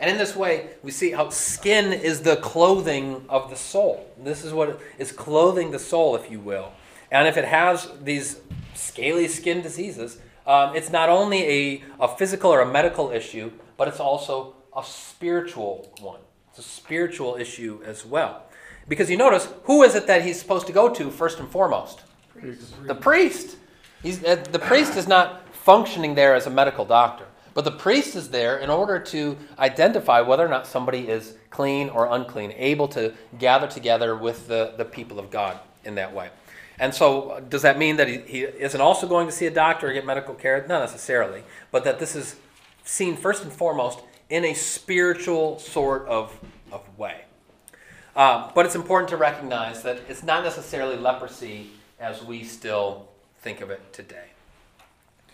And 0.00 0.10
in 0.10 0.16
this 0.16 0.34
way, 0.34 0.70
we 0.82 0.92
see 0.92 1.10
how 1.10 1.28
skin 1.28 1.92
is 1.92 2.22
the 2.22 2.36
clothing 2.36 3.26
of 3.28 3.50
the 3.50 3.56
soul. 3.56 4.10
This 4.16 4.46
is 4.46 4.54
what 4.54 4.80
is 4.96 5.12
clothing 5.12 5.72
the 5.72 5.78
soul, 5.78 6.16
if 6.16 6.30
you 6.30 6.40
will. 6.40 6.72
And 7.10 7.28
if 7.28 7.36
it 7.36 7.44
has 7.44 7.90
these 8.02 8.40
scaly 8.72 9.28
skin 9.28 9.60
diseases, 9.60 10.18
um, 10.48 10.74
it's 10.74 10.90
not 10.90 11.10
only 11.10 11.44
a, 11.46 11.82
a 12.00 12.08
physical 12.08 12.50
or 12.50 12.62
a 12.62 12.72
medical 12.72 13.10
issue, 13.10 13.52
but 13.76 13.86
it's 13.86 14.00
also 14.00 14.56
a 14.74 14.82
spiritual 14.82 15.92
one. 16.00 16.20
It's 16.48 16.58
a 16.58 16.62
spiritual 16.62 17.36
issue 17.36 17.80
as 17.84 18.04
well. 18.04 18.44
Because 18.88 19.10
you 19.10 19.18
notice, 19.18 19.46
who 19.64 19.82
is 19.82 19.94
it 19.94 20.06
that 20.06 20.22
he's 20.22 20.40
supposed 20.40 20.66
to 20.66 20.72
go 20.72 20.88
to 20.88 21.10
first 21.10 21.38
and 21.38 21.50
foremost? 21.50 22.00
Priest. 22.34 22.86
The 22.86 22.94
priest. 22.94 23.56
He's, 24.02 24.24
uh, 24.24 24.36
the 24.50 24.58
priest 24.58 24.96
is 24.96 25.06
not 25.06 25.54
functioning 25.54 26.14
there 26.14 26.34
as 26.34 26.46
a 26.46 26.50
medical 26.50 26.86
doctor. 26.86 27.26
But 27.52 27.64
the 27.64 27.72
priest 27.72 28.16
is 28.16 28.30
there 28.30 28.58
in 28.58 28.70
order 28.70 28.98
to 29.00 29.36
identify 29.58 30.22
whether 30.22 30.46
or 30.46 30.48
not 30.48 30.66
somebody 30.66 31.08
is 31.08 31.36
clean 31.50 31.90
or 31.90 32.06
unclean, 32.14 32.54
able 32.56 32.88
to 32.88 33.12
gather 33.38 33.66
together 33.66 34.16
with 34.16 34.48
the, 34.48 34.74
the 34.78 34.84
people 34.84 35.18
of 35.18 35.30
God 35.30 35.58
in 35.84 35.96
that 35.96 36.14
way. 36.14 36.30
And 36.78 36.94
so, 36.94 37.30
uh, 37.30 37.40
does 37.40 37.62
that 37.62 37.78
mean 37.78 37.96
that 37.96 38.08
he, 38.08 38.18
he 38.18 38.40
isn't 38.42 38.80
also 38.80 39.08
going 39.08 39.26
to 39.26 39.32
see 39.32 39.46
a 39.46 39.50
doctor 39.50 39.88
or 39.88 39.92
get 39.92 40.06
medical 40.06 40.34
care? 40.34 40.64
Not 40.68 40.80
necessarily. 40.80 41.42
But 41.70 41.84
that 41.84 41.98
this 41.98 42.14
is 42.14 42.36
seen 42.84 43.16
first 43.16 43.42
and 43.42 43.52
foremost 43.52 44.00
in 44.30 44.44
a 44.44 44.54
spiritual 44.54 45.58
sort 45.58 46.06
of, 46.06 46.38
of 46.70 46.98
way. 46.98 47.22
Um, 48.14 48.50
but 48.54 48.66
it's 48.66 48.74
important 48.74 49.10
to 49.10 49.16
recognize 49.16 49.82
that 49.82 50.00
it's 50.08 50.22
not 50.22 50.44
necessarily 50.44 50.96
leprosy 50.96 51.70
as 52.00 52.22
we 52.22 52.44
still 52.44 53.08
think 53.40 53.60
of 53.60 53.70
it 53.70 53.92
today. 53.92 54.26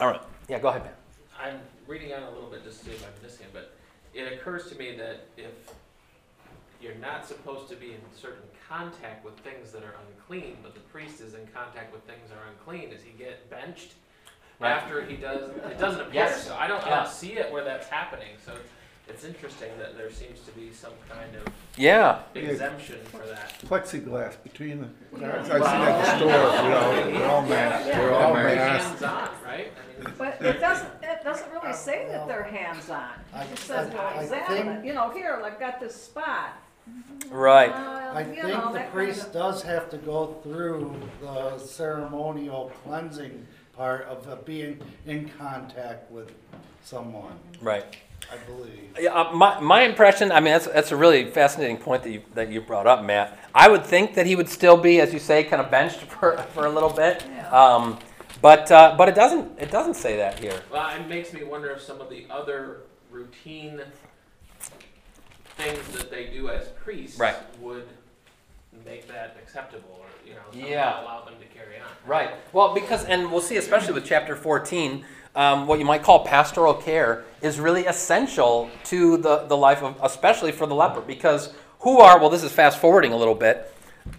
All 0.01 0.09
right. 0.09 0.21
Yeah, 0.49 0.59
go 0.59 0.69
ahead, 0.69 0.83
Ben. 0.85 0.93
I'm 1.39 1.61
reading 1.87 2.13
on 2.13 2.23
a 2.23 2.31
little 2.31 2.51
bit 2.51 2.65
just 2.65 2.81
to 2.81 2.85
see 2.87 2.91
if 2.93 3.05
I'm 3.05 3.23
missing, 3.23 3.47
but 3.53 3.75
it 4.13 4.33
occurs 4.33 4.69
to 4.71 4.77
me 4.77 4.97
that 4.97 5.27
if 5.37 5.53
you're 6.81 6.95
not 6.97 7.27
supposed 7.27 7.69
to 7.71 7.77
be 7.77 7.93
in 7.93 8.01
certain 8.15 8.43
contact 8.69 9.25
with 9.25 9.37
things 9.39 9.73
that 9.73 9.83
are 9.83 9.95
unclean, 10.09 10.57
but 10.63 10.75
the 10.75 10.81
priest 10.81 11.21
is 11.21 11.35
in 11.35 11.47
contact 11.55 11.93
with 11.93 12.03
things 12.05 12.29
that 12.31 12.37
are 12.39 12.49
unclean, 12.51 12.91
does 12.91 13.03
he 13.03 13.13
get 13.13 13.49
benched 13.51 13.93
Right. 14.61 14.71
after 14.71 15.05
he 15.05 15.17
does? 15.17 15.51
It 15.71 15.79
doesn't 15.79 16.01
appear 16.01 16.15
Yes. 16.15 16.47
so. 16.47 16.55
I 16.57 16.67
don't, 16.67 16.85
I 16.87 16.91
don't 16.91 17.09
see 17.09 17.33
it 17.35 17.51
where 17.53 17.65
that's 17.65 17.89
happening. 17.89 18.37
So 18.45 18.53
it's 19.09 19.25
interesting 19.25 19.71
that 19.79 19.99
there 19.99 20.11
seems 20.11 20.41
to 20.47 20.53
be 20.53 20.73
some 20.73 20.93
kind 21.09 21.35
of 21.37 21.53
Yeah. 21.77 22.23
exemption 22.35 23.01
for 23.07 23.19
that. 23.27 23.53
Plexiglass 23.67 24.43
between 24.43 24.95
the 25.13 25.19
guards. 25.19 25.51
I've 25.51 25.63
seen 25.65 25.73
at 25.83 26.01
the 26.01 26.17
stores, 26.17 26.23
you 26.63 26.69
know, 27.11 27.19
they're 27.19 27.29
all 27.31 27.43
masked, 27.43 27.87
they're 27.87 28.15
all 28.15 28.35
masked. 28.35 29.01
Hands 29.01 29.03
on, 29.03 29.29
right? 29.45 29.73
I 29.77 30.05
mean, 30.05 30.15
But 30.17 30.41
it 30.41 30.61
doesn't, 30.61 30.91
it 31.03 31.23
doesn't 31.25 31.53
really 31.53 31.73
say 31.73 32.07
that 32.09 32.27
they're 32.29 32.45
hands-on. 32.45 33.11
It 33.35 33.51
just 33.51 33.65
says, 33.67 33.93
well, 33.93 34.07
I 34.07 34.23
examine 34.23 34.85
you 34.85 34.95
know, 34.95 35.11
here, 35.11 35.41
I've 35.45 35.59
got 35.61 35.81
this 35.81 35.95
spot, 36.01 36.57
Right. 37.31 37.73
I 37.73 38.21
you 38.21 38.27
think 38.27 38.43
the 38.43 38.49
that 38.49 38.73
kind 38.75 38.93
priest 38.93 39.27
of- 39.27 39.33
does 39.33 39.63
have 39.63 39.91
to 39.91 39.97
go 39.97 40.37
through 40.43 40.95
the 41.21 41.59
ceremonial 41.59 42.71
cleansing 42.85 43.47
part 43.77 44.05
of 44.05 44.29
uh, 44.29 44.37
being 44.45 44.81
in 45.07 45.29
contact 45.31 46.11
with 46.11 46.31
someone, 46.85 47.33
Right. 47.61 47.85
I 48.33 48.37
believe. 48.47 48.91
Yeah, 48.99 49.13
uh, 49.15 49.33
my, 49.33 49.59
my 49.61 49.83
impression, 49.83 50.31
I 50.33 50.37
mean, 50.41 50.53
that's, 50.53 50.67
that's 50.67 50.93
a 50.93 50.97
really 50.97 51.31
fascinating 51.31 51.77
point 51.79 52.03
that 52.05 52.11
you, 52.11 52.23
that 52.35 52.51
you 52.51 52.61
brought 52.61 52.87
up, 52.87 53.05
Matt. 53.05 53.39
I 53.55 53.69
would 53.69 53.85
think 53.85 54.15
that 54.15 54.27
he 54.27 54.37
would 54.37 54.49
still 54.49 54.77
be, 54.77 55.01
as 55.01 55.13
you 55.13 55.19
say, 55.19 55.45
kind 55.45 55.61
of 55.61 55.71
benched 55.71 56.01
for, 56.03 56.37
for 56.55 56.67
a 56.67 56.71
little 56.71 56.91
bit. 56.91 57.25
Um, 57.53 57.99
but, 58.41 58.71
uh, 58.71 58.95
but 58.97 59.09
it 59.09 59.15
doesn't, 59.15 59.59
it 59.59 59.71
doesn't 59.71 59.95
say 59.95 60.17
that 60.19 60.39
here. 60.39 60.61
Well, 60.71 60.89
it 60.95 61.07
makes 61.09 61.33
me 61.33 61.43
wonder 61.45 61.71
if 61.71 61.81
some 61.83 62.01
of 62.01 62.09
the 62.11 62.27
other 62.31 62.83
routine 63.11 63.81
things 65.57 65.87
that 65.97 66.11
they 66.11 66.27
do 66.27 66.49
as 66.49 66.69
priests 66.83 67.19
Right. 67.19 67.37
would 67.61 67.87
make 68.85 69.07
that 69.09 69.37
acceptable 69.43 70.01
or, 70.01 70.07
you 70.27 70.35
know, 70.35 70.41
somehow 70.53 70.69
Yeah. 70.69 71.03
allow 71.03 71.25
them 71.25 71.35
to 71.39 71.59
carry 71.59 71.77
on. 71.79 71.87
Right. 72.07 72.31
Well, 72.53 72.75
because, 72.75 73.05
and 73.05 73.31
we'll 73.31 73.41
see, 73.41 73.57
especially 73.57 73.95
with 73.95 74.05
chapter 74.05 74.37
14, 74.37 75.05
um, 75.37 75.67
what 75.67 75.79
you 75.79 75.85
might 75.85 76.03
call 76.03 76.25
pastoral 76.25 76.75
care 76.75 77.25
is 77.41 77.59
really 77.59 77.87
essential 77.87 78.71
to 78.85 79.17
the, 79.17 79.39
the 79.47 79.57
life 79.57 79.83
of, 79.83 79.97
especially 80.03 80.53
for 80.53 80.67
the 80.67 80.75
leper. 80.75 81.01
Because 81.01 81.53
who 81.81 81.99
are, 82.01 82.19
well, 82.19 82.31
this 82.31 82.43
is 82.43 82.53
fast 82.53 82.79
forwarding 82.79 83.13
a 83.13 83.17
little 83.17 83.35
bit. 83.35 83.71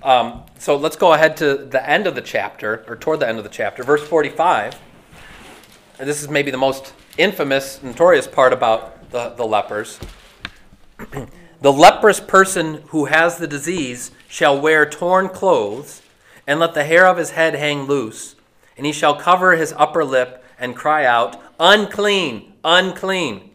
Um, 0.01 0.43
so 0.57 0.75
let's 0.75 0.95
go 0.95 1.13
ahead 1.13 1.37
to 1.37 1.57
the 1.57 1.87
end 1.87 2.07
of 2.07 2.15
the 2.15 2.21
chapter, 2.21 2.83
or 2.87 2.95
toward 2.95 3.19
the 3.19 3.27
end 3.27 3.37
of 3.37 3.43
the 3.43 3.49
chapter, 3.49 3.83
verse 3.83 4.05
45. 4.07 4.75
And 5.99 6.09
this 6.09 6.21
is 6.21 6.27
maybe 6.29 6.51
the 6.51 6.57
most 6.57 6.93
infamous, 7.17 7.81
notorious 7.83 8.27
part 8.27 8.51
about 8.51 9.11
the, 9.11 9.29
the 9.29 9.45
lepers. 9.45 9.99
the 11.61 11.73
leprous 11.73 12.19
person 12.19 12.83
who 12.87 13.05
has 13.05 13.37
the 13.37 13.47
disease 13.47 14.11
shall 14.27 14.59
wear 14.59 14.85
torn 14.89 15.29
clothes, 15.29 16.01
and 16.47 16.59
let 16.59 16.73
the 16.73 16.83
hair 16.83 17.07
of 17.07 17.17
his 17.17 17.31
head 17.31 17.55
hang 17.55 17.83
loose, 17.83 18.35
and 18.77 18.85
he 18.85 18.91
shall 18.91 19.15
cover 19.15 19.55
his 19.55 19.73
upper 19.77 20.03
lip 20.03 20.43
and 20.59 20.75
cry 20.75 21.05
out, 21.05 21.41
Unclean, 21.59 22.53
unclean. 22.63 23.51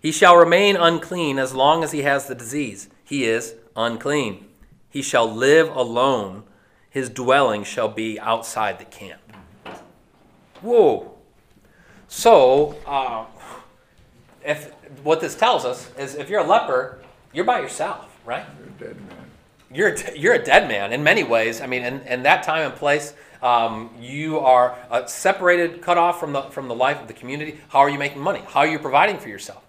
He 0.00 0.12
shall 0.12 0.36
remain 0.36 0.76
unclean 0.76 1.38
as 1.38 1.54
long 1.54 1.84
as 1.84 1.92
he 1.92 2.02
has 2.02 2.26
the 2.26 2.34
disease. 2.34 2.88
He 3.04 3.24
is 3.24 3.54
unclean. 3.76 4.46
He 4.88 5.02
shall 5.02 5.30
live 5.30 5.68
alone. 5.68 6.44
His 6.88 7.08
dwelling 7.08 7.64
shall 7.64 7.88
be 7.88 8.18
outside 8.18 8.78
the 8.78 8.84
camp. 8.84 9.20
Whoa. 10.60 11.12
So, 12.08 12.76
uh, 12.86 13.26
if 14.44 14.72
what 15.02 15.20
this 15.20 15.34
tells 15.34 15.64
us 15.64 15.90
is 15.98 16.14
if 16.14 16.28
you're 16.28 16.40
a 16.40 16.46
leper, 16.46 16.98
you're 17.32 17.44
by 17.44 17.60
yourself, 17.60 18.18
right? 18.24 18.44
You're 18.58 18.68
a 18.68 18.70
dead 18.70 18.96
man. 19.08 19.16
You're 19.72 19.88
a 19.88 20.18
you're 20.18 20.34
a 20.34 20.44
dead 20.44 20.68
man 20.68 20.92
in 20.92 21.04
many 21.04 21.22
ways. 21.22 21.60
I 21.60 21.66
mean, 21.66 21.84
in, 21.84 22.00
in 22.00 22.22
that 22.24 22.42
time 22.42 22.70
and 22.70 22.74
place, 22.74 23.14
um, 23.42 23.90
you 24.00 24.40
are 24.40 24.76
uh, 24.90 25.06
separated, 25.06 25.80
cut 25.80 25.96
off 25.96 26.18
from 26.18 26.32
the 26.32 26.42
from 26.42 26.66
the 26.68 26.74
life 26.74 27.00
of 27.00 27.06
the 27.06 27.14
community. 27.14 27.60
How 27.68 27.78
are 27.80 27.88
you 27.88 27.98
making 27.98 28.20
money? 28.20 28.42
How 28.48 28.60
are 28.60 28.66
you 28.66 28.78
providing 28.78 29.18
for 29.18 29.28
yourself? 29.28 29.64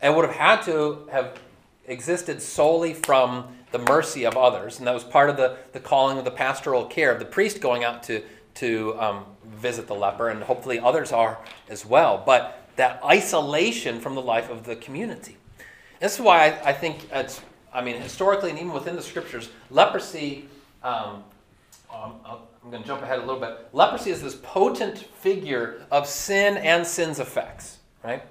And 0.00 0.16
would 0.16 0.24
have 0.24 0.34
had 0.34 0.62
to 0.62 1.06
have 1.12 1.38
existed 1.86 2.40
solely 2.40 2.94
from 2.94 3.48
the 3.72 3.78
mercy 3.78 4.24
of 4.24 4.36
others, 4.36 4.78
and 4.78 4.86
that 4.86 4.94
was 4.94 5.04
part 5.04 5.30
of 5.30 5.36
the, 5.36 5.56
the 5.72 5.80
calling 5.80 6.18
of 6.18 6.24
the 6.24 6.30
pastoral 6.30 6.86
care 6.86 7.12
of 7.12 7.18
the 7.18 7.24
priest 7.24 7.60
going 7.60 7.84
out 7.84 8.02
to 8.04 8.22
to 8.54 8.98
um, 9.00 9.24
visit 9.44 9.86
the 9.86 9.94
leper, 9.94 10.28
and 10.28 10.42
hopefully 10.42 10.78
others 10.78 11.12
are 11.12 11.38
as 11.68 11.84
well. 11.86 12.22
But 12.24 12.61
that 12.76 13.02
isolation 13.04 14.00
from 14.00 14.14
the 14.14 14.22
life 14.22 14.50
of 14.50 14.64
the 14.64 14.76
community. 14.76 15.36
This 16.00 16.14
is 16.14 16.20
why 16.20 16.48
I, 16.48 16.70
I 16.70 16.72
think 16.72 17.08
it's, 17.12 17.40
I 17.72 17.82
mean, 17.82 18.00
historically 18.00 18.50
and 18.50 18.58
even 18.58 18.72
within 18.72 18.96
the 18.96 19.02
scriptures, 19.02 19.50
leprosy, 19.70 20.48
um, 20.82 21.24
um, 21.92 22.14
I'm 22.64 22.70
going 22.70 22.82
to 22.82 22.88
jump 22.88 23.02
ahead 23.02 23.18
a 23.18 23.22
little 23.22 23.40
bit. 23.40 23.68
Leprosy 23.72 24.10
is 24.10 24.22
this 24.22 24.34
potent 24.42 24.98
figure 24.98 25.82
of 25.90 26.06
sin 26.06 26.56
and 26.56 26.86
sin's 26.86 27.18
effects, 27.18 27.78
right? 28.02 28.22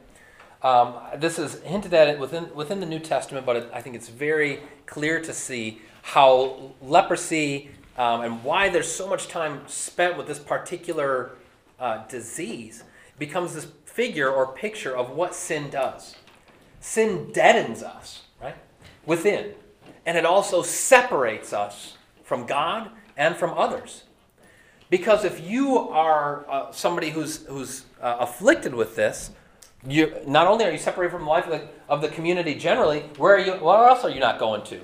Um, 0.63 0.95
this 1.17 1.39
is 1.39 1.61
hinted 1.61 1.93
at 1.93 2.19
within, 2.19 2.53
within 2.53 2.79
the 2.79 2.85
New 2.85 2.99
Testament, 2.99 3.45
but 3.45 3.55
it, 3.55 3.69
I 3.73 3.81
think 3.81 3.95
it's 3.95 4.09
very 4.09 4.59
clear 4.85 5.21
to 5.21 5.33
see 5.33 5.81
how 6.01 6.71
leprosy 6.81 7.71
um, 7.97 8.21
and 8.21 8.43
why 8.43 8.69
there's 8.69 8.91
so 8.91 9.07
much 9.07 9.27
time 9.27 9.61
spent 9.67 10.17
with 10.17 10.27
this 10.27 10.39
particular 10.39 11.31
uh, 11.79 12.05
disease 12.07 12.83
becomes 13.19 13.53
this 13.53 13.67
figure 13.93 14.29
or 14.29 14.53
picture 14.53 14.95
of 14.95 15.11
what 15.11 15.35
sin 15.35 15.69
does 15.69 16.15
sin 16.81 17.31
deadens 17.31 17.81
us, 17.81 18.23
right? 18.41 18.55
Within. 19.05 19.53
And 20.05 20.17
it 20.17 20.25
also 20.25 20.63
separates 20.63 21.53
us 21.53 21.95
from 22.23 22.45
God 22.45 22.89
and 23.15 23.35
from 23.35 23.57
others. 23.57 24.03
Because 24.89 25.23
if 25.23 25.39
you 25.39 25.77
are 25.77 26.45
uh, 26.49 26.71
somebody 26.71 27.11
who's, 27.11 27.45
who's 27.45 27.85
uh, 28.01 28.17
afflicted 28.19 28.73
with 28.73 28.95
this, 28.95 29.31
you, 29.87 30.13
not 30.27 30.47
only 30.47 30.65
are 30.65 30.71
you 30.71 30.77
separated 30.77 31.11
from 31.11 31.23
the 31.23 31.29
life 31.29 31.45
of 31.45 31.51
the, 31.51 31.67
of 31.87 32.01
the 32.01 32.09
community 32.09 32.55
generally, 32.55 33.01
where 33.17 33.35
are 33.35 33.39
you, 33.39 33.53
where 33.53 33.87
else 33.87 34.03
are 34.03 34.09
you 34.09 34.19
not 34.19 34.37
going 34.37 34.63
to? 34.63 34.81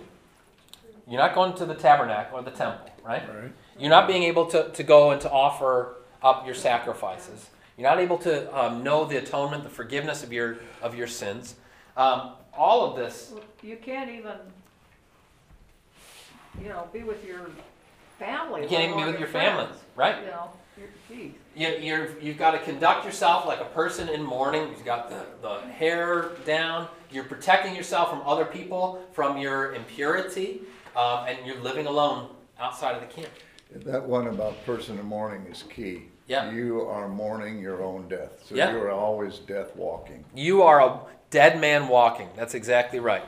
You're 1.09 1.19
not 1.19 1.35
going 1.35 1.55
to 1.55 1.65
the 1.65 1.75
tabernacle 1.75 2.39
or 2.39 2.41
the 2.41 2.51
temple, 2.51 2.89
right? 3.03 3.23
Right. 3.27 3.51
You're 3.79 3.89
not 3.89 4.07
being 4.07 4.23
able 4.23 4.45
to, 4.47 4.69
to 4.69 4.83
go 4.83 5.11
and 5.11 5.21
to 5.21 5.31
offer 5.31 5.95
up 6.21 6.45
your 6.45 6.55
sacrifices. 6.55 7.49
You're 7.77 7.87
not 7.87 7.99
able 7.99 8.17
to 8.19 8.57
um, 8.57 8.83
know 8.83 9.05
the 9.05 9.17
atonement, 9.17 9.63
the 9.63 9.69
forgiveness 9.69 10.23
of 10.23 10.33
your, 10.33 10.57
of 10.81 10.95
your 10.95 11.07
sins. 11.07 11.55
Um, 11.95 12.31
all 12.53 12.89
of 12.89 12.97
this, 12.97 13.33
You 13.61 13.77
can't 13.77 14.09
even, 14.09 14.33
you 16.61 16.69
know, 16.69 16.89
be 16.91 17.03
with 17.03 17.23
your 17.25 17.51
family. 18.17 18.63
you 18.63 18.67
can't 18.67 18.83
even 18.85 18.97
be 18.97 19.11
with 19.11 19.19
your 19.19 19.29
alone 19.29 19.43
family, 19.57 19.67
right? 19.95 20.21
You 20.21 20.27
know, 20.27 20.49
you're, 20.75 20.89
geez. 21.07 21.31
You, 21.55 21.67
you're, 21.79 22.19
you've 22.19 22.37
got 22.37 22.51
to 22.51 22.59
conduct 22.59 23.05
yourself 23.05 23.45
like 23.45 23.61
a 23.61 23.65
person 23.65 24.09
in 24.09 24.23
mourning. 24.23 24.69
You've 24.69 24.85
got 24.85 25.09
the, 25.09 25.23
the 25.43 25.59
hair 25.71 26.31
down. 26.45 26.87
You're 27.11 27.25
protecting 27.25 27.75
yourself 27.75 28.09
from 28.09 28.21
other 28.25 28.45
people, 28.45 29.05
from 29.13 29.37
your 29.37 29.75
impurity, 29.75 30.61
um, 30.95 31.25
and 31.27 31.37
you're 31.45 31.59
living 31.61 31.85
alone 31.85 32.29
outside 32.59 32.95
of 32.95 33.01
the 33.01 33.07
camp. 33.07 33.31
That 33.71 34.03
one 34.03 34.27
about 34.27 34.65
person 34.65 34.97
in 34.97 35.05
mourning 35.05 35.45
is 35.45 35.63
key. 35.63 36.05
Yeah. 36.27 36.51
You 36.51 36.81
are 36.81 37.07
mourning 37.07 37.59
your 37.59 37.83
own 37.83 38.07
death, 38.09 38.43
so 38.45 38.55
Yeah. 38.55 38.71
you 38.71 38.79
are 38.79 38.91
always 38.91 39.39
death 39.39 39.75
walking. 39.75 40.25
You 40.35 40.63
are 40.63 40.81
a 40.81 40.99
dead 41.29 41.59
man 41.59 41.87
walking. 41.87 42.29
That's 42.35 42.53
exactly 42.53 42.99
right. 42.99 43.23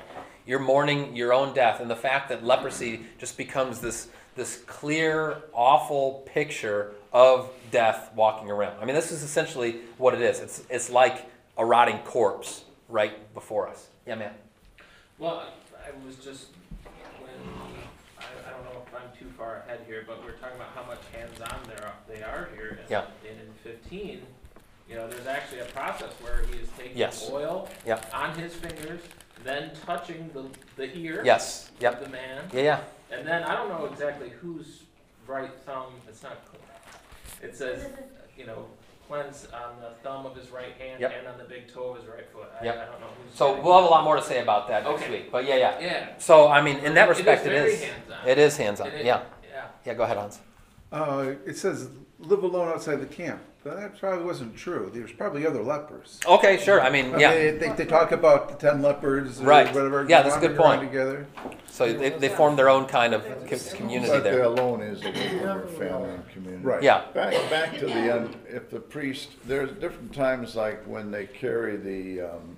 You're 0.46 0.60
mourning 0.60 1.16
your 1.16 1.32
own 1.34 1.54
death, 1.54 1.80
and 1.80 1.90
the 1.90 1.96
fact 1.96 2.30
that 2.30 2.44
leprosy 2.44 3.06
just 3.18 3.38
becomes 3.38 3.80
this 3.82 4.10
this 4.36 4.58
clear, 4.68 5.42
awful 5.54 6.24
picture 6.26 6.94
of 7.12 7.50
death 7.72 8.12
walking 8.16 8.50
around. 8.50 8.78
I 8.82 8.86
mean, 8.86 8.96
this 8.96 9.12
is 9.12 9.22
essentially 9.22 9.82
what 9.98 10.14
it 10.14 10.22
is. 10.22 10.40
It's 10.40 10.64
it's 10.70 10.90
like 10.90 11.26
a 11.58 11.66
rotting 11.66 12.00
corpse 12.00 12.64
right 12.88 13.34
before 13.34 13.68
us. 13.68 13.88
Yeah, 14.08 14.16
man. 14.16 14.34
Well, 15.18 15.44
I 15.76 16.06
was 16.06 16.16
just, 16.16 16.48
when, 17.20 17.30
I, 18.18 18.24
I 18.48 18.52
don't 18.52 18.64
know 18.64 18.82
if 18.88 18.94
I'm 18.96 19.10
too 19.20 19.30
far 19.38 19.64
ahead 19.68 19.82
here, 19.86 20.06
but 20.08 20.24
we're 20.24 20.32
talking 20.34 20.56
about 20.56 20.70
how 20.74 20.84
much 20.84 21.00
hands-on 21.14 21.60
there 21.68 21.69
are, 21.69 21.69
they 22.10 22.22
are 22.24 22.50
here. 22.56 22.78
and- 22.82 22.90
Yeah. 22.90 23.06
And 23.30 23.40
in 23.40 23.54
fifteen, 23.64 24.26
you 24.90 24.96
know, 24.96 25.08
there's 25.08 25.28
actually 25.28 25.60
a 25.60 25.66
process 25.66 26.12
where 26.22 26.44
he 26.44 26.58
is 26.60 26.70
taking 26.78 26.98
Yes. 26.98 27.30
oil 27.32 27.70
Yeah. 27.86 28.02
on 28.14 28.34
his 28.38 28.56
fingers, 28.56 29.02
then 29.44 29.72
touching 29.86 30.30
the, 30.34 30.46
the 30.76 30.96
ear 30.98 31.22
Yes. 31.24 31.70
of 31.84 32.00
the 32.04 32.10
man, 32.10 32.50
Yeah. 32.52 32.62
Yeah. 32.62 32.80
and 33.12 33.28
then 33.28 33.44
I 33.44 33.56
don't 33.56 33.70
know 33.70 33.86
exactly 33.86 34.30
whose 34.30 34.84
right 35.28 35.52
thumb, 35.66 35.94
it's 36.08 36.24
not, 36.24 36.38
cl- 36.52 36.64
it 37.50 37.56
says, 37.56 37.86
you 38.36 38.46
know, 38.48 38.66
cleanse 39.08 39.48
on 39.54 39.80
the 39.82 39.92
thumb 40.04 40.26
of 40.26 40.36
his 40.36 40.50
right 40.50 40.74
hand 40.78 41.00
Yep. 41.02 41.14
and 41.20 41.28
on 41.28 41.38
the 41.38 41.44
big 41.46 41.72
toe 41.72 41.92
of 41.92 41.98
his 41.98 42.06
right 42.08 42.28
foot. 42.32 42.50
I, 42.60 42.66
Yep. 42.66 42.76
I 42.76 42.86
don't 42.86 43.00
know 43.00 43.08
who's. 43.24 43.36
So 43.38 43.60
we'll 43.62 43.76
have 43.76 43.84
a 43.86 43.88
lot 43.88 44.04
more 44.04 44.16
to 44.16 44.22
say 44.24 44.42
about 44.42 44.68
that 44.70 44.84
next 44.84 45.04
Okay. 45.04 45.12
week. 45.12 45.32
But 45.32 45.46
yeah, 45.46 45.56
yeah. 45.56 45.80
Yeah. 45.80 46.08
So 46.18 46.48
I 46.48 46.62
mean, 46.62 46.80
in 46.80 46.94
that 46.96 47.08
respect, 47.10 47.46
it 47.46 47.50
very 47.50 47.74
is. 47.74 47.84
hands-on. 47.84 48.28
It 48.28 48.38
is 48.38 48.58
hands-on. 48.58 48.88
It 48.88 48.94
is- 49.02 49.06
Yeah. 49.06 49.22
Yeah. 49.52 49.66
Yeah. 49.86 49.94
Go 49.94 50.04
ahead, 50.04 50.18
Hans. 50.18 50.40
Uh, 50.92 51.34
it 51.46 51.58
says 51.58 51.90
live 52.20 52.44
alone 52.44 52.68
outside 52.70 52.98
the 52.98 53.06
camp, 53.06 53.42
but 53.64 53.78
that 53.80 53.98
probably 54.00 54.26
wasn't 54.26 54.56
true. 54.56 54.90
There's 54.94 55.12
probably 55.12 55.46
other 55.46 55.62
lepers. 55.62 56.20
Okay. 56.28 56.58
Sure. 56.58 56.82
I 56.82 56.90
mean, 56.90 57.14
I 57.14 57.20
yeah. 57.20 57.30
mean, 57.52 57.60
they, 57.60 57.70
they 57.74 57.86
talk 57.86 58.12
about 58.12 58.50
the 58.50 58.56
ten 58.56 58.82
lepers 58.82 59.40
or 59.40 59.46
Right. 59.46 59.68
whatever. 59.74 60.06
Yeah, 60.10 60.24
that's 60.24 60.36
a 60.36 60.40
good 60.40 60.58
wandering 60.58 60.96
around 60.96 61.16
point. 61.26 61.28
Together. 61.36 61.60
So 61.68 61.94
they, 61.94 62.10
they 62.10 62.30
form 62.30 62.56
their 62.56 62.70
own 62.70 62.88
kind 62.88 63.14
of 63.14 63.24
co- 63.48 63.78
community 63.78 64.12
But 64.12 64.24
the 64.24 64.32
there. 64.32 64.44
alone 64.44 64.82
is 64.82 65.02
away 65.04 65.30
from 65.30 65.40
your 65.40 65.68
family 65.68 66.10
and 66.10 66.30
community. 66.30 66.64
Right. 66.64 66.84
Yeah. 66.84 67.06
Back, 67.14 67.34
back 67.50 67.78
to 67.80 67.86
the, 67.86 68.16
un- 68.16 68.36
if 68.48 68.70
the 68.70 68.80
priest, 68.80 69.30
there's 69.46 69.72
different 69.74 70.14
times 70.14 70.56
like 70.56 70.84
when 70.86 71.12
they 71.12 71.26
carry 71.28 71.78
the, 71.78 72.22
um, 72.22 72.58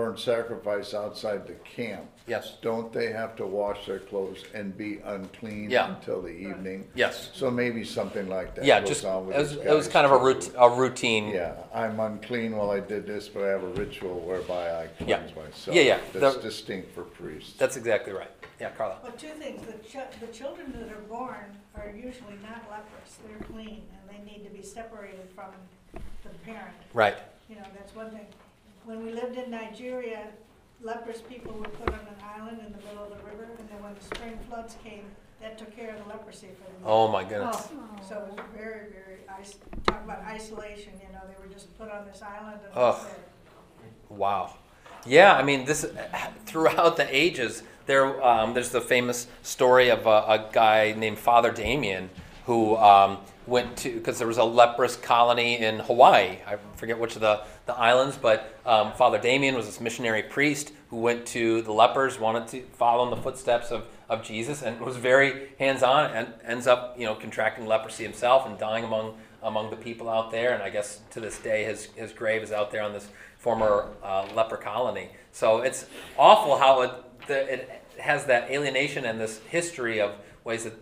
burnt 0.00 0.18
sacrifice 0.18 0.94
outside 0.94 1.46
the 1.46 1.52
camp, 1.76 2.06
Yes. 2.26 2.56
don't 2.62 2.90
they 2.90 3.12
have 3.12 3.36
to 3.36 3.44
wash 3.46 3.84
their 3.86 3.98
clothes 3.98 4.44
and 4.54 4.74
be 4.76 4.98
unclean 5.04 5.68
Yeah. 5.68 5.94
until 5.94 6.22
the 6.22 6.30
evening? 6.30 6.88
Yes. 6.94 7.28
So 7.34 7.50
maybe 7.50 7.84
something 7.84 8.26
like 8.28 8.54
that. 8.54 8.64
Yeah, 8.64 8.80
goes 8.80 8.88
just, 8.88 9.04
on 9.04 9.26
with 9.26 9.36
it 9.36 9.38
was, 9.40 9.50
these 9.50 9.58
it 9.66 9.74
was 9.74 9.86
guys, 9.88 9.92
kind 9.92 10.06
of 10.06 10.12
a 10.12 10.18
too. 10.18 10.24
rout- 10.24 10.50
a 10.56 10.70
routine. 10.74 11.28
Yeah, 11.28 11.52
I'm 11.74 12.00
unclean 12.00 12.56
while 12.56 12.70
I 12.70 12.80
did 12.80 13.06
this, 13.06 13.28
but 13.28 13.44
I 13.44 13.48
have 13.48 13.62
a 13.62 13.68
ritual 13.84 14.20
whereby 14.20 14.70
I 14.70 14.88
Yeah. 15.00 15.18
cleanse 15.18 15.36
myself. 15.36 15.76
Yeah, 15.76 15.82
yeah, 15.82 15.98
That's 16.14 16.36
the- 16.36 16.42
distinct 16.42 16.94
for 16.94 17.02
priests. 17.02 17.58
That's 17.58 17.76
exactly 17.76 18.14
right. 18.14 18.30
Yeah, 18.58 18.70
Carla. 18.70 18.96
But 19.02 19.18
two 19.18 19.34
things, 19.42 19.60
the 19.66 19.74
ch- 19.86 20.10
the 20.20 20.28
children 20.28 20.72
that 20.78 20.90
are 20.96 21.02
born 21.08 21.44
are 21.76 21.90
usually 21.94 22.38
not 22.42 22.62
leprous, 22.70 23.18
they're 23.26 23.46
clean, 23.52 23.82
and 23.92 24.02
they 24.08 24.22
need 24.30 24.44
to 24.44 24.50
be 24.50 24.62
separated 24.62 25.28
from 25.34 25.50
the 25.92 26.30
parent. 26.46 26.74
Right. 26.94 27.16
You 27.50 27.56
know, 27.56 27.66
that's 27.76 27.94
one 27.94 28.10
thing. 28.10 28.26
When 28.90 29.06
we 29.06 29.12
lived 29.12 29.36
in 29.36 29.52
Nigeria, 29.52 30.26
leprous 30.82 31.20
people 31.20 31.52
were 31.52 31.68
put 31.68 31.90
on 31.90 32.00
an 32.00 32.24
island 32.36 32.58
in 32.66 32.72
the 32.72 32.78
middle 32.84 33.04
of 33.04 33.10
the 33.10 33.24
river, 33.24 33.46
and 33.56 33.68
then 33.68 33.80
when 33.84 33.94
the 33.94 34.00
spring 34.02 34.36
floods 34.48 34.74
came, 34.82 35.04
that 35.40 35.56
took 35.56 35.76
care 35.76 35.94
of 35.94 36.02
the 36.02 36.08
leprosy 36.08 36.48
for 36.58 36.64
them. 36.64 36.82
Oh, 36.84 37.06
my 37.06 37.22
goodness. 37.22 37.68
So 38.02 38.16
it 38.16 38.32
was 38.32 38.44
very, 38.52 38.88
very, 38.90 39.20
is- 39.40 39.58
talk 39.86 40.02
about 40.02 40.24
isolation, 40.24 40.94
you 41.00 41.12
know, 41.12 41.20
they 41.28 41.40
were 41.40 41.52
just 41.52 41.78
put 41.78 41.88
on 41.88 42.04
this 42.04 42.20
island 42.20 42.58
and 42.66 42.72
Ugh. 42.74 43.06
it. 43.06 44.12
Wow. 44.12 44.54
Yeah, 45.06 45.34
I 45.36 45.44
mean, 45.44 45.66
this 45.66 45.86
throughout 46.46 46.96
the 46.96 47.06
ages, 47.16 47.62
there 47.86 48.20
um, 48.26 48.54
there's 48.54 48.70
the 48.70 48.80
famous 48.80 49.28
story 49.42 49.88
of 49.88 50.06
a, 50.06 50.10
a 50.10 50.48
guy 50.52 50.94
named 50.98 51.20
Father 51.20 51.52
Damien 51.52 52.10
who 52.46 52.76
um, 52.76 53.18
went 53.50 53.76
to 53.78 53.92
because 53.92 54.18
there 54.18 54.28
was 54.28 54.38
a 54.38 54.44
leprous 54.44 54.96
colony 54.96 55.58
in 55.58 55.80
Hawaii. 55.80 56.38
I 56.46 56.56
forget 56.76 56.98
which 56.98 57.16
of 57.16 57.20
the, 57.20 57.42
the 57.66 57.74
islands, 57.74 58.16
but 58.16 58.58
um, 58.64 58.92
Father 58.92 59.18
Damien 59.18 59.56
was 59.56 59.66
this 59.66 59.80
missionary 59.80 60.22
priest 60.22 60.72
who 60.88 60.96
went 60.98 61.26
to 61.26 61.60
the 61.62 61.72
lepers, 61.72 62.18
wanted 62.18 62.48
to 62.48 62.62
follow 62.72 63.04
in 63.04 63.10
the 63.10 63.22
footsteps 63.22 63.70
of, 63.70 63.84
of 64.08 64.22
Jesus, 64.22 64.62
and 64.62 64.80
was 64.80 64.96
very 64.96 65.48
hands-on, 65.58 66.12
and 66.12 66.28
ends 66.44 66.66
up 66.66 66.96
you 66.98 67.04
know 67.04 67.14
contracting 67.14 67.66
leprosy 67.66 68.04
himself 68.04 68.46
and 68.46 68.58
dying 68.58 68.84
among 68.84 69.18
among 69.42 69.70
the 69.70 69.76
people 69.76 70.08
out 70.08 70.30
there. 70.30 70.54
And 70.54 70.62
I 70.62 70.70
guess 70.70 71.00
to 71.10 71.20
this 71.20 71.38
day, 71.38 71.64
his 71.64 71.86
his 71.96 72.12
grave 72.12 72.42
is 72.42 72.52
out 72.52 72.70
there 72.70 72.82
on 72.82 72.92
this 72.92 73.08
former 73.38 73.88
uh, 74.02 74.28
leper 74.34 74.56
colony. 74.56 75.10
So 75.32 75.58
it's 75.58 75.86
awful 76.16 76.56
how 76.56 76.82
it 76.82 76.90
the, 77.26 77.52
it 77.52 77.82
has 77.98 78.26
that 78.26 78.48
alienation 78.50 79.04
and 79.04 79.20
this 79.20 79.38
history 79.48 80.00
of 80.00 80.12
ways 80.44 80.64
that 80.64 80.74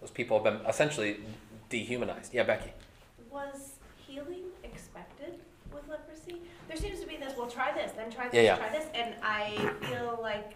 those 0.00 0.10
people 0.10 0.42
have 0.42 0.44
been 0.44 0.66
essentially 0.68 1.18
dehumanized. 1.70 2.34
Yeah, 2.34 2.42
Becky. 2.42 2.72
Was 3.30 3.74
healing 4.06 4.44
expected 4.62 5.38
with 5.72 5.88
leprosy? 5.88 6.42
There 6.68 6.76
seems 6.76 7.00
to 7.00 7.06
be 7.06 7.16
this, 7.16 7.32
well, 7.38 7.46
try 7.48 7.72
this, 7.72 7.92
then 7.92 8.10
try 8.10 8.26
this, 8.26 8.34
Yeah, 8.34 8.42
yeah. 8.42 8.56
try 8.56 8.68
this, 8.68 8.86
and 8.94 9.14
I 9.22 9.56
feel 9.86 10.18
like 10.20 10.52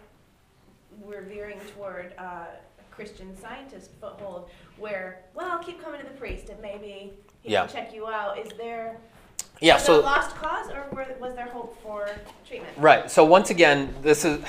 we're 1.01 1.23
veering 1.23 1.59
toward 1.75 2.13
uh, 2.19 2.21
a 2.23 2.47
Christian 2.91 3.35
scientist 3.35 3.91
foothold 3.99 4.49
where, 4.77 5.21
well, 5.33 5.57
keep 5.59 5.81
coming 5.83 5.99
to 6.01 6.05
the 6.07 6.13
priest 6.13 6.49
and 6.49 6.61
maybe 6.61 7.13
he 7.41 7.51
Yeah. 7.51 7.65
can 7.65 7.75
check 7.75 7.93
you 7.93 8.07
out. 8.07 8.37
Is 8.37 8.49
there 8.57 8.97
Yeah, 9.61 9.77
so- 9.77 9.99
a 9.99 10.01
lost 10.01 10.35
cause 10.35 10.69
or 10.69 10.85
were, 10.91 11.07
was 11.19 11.35
there 11.35 11.47
hope 11.47 11.81
for 11.81 12.09
treatment? 12.47 12.73
Right. 12.77 13.09
So 13.09 13.23
once 13.25 13.49
again, 13.49 13.93
this 14.01 14.23
is 14.25 14.43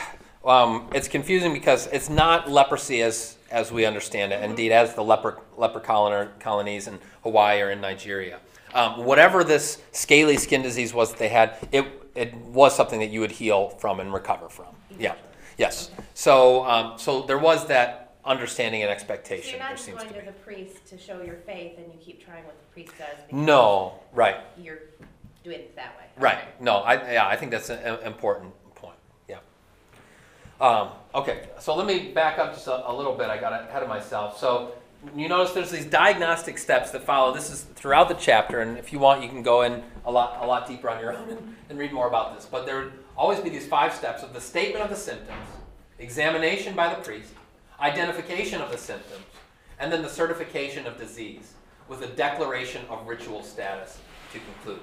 um, 0.45 0.89
it's 0.95 1.09
confusing 1.09 1.53
because 1.53 1.89
it's 1.89 2.09
not 2.09 2.49
leprosy 2.49 3.03
as 3.03 3.36
as 3.51 3.71
we 3.73 3.85
understand 3.85 4.33
it. 4.33 4.43
Indeed, 4.43 4.73
as 4.73 4.95
the 4.95 5.03
leper 5.05 5.39
leper 5.57 5.81
colon, 5.81 6.29
colonies 6.41 6.87
in 6.89 6.99
Hawaii 7.23 7.61
or 7.61 7.71
in 7.71 7.81
Nigeria, 7.81 8.39
um, 8.75 9.05
whatever 9.05 9.45
this 9.45 9.81
scaly 9.93 10.37
skin 10.37 10.63
disease 10.63 10.93
was 10.93 11.11
that 11.11 11.19
they 11.19 11.29
had, 11.29 11.57
it 11.73 11.87
it 12.15 12.35
was 12.35 12.75
something 12.75 13.01
that 13.01 13.11
you 13.11 13.21
would 13.21 13.31
heal 13.33 13.69
from 13.71 14.01
and 14.01 14.13
recover 14.13 14.49
from. 14.49 14.75
Yeah. 14.99 15.15
Yes. 15.59 15.91
So 16.15 16.65
um, 16.65 16.99
so 16.99 17.23
there 17.23 17.39
was 17.39 17.67
that 17.69 18.15
understanding 18.25 18.83
and 18.83 18.89
So 18.89 18.93
expectation. 18.93 19.51
you're 19.51 19.59
not 19.61 19.69
there 19.69 19.77
just 19.77 19.85
seems 19.87 19.99
going 20.03 20.15
to 20.15 20.21
to 20.21 20.27
the 20.27 20.33
priest 20.33 20.85
to 20.89 20.99
show 20.99 21.23
your 21.23 21.37
faith 21.37 21.79
and 21.79 21.87
you 21.93 21.99
keep 22.01 22.25
trying 22.25 22.45
what 22.45 22.59
the 22.59 22.65
priest 22.73 22.93
does 22.99 23.17
No. 23.31 24.01
Right. 24.13 24.37
you're 24.59 24.79
doing 25.45 25.61
it 25.61 25.77
that 25.77 25.97
way. 25.97 26.05
Right. 26.19 26.39
Okay. 26.39 26.49
No, 26.59 26.79
I, 26.79 27.13
yeah, 27.13 27.29
I 27.29 27.37
think 27.37 27.53
that's 27.53 27.71
an 27.71 28.01
important. 28.05 28.53
Um, 30.61 30.89
okay, 31.15 31.49
so 31.59 31.75
let 31.75 31.87
me 31.87 32.13
back 32.13 32.39
up 32.39 32.55
just 32.55 32.67
a, 32.67 32.91
a 32.91 32.93
little 32.93 33.15
bit. 33.15 33.29
I 33.29 33.39
got 33.39 33.53
ahead 33.53 33.83
of 33.83 33.89
myself. 33.89 34.39
So 34.39 34.73
you 35.15 35.29
notice 35.29 35.53
there's 35.53 35.71
these 35.71 35.85
diagnostic 35.85 36.59
steps 36.59 36.91
that 36.93 37.03
follow. 37.03 37.35
This 37.35 37.51
is 37.51 37.63
throughout 37.63 38.09
the 38.09 38.15
chapter, 38.15 38.61
and 38.61 38.79
if 38.79 38.93
you 38.93 38.99
want, 38.99 39.23
you 39.23 39.29
can 39.29 39.43
go 39.43 39.63
in 39.63 39.83
a 40.05 40.11
lot, 40.11 40.39
a 40.43 40.47
lot 40.47 40.67
deeper 40.67 40.89
on 40.89 41.01
your 41.01 41.13
own 41.17 41.29
and, 41.31 41.57
and 41.69 41.79
read 41.79 41.93
more 41.93 42.09
about 42.09 42.35
this. 42.35 42.47
But 42.47 42.67
there 42.67 42.77
would 42.77 42.93
always 43.17 43.41
be 43.41 43.51
these 43.51 43.67
five 43.67 43.93
steps 43.93 44.23
of 44.23 44.33
the 44.33 44.41
statement 44.41 44.83
of 44.83 44.91
the 44.91 44.97
symptoms, 44.97 45.47
examination 45.99 46.75
by 46.75 46.89
the 46.89 47.01
priest, 47.03 47.33
identification 47.81 48.61
of 48.61 48.71
the 48.71 48.79
symptoms, 48.79 49.25
and 49.79 49.93
then 49.93 50.03
the 50.03 50.09
certification 50.09 50.87
of 50.87 50.97
disease 50.97 51.53
with 51.89 52.03
a 52.03 52.09
declaration 52.09 52.83
of 52.89 53.07
ritual 53.07 53.43
status 53.43 53.99
to 54.33 54.39
conclude. 54.39 54.81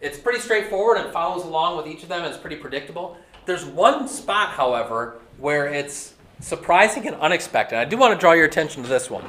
It's 0.00 0.18
pretty 0.18 0.40
straightforward 0.40 0.98
and 0.98 1.12
follows 1.12 1.44
along 1.44 1.76
with 1.76 1.86
each 1.86 2.02
of 2.02 2.08
them. 2.08 2.24
And 2.24 2.32
it's 2.32 2.40
pretty 2.40 2.56
predictable. 2.56 3.16
There's 3.44 3.64
one 3.64 4.08
spot, 4.08 4.50
however, 4.50 5.18
where 5.38 5.66
it's 5.66 6.14
surprising 6.40 7.06
and 7.06 7.16
unexpected. 7.16 7.78
I 7.78 7.84
do 7.84 7.96
want 7.96 8.14
to 8.14 8.20
draw 8.20 8.32
your 8.32 8.44
attention 8.44 8.82
to 8.82 8.88
this 8.88 9.10
one 9.10 9.24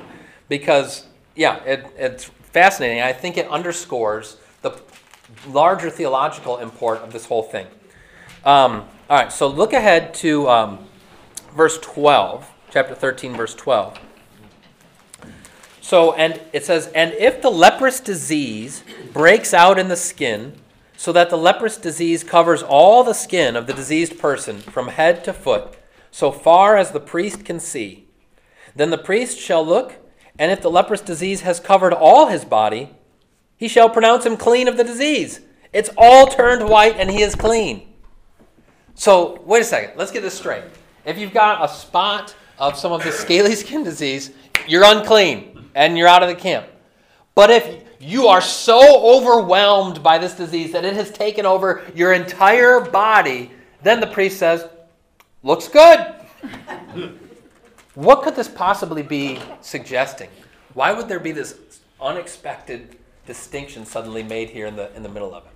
because, 0.50 1.06
yeah, 1.36 1.58
it, 1.64 1.86
it's 1.98 2.26
fascinating. 2.26 3.02
I 3.02 3.14
think 3.14 3.38
it 3.38 3.48
underscores 3.48 4.38
the 4.62 4.80
larger 5.48 5.90
theological 5.90 6.58
import 6.58 7.00
of 7.00 7.12
this 7.12 7.26
whole 7.26 7.44
thing. 7.44 7.68
Um, 8.46 8.88
all 9.10 9.18
right, 9.18 9.32
so 9.32 9.48
look 9.48 9.74
ahead 9.74 10.14
to 10.16 10.50
um, 10.50 10.88
verse 11.56 11.80
12, 11.80 12.50
chapter 12.72 12.94
13, 12.94 13.36
verse 13.36 13.56
12. 13.56 14.00
So, 15.82 16.14
and 16.14 16.40
it 16.54 16.66
says, 16.66 16.88
And 16.88 17.14
if 17.14 17.42
the 17.42 17.50
leprous 17.50 18.00
disease 18.00 18.84
breaks 19.12 19.54
out 19.54 19.78
in 19.78 19.90
the 19.90 19.98
skin, 19.98 20.56
so 21.04 21.12
that 21.12 21.30
the 21.30 21.38
leprous 21.38 21.76
disease 21.76 22.24
covers 22.24 22.64
all 22.64 23.04
the 23.04 23.12
skin 23.12 23.58
of 23.58 23.68
the 23.68 23.74
diseased 23.74 24.18
person 24.18 24.60
from 24.60 24.88
head 24.88 25.22
to 25.22 25.34
foot, 25.34 25.76
so 26.12 26.32
far 26.32 26.78
as 26.78 26.92
the 26.92 27.00
priest 27.02 27.44
can 27.44 27.60
see, 27.60 28.08
then 28.74 28.90
the 28.90 28.98
priest 28.98 29.38
shall 29.38 29.66
look, 29.66 29.96
and 30.40 30.50
if 30.50 30.62
the 30.62 30.72
leprous 30.72 31.02
disease 31.02 31.42
has 31.42 31.60
covered 31.60 31.92
all 31.92 32.28
his 32.28 32.46
body, 32.46 32.90
he 33.58 33.68
shall 33.68 33.90
pronounce 33.90 34.26
him 34.26 34.38
clean 34.38 34.70
of 34.70 34.78
the 34.78 34.84
disease. 34.86 35.42
It's 35.74 35.90
all 35.98 36.28
turned 36.28 36.70
white, 36.70 36.96
and 36.98 37.12
he 37.12 37.22
is 37.22 37.36
clean. 37.36 37.96
So, 38.96 39.42
wait 39.44 39.64
a 39.64 39.66
second. 39.66 39.98
Let's 39.98 40.12
get 40.12 40.22
this 40.22 40.36
straight. 40.36 40.64
If 41.04 41.18
you've 41.18 41.34
got 41.34 41.70
a 41.70 41.74
spot 41.74 42.34
of 42.58 42.78
some 42.78 42.94
of 42.94 43.04
the 43.04 43.12
scaly 43.12 43.56
skin 43.58 43.84
disease, 43.84 44.32
you're 44.70 44.86
unclean 44.86 45.70
and 45.76 45.98
you're 45.98 46.08
out 46.08 46.24
of 46.24 46.30
the 46.30 46.36
camp. 46.36 46.68
But 47.36 47.50
if 47.50 47.84
you 48.04 48.28
are 48.28 48.42
so 48.42 49.18
overwhelmed 49.18 50.04
by 50.04 50.18
this 50.18 50.34
disease 50.34 50.72
that 50.74 50.86
it 50.86 50.94
has 50.94 51.12
taken 51.12 51.46
over 51.46 51.84
your 51.96 52.14
entire 52.14 52.80
body, 52.80 53.52
then 53.82 54.00
the 54.00 54.08
priest 54.08 54.38
says, 54.38 54.68
Looks 55.42 55.68
good. 55.68 56.00
what 57.96 58.24
could 58.24 58.36
this 58.36 58.48
possibly 58.48 59.04
be 59.04 59.40
suggesting? 59.62 60.30
Why 60.74 60.94
would 60.94 61.08
there 61.08 61.20
be 61.20 61.32
this 61.32 61.82
unexpected 62.02 62.98
distinction 63.26 63.86
suddenly 63.86 64.24
made 64.24 64.50
here 64.50 64.68
in 64.68 64.76
the, 64.76 64.94
in 64.96 65.04
the 65.04 65.10
middle 65.10 65.34
of 65.34 65.46
it? 65.46 65.52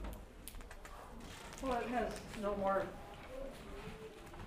Well, 1.64 1.80
it 1.80 1.88
has 1.88 2.12
no 2.42 2.56
more 2.58 2.84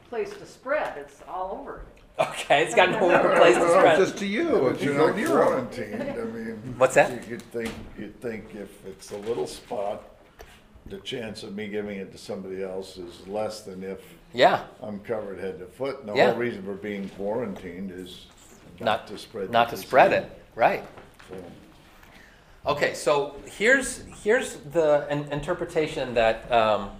place 0.08 0.30
to 0.30 0.46
spread, 0.46 0.98
it's 0.98 1.20
all 1.28 1.58
over. 1.60 1.82
Okay, 2.20 2.64
it's 2.64 2.74
got 2.74 2.90
no 2.90 3.00
more 3.00 3.34
place 3.36 3.56
to 3.56 3.62
It's 3.62 3.72
spread. 3.72 3.98
just 3.98 4.16
to 4.18 4.26
you. 4.26 4.50
But 4.50 4.74
It's 4.74 4.82
you're 4.84 4.94
no 4.94 5.06
not 5.06 5.14
to 5.16 5.20
your 5.20 5.42
quarantined, 5.42 6.02
I 6.02 6.24
mean. 6.24 6.74
What's 6.76 6.94
that? 6.94 7.10
You 7.12 7.18
could 7.38 7.42
think, 7.50 7.72
you'd 7.98 8.20
think 8.20 8.54
if 8.54 8.84
it's 8.86 9.10
a 9.12 9.16
little 9.16 9.46
spot, 9.46 10.02
the 10.86 10.98
chance 10.98 11.42
of 11.42 11.54
me 11.54 11.68
giving 11.68 11.98
it 11.98 12.12
to 12.12 12.18
somebody 12.18 12.62
else 12.62 12.98
is 12.98 13.26
less 13.26 13.62
than 13.62 13.82
if 13.82 14.00
Yeah. 14.34 14.64
I'm 14.82 15.00
covered 15.00 15.38
head 15.38 15.58
to 15.60 15.66
foot. 15.66 16.00
And 16.00 16.08
the 16.10 16.14
Yeah. 16.14 16.30
whole 16.30 16.38
reason 16.40 16.62
for 16.62 16.74
being 16.74 17.08
quarantined 17.10 17.90
is 17.90 18.26
Not- 18.80 18.84
not 18.84 19.06
to 19.08 19.18
spread. 19.18 19.48
the 19.48 19.52
Not 19.52 19.70
to 19.70 19.76
spread 19.78 20.10
disease. 20.10 20.26
it, 20.26 20.38
right? 20.56 20.84
So, 21.28 21.36
Okay, 22.66 22.92
so 22.92 23.36
here's 23.46 24.04
here's 24.22 24.56
the 24.56 25.06
in- 25.10 25.32
interpretation 25.32 26.12
that 26.14 26.50
um, 26.52 26.90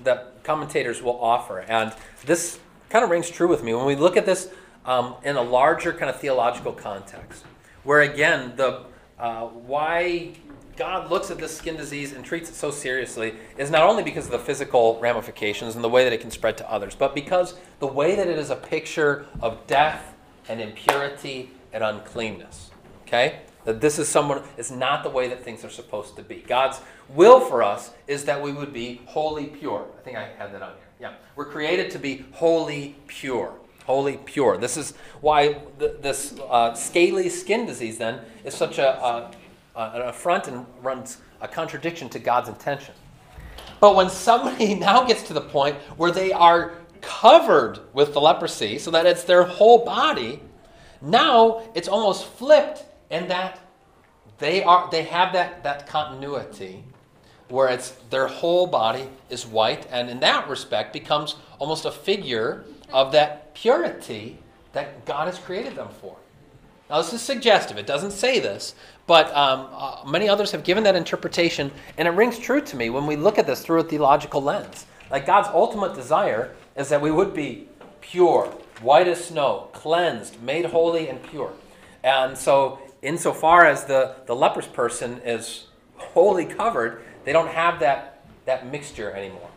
that 0.00 0.42
commentators 0.42 1.00
will 1.02 1.18
offer, 1.22 1.60
and 1.60 1.94
this 2.26 2.58
kind 2.92 3.04
of 3.04 3.10
rings 3.10 3.30
true 3.30 3.48
with 3.48 3.64
me 3.64 3.72
when 3.72 3.86
we 3.86 3.96
look 3.96 4.18
at 4.18 4.26
this 4.26 4.50
um, 4.84 5.14
in 5.24 5.36
a 5.36 5.42
larger 5.42 5.94
kind 5.94 6.10
of 6.10 6.20
theological 6.20 6.72
context, 6.72 7.42
where 7.84 8.02
again 8.02 8.52
the 8.56 8.84
uh, 9.18 9.46
why 9.46 10.32
God 10.76 11.10
looks 11.10 11.30
at 11.30 11.38
this 11.38 11.56
skin 11.56 11.76
disease 11.76 12.12
and 12.12 12.22
treats 12.22 12.50
it 12.50 12.54
so 12.54 12.70
seriously 12.70 13.34
is 13.56 13.70
not 13.70 13.82
only 13.82 14.02
because 14.02 14.26
of 14.26 14.32
the 14.32 14.38
physical 14.38 15.00
ramifications 15.00 15.74
and 15.74 15.82
the 15.82 15.88
way 15.88 16.04
that 16.04 16.12
it 16.12 16.20
can 16.20 16.30
spread 16.30 16.58
to 16.58 16.70
others, 16.70 16.94
but 16.94 17.14
because 17.14 17.54
the 17.78 17.86
way 17.86 18.14
that 18.14 18.26
it 18.26 18.38
is 18.38 18.50
a 18.50 18.56
picture 18.56 19.24
of 19.40 19.66
death 19.66 20.14
and 20.48 20.60
impurity 20.60 21.50
and 21.72 21.82
uncleanness. 21.82 22.72
Okay? 23.06 23.40
That 23.64 23.80
this 23.80 23.98
is 23.98 24.08
someone 24.08 24.42
is 24.58 24.70
not 24.70 25.02
the 25.02 25.10
way 25.10 25.28
that 25.28 25.42
things 25.42 25.64
are 25.64 25.70
supposed 25.70 26.16
to 26.16 26.22
be. 26.22 26.44
God's 26.46 26.80
will 27.08 27.40
for 27.40 27.62
us 27.62 27.92
is 28.06 28.24
that 28.24 28.42
we 28.42 28.52
would 28.52 28.72
be 28.72 29.00
wholly 29.06 29.46
pure. 29.46 29.86
I 29.98 30.02
think 30.02 30.16
I 30.18 30.28
had 30.36 30.52
that 30.52 30.62
on 30.62 30.70
here. 30.70 30.91
Yeah. 31.02 31.14
We're 31.34 31.46
created 31.46 31.90
to 31.90 31.98
be 31.98 32.24
wholly 32.30 32.94
pure. 33.08 33.54
Wholly 33.86 34.18
pure. 34.18 34.56
This 34.56 34.76
is 34.76 34.94
why 35.20 35.54
th- 35.80 36.00
this 36.00 36.38
uh, 36.48 36.74
scaly 36.74 37.28
skin 37.28 37.66
disease 37.66 37.98
then 37.98 38.20
is 38.44 38.54
such 38.54 38.78
a, 38.78 39.02
a, 39.02 39.30
an 39.74 40.02
affront 40.02 40.46
and 40.46 40.64
runs 40.80 41.18
a 41.40 41.48
contradiction 41.48 42.08
to 42.10 42.20
God's 42.20 42.48
intention. 42.48 42.94
But 43.80 43.96
when 43.96 44.10
somebody 44.10 44.74
now 44.76 45.02
gets 45.02 45.24
to 45.24 45.32
the 45.32 45.40
point 45.40 45.74
where 45.96 46.12
they 46.12 46.30
are 46.30 46.74
covered 47.00 47.80
with 47.92 48.12
the 48.12 48.20
leprosy, 48.20 48.78
so 48.78 48.92
that 48.92 49.04
it's 49.04 49.24
their 49.24 49.42
whole 49.42 49.84
body, 49.84 50.40
now 51.00 51.64
it's 51.74 51.88
almost 51.88 52.26
flipped 52.26 52.84
in 53.10 53.26
that 53.26 53.58
they 54.38 54.62
are 54.62 54.88
they 54.92 55.02
have 55.02 55.32
that, 55.32 55.64
that 55.64 55.88
continuity 55.88 56.84
where 57.52 57.68
it's 57.68 57.90
their 58.08 58.26
whole 58.26 58.66
body 58.66 59.06
is 59.28 59.46
white 59.46 59.86
and 59.92 60.08
in 60.08 60.20
that 60.20 60.48
respect 60.48 60.90
becomes 60.90 61.36
almost 61.58 61.84
a 61.84 61.90
figure 61.90 62.64
of 62.90 63.12
that 63.12 63.54
purity 63.54 64.38
that 64.72 65.04
God 65.04 65.26
has 65.26 65.38
created 65.38 65.76
them 65.76 65.90
for. 66.00 66.16
Now, 66.88 67.02
this 67.02 67.12
is 67.12 67.20
suggestive. 67.20 67.76
It 67.76 67.86
doesn't 67.86 68.12
say 68.12 68.40
this, 68.40 68.74
but 69.06 69.34
um, 69.36 69.68
uh, 69.70 70.02
many 70.06 70.30
others 70.30 70.50
have 70.52 70.64
given 70.64 70.82
that 70.84 70.96
interpretation, 70.96 71.70
and 71.98 72.08
it 72.08 72.12
rings 72.12 72.38
true 72.38 72.62
to 72.62 72.76
me 72.76 72.88
when 72.88 73.06
we 73.06 73.16
look 73.16 73.38
at 73.38 73.46
this 73.46 73.62
through 73.62 73.80
a 73.80 73.84
theological 73.84 74.42
lens. 74.42 74.86
Like 75.10 75.26
God's 75.26 75.48
ultimate 75.48 75.94
desire 75.94 76.54
is 76.74 76.88
that 76.88 77.02
we 77.02 77.10
would 77.10 77.34
be 77.34 77.68
pure, 78.00 78.46
white 78.80 79.08
as 79.08 79.26
snow, 79.26 79.68
cleansed, 79.74 80.42
made 80.42 80.64
holy, 80.64 81.08
and 81.08 81.22
pure. 81.22 81.52
And 82.02 82.36
so, 82.36 82.78
insofar 83.02 83.66
as 83.66 83.84
the, 83.84 84.16
the 84.24 84.34
leprous 84.34 84.66
person 84.66 85.20
is 85.22 85.66
wholly 85.96 86.46
covered, 86.46 87.02
they 87.24 87.32
don't 87.32 87.48
have 87.48 87.80
that, 87.80 88.24
that 88.46 88.70
mixture 88.70 89.10
anymore. 89.12 89.48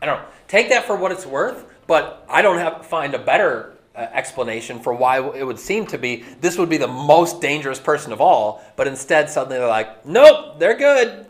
I 0.00 0.06
don't 0.06 0.20
know. 0.20 0.28
Take 0.48 0.68
that 0.70 0.84
for 0.84 0.96
what 0.96 1.12
it's 1.12 1.24
worth, 1.24 1.64
but 1.86 2.26
I 2.28 2.42
don't 2.42 2.58
have 2.58 2.86
find 2.86 3.14
a 3.14 3.18
better 3.18 3.74
uh, 3.94 4.00
explanation 4.12 4.80
for 4.80 4.92
why 4.92 5.20
it 5.20 5.46
would 5.46 5.58
seem 5.58 5.86
to 5.86 5.98
be 5.98 6.24
this 6.40 6.58
would 6.58 6.68
be 6.68 6.76
the 6.76 6.88
most 6.88 7.40
dangerous 7.40 7.78
person 7.78 8.12
of 8.12 8.20
all, 8.20 8.62
but 8.76 8.88
instead 8.88 9.30
suddenly 9.30 9.58
they're 9.58 9.68
like, 9.68 10.04
nope, 10.04 10.58
they're 10.58 10.76
good. 10.76 11.26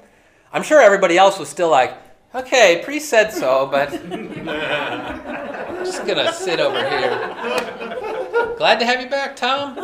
I'm 0.53 0.63
sure 0.63 0.81
everybody 0.81 1.19
else 1.19 1.39
was 1.39 1.49
still 1.49 1.71
like, 1.71 1.97
okay, 2.35 2.81
priest 2.85 3.09
said 3.09 3.33
so, 3.33 3.67
but 3.67 3.93
I'm 3.93 5.85
just 5.85 6.07
gonna 6.07 6.33
sit 6.33 6.61
over 6.61 6.79
here. 6.79 8.55
Glad 8.57 8.79
to 8.79 8.87
have 8.87 9.01
you 9.01 9.09
back, 9.09 9.37
Tom. 9.37 9.77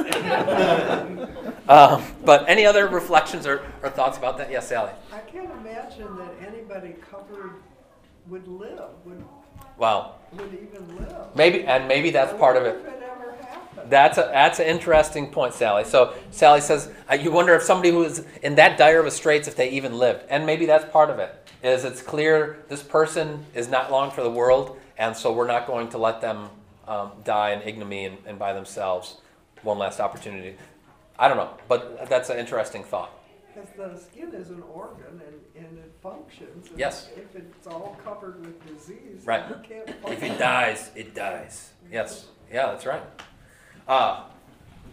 um, 1.69 2.03
but 2.25 2.49
any 2.49 2.65
other 2.67 2.89
reflections 2.89 3.47
or, 3.47 3.63
or 3.83 3.91
thoughts 3.91 4.19
about 4.19 4.39
that? 4.39 4.51
Yes, 4.51 4.69
Sally. 4.69 4.93
I 5.13 5.21
can't 5.21 5.51
imagine 5.61 6.17
that 6.17 6.33
anybody 6.47 6.95
covered 7.11 7.53
would 8.29 8.47
live, 8.49 8.91
would, 9.05 9.25
Wow. 9.77 10.15
would 10.33 10.53
even 10.55 10.97
live. 10.97 11.15
Maybe 11.35 11.65
and 11.65 11.87
maybe 11.87 12.11
that's 12.11 12.37
part 12.39 12.57
of 12.57 12.65
it. 12.65 12.77
It. 12.77 13.91
That's 13.91 14.19
a 14.19 14.23
that's 14.33 14.59
an 14.59 14.67
interesting 14.67 15.31
point, 15.31 15.55
Sally. 15.55 15.85
So 15.85 16.15
Sally 16.31 16.61
says 16.61 16.91
uh, 17.11 17.15
you 17.15 17.31
wonder 17.31 17.55
if 17.55 17.63
somebody 17.63 17.91
who 17.91 18.05
is 18.05 18.25
in 18.43 18.55
that 18.57 18.77
dire 18.77 19.01
of 19.01 19.07
a 19.07 19.11
straits 19.11 19.49
if 19.49 19.57
they 19.57 19.71
even 19.71 19.97
lived, 19.97 20.25
and 20.29 20.45
maybe 20.45 20.67
that's 20.67 20.91
part 20.93 21.11
of 21.11 21.19
it. 21.19 21.35
Is 21.63 21.85
it's 21.85 22.03
clear 22.03 22.59
this 22.69 22.83
person 22.83 23.45
is 23.55 23.69
not 23.69 23.91
long 23.91 24.11
for 24.11 24.23
the 24.23 24.31
world, 24.31 24.79
and 24.99 25.17
so 25.17 25.33
we're 25.33 25.47
not 25.47 25.67
going 25.67 25.89
to 25.91 25.99
let 25.99 26.21
them 26.21 26.51
um, 26.87 27.13
die 27.25 27.53
in 27.53 27.63
ignominy 27.63 28.07
and, 28.07 28.19
and 28.27 28.39
by 28.39 28.53
themselves. 28.53 29.17
One 29.63 29.79
last 29.79 30.01
opportunity. 30.01 30.57
I 31.19 31.29
don't 31.29 31.37
know, 31.37 31.51
but 31.69 32.09
that's 32.09 32.31
an 32.31 32.39
interesting 32.39 32.85
thought. 32.85 33.11
Because 33.53 33.69
the 33.77 33.99
skin 34.01 34.33
is 34.35 34.51
an 34.51 34.63
organ 34.73 35.21
and, 35.27 35.67
and 35.67 35.79
it 35.79 35.93
functions. 36.01 36.69
and 36.71 36.79
Yes. 36.79 37.09
If 37.17 37.35
it's 37.35 37.67
all 37.67 37.97
covered 38.05 38.41
with 38.45 38.65
disease, 38.67 39.25
Right. 39.25 39.43
you 39.49 39.57
can't 39.69 39.89
If 40.07 40.23
it 40.23 40.39
dies, 40.39 40.91
it 40.95 41.15
dies. 41.15 41.73
Yes. 41.91 42.27
Yeah, 42.53 42.67
that's 42.67 42.87
right. 42.87 43.03
Uh, 43.89 44.25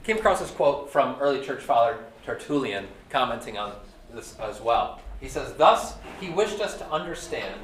came 0.04 0.18
across 0.18 0.40
this 0.40 0.50
quote 0.52 0.90
from 0.92 1.16
early 1.20 1.46
church 1.46 1.62
father 1.62 2.00
Tertullian 2.26 2.88
commenting 3.10 3.58
on 3.58 3.74
this 4.14 4.36
as 4.40 4.60
well. 4.62 5.00
He 5.22 5.28
says, 5.30 5.54
Thus, 5.54 5.96
he 6.20 6.30
wished 6.30 6.60
us 6.60 6.76
to 6.78 6.90
understand 6.90 7.60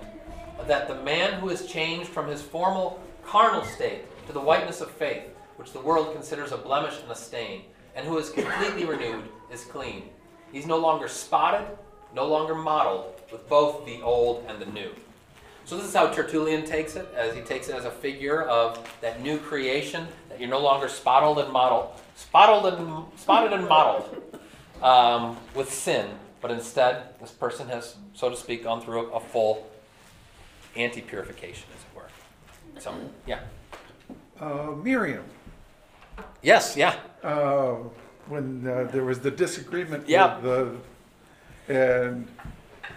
that 0.68 0.88
the 0.88 0.95
man 1.03 1.39
who 1.39 1.49
is 1.49 1.66
changed 1.66 2.09
from 2.09 2.28
his 2.28 2.41
formal 2.41 3.01
carnal 3.26 3.64
state 3.64 4.03
to 4.28 4.34
the 4.34 4.39
whiteness 4.39 4.82
of 4.82 4.91
faith, 4.91 5.24
which 5.55 5.74
the 5.74 5.80
world 5.80 6.14
considers 6.14 6.51
a 6.51 6.57
blemish 6.57 6.99
and 7.01 7.12
a 7.12 7.16
stain, 7.16 7.64
and 7.96 8.06
who 8.06 8.18
is 8.18 8.30
completely 8.30 8.86
renewed, 8.86 9.24
is 9.52 9.64
clean. 9.66 10.10
He's 10.52 10.66
no 10.66 10.78
longer 10.78 11.08
spotted, 11.08 11.68
no 12.16 12.26
longer 12.26 12.56
mottled 12.56 13.14
with 13.32 13.48
both 13.48 13.86
the 13.86 14.02
old 14.02 14.46
and 14.48 14.60
the 14.60 14.66
new. 14.66 14.89
So 15.64 15.78
this 15.78 15.86
is 15.86 15.94
how 15.94 16.08
Tertullian 16.08 16.66
takes 16.66 16.96
it, 16.96 17.08
as 17.16 17.36
he 17.36 17.42
takes 17.42 17.70
it 17.70 17.76
as 17.76 17.86
a 17.86 17.92
figure 17.92 18.44
of 18.44 18.89
that 19.02 19.22
new 19.22 19.38
creation, 19.38 20.08
that 20.28 20.39
you're 20.39 20.50
no 20.50 20.60
longer 20.60 20.89
spotted 20.89 21.44
and 21.44 21.54
mottled, 21.54 21.92
spotted 22.16 22.74
and 22.74 23.06
spotted 23.16 23.54
and 23.54 23.68
mottled 23.68 24.22
um, 24.82 25.38
with 25.56 25.72
sin, 25.72 26.08
but 26.42 26.52
instead 26.52 27.20
this 27.22 27.32
person 27.32 27.70
has, 27.70 27.96
so 28.14 28.30
to 28.30 28.36
speak, 28.36 28.64
gone 28.64 28.82
through 28.82 29.12
a, 29.12 29.18
a 29.18 29.20
full 29.20 29.70
anti-purification, 30.76 31.68
as 31.76 31.82
it 31.84 31.96
were. 31.96 32.82
So 32.82 32.94
yeah, 33.28 33.42
Uh, 34.39 34.72
Miriam, 34.84 35.24
yes, 36.41 36.76
yeah, 36.78 36.95
uh, 37.24 37.76
when 38.28 38.67
uh, 38.67 38.89
there 38.91 39.03
was 39.03 39.19
the 39.19 39.32
disagreement 39.32 40.07
Yeah. 40.07 40.39
with 40.39 40.80
the, 41.67 41.74
and 42.07 42.28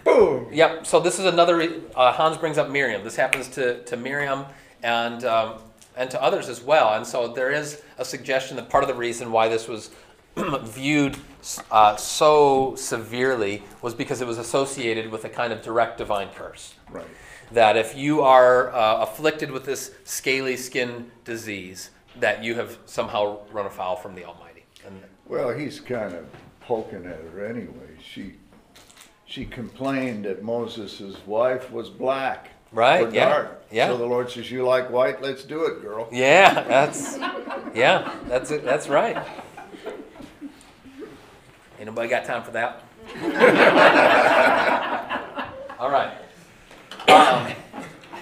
boom. 0.03 0.47
Yep. 0.51 0.85
So 0.85 0.99
this 0.99 1.19
is 1.19 1.25
another. 1.25 1.57
re- 1.57 1.81
Uh, 1.95 2.11
Hans 2.11 2.37
brings 2.37 2.57
up 2.57 2.69
Miriam. 2.69 3.03
This 3.03 3.15
happens 3.15 3.47
to 3.49 3.83
to 3.83 3.97
Miriam 3.97 4.45
and 4.83 5.23
um, 5.25 5.53
and 5.97 6.09
to 6.11 6.21
others 6.21 6.49
as 6.49 6.61
well. 6.61 6.93
And 6.93 7.05
so 7.07 7.27
there 7.27 7.51
is 7.51 7.81
a 7.97 8.05
suggestion 8.05 8.57
that 8.57 8.69
part 8.69 8.83
of 8.83 8.87
the 8.87 8.95
reason 8.95 9.31
why 9.31 9.47
this 9.47 9.67
was 9.67 9.91
viewed 10.63 11.17
uh, 11.71 11.95
so 11.95 12.75
severely 12.75 13.63
was 13.81 13.93
because 13.93 14.19
it 14.21 14.27
was 14.27 14.37
associated 14.37 15.09
with 15.11 15.23
a 15.25 15.29
kind 15.29 15.53
of 15.53 15.61
direct 15.61 15.97
divine 15.97 16.29
curse. 16.35 16.73
Right. 16.91 17.05
That 17.51 17.77
if 17.77 17.95
you 17.95 18.21
are 18.21 18.73
uh, 18.73 19.03
afflicted 19.03 19.51
with 19.51 19.65
this 19.65 19.91
scaly 20.03 20.57
skin 20.57 21.11
disease, 21.23 21.91
that 22.19 22.43
you 22.43 22.55
have 22.55 22.77
somehow 22.85 23.39
run 23.51 23.65
afoul 23.65 23.95
from 23.95 24.15
the 24.15 24.25
Almighty. 24.25 24.65
And 24.85 25.01
Well, 25.27 25.51
he's 25.51 25.79
kind 25.79 26.13
of 26.13 26.25
poking 26.61 27.05
at 27.05 27.19
her 27.33 27.45
anyway. 27.45 27.97
She, 28.03 28.33
she 29.25 29.45
complained 29.45 30.25
that 30.25 30.43
Moses' 30.43 31.15
wife 31.25 31.71
was 31.71 31.89
black. 31.89 32.49
Right, 32.71 33.07
or 33.07 33.11
yeah, 33.11 33.29
dark. 33.29 33.63
yeah. 33.71 33.87
So 33.87 33.97
the 33.97 34.05
Lord 34.05 34.29
says, 34.29 34.51
you 34.51 34.65
like 34.65 34.89
white, 34.91 35.21
let's 35.21 35.43
do 35.43 35.65
it, 35.65 35.81
girl. 35.81 36.09
Yeah, 36.11 36.61
that's 36.63 37.17
yeah, 37.73 38.11
that's 38.27 38.51
it. 38.51 38.65
That's 38.65 38.89
right. 38.89 39.17
Ain't 41.77 41.85
nobody 41.85 42.09
got 42.09 42.25
time 42.25 42.43
for 42.43 42.51
that. 42.51 42.83
All 45.79 45.89
right. 45.89 46.17
Um, 47.07 47.47
I 47.47 47.53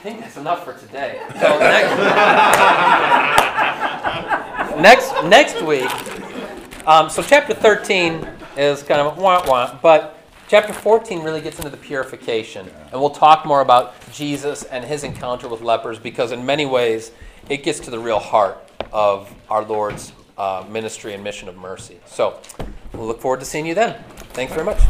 think 0.04 0.20
that's 0.20 0.38
enough 0.38 0.64
for 0.66 0.74
today. 0.74 1.20
So 1.40 1.58
next, 1.60 1.90
next, 4.82 5.14
next 5.26 5.62
week. 5.62 5.90
Um, 6.86 7.10
so 7.10 7.22
chapter 7.22 7.54
thirteen 7.54 8.28
is 8.58 8.84
kind 8.84 9.00
of 9.00 9.18
a 9.18 9.22
wah 9.22 9.44
wah, 9.48 9.80
but 9.82 10.18
chapter 10.50 10.74
fourteen 10.74 11.24
really 11.24 11.40
gets 11.42 11.58
into 11.58 11.70
the 11.70 11.78
purification, 11.78 12.70
and 12.92 13.00
we'll 13.00 13.10
talk 13.10 13.46
more 13.46 13.62
about 13.62 13.94
Jesus 14.12 14.64
and 14.64 14.84
his 14.84 15.04
encounter 15.04 15.48
with 15.48 15.62
lepers 15.62 15.98
because 15.98 16.32
in 16.32 16.46
many 16.46 16.66
ways 16.66 17.12
it 17.50 17.64
gets 17.64 17.80
to 17.80 17.90
the 17.90 18.00
real 18.00 18.20
heart 18.20 18.58
of 18.92 19.34
our 19.50 19.64
Lord's 19.64 20.12
uh, 20.38 20.66
ministry 20.70 21.14
and 21.14 21.24
mission 21.24 21.48
of 21.48 21.56
mercy. 21.56 22.00
So 22.06 22.40
we'll 22.94 23.08
look 23.08 23.22
forward 23.22 23.40
to 23.40 23.46
seeing 23.46 23.66
you 23.66 23.76
then. 23.76 24.04
Thanks 24.34 24.54
very 24.54 24.66
much. 24.66 24.82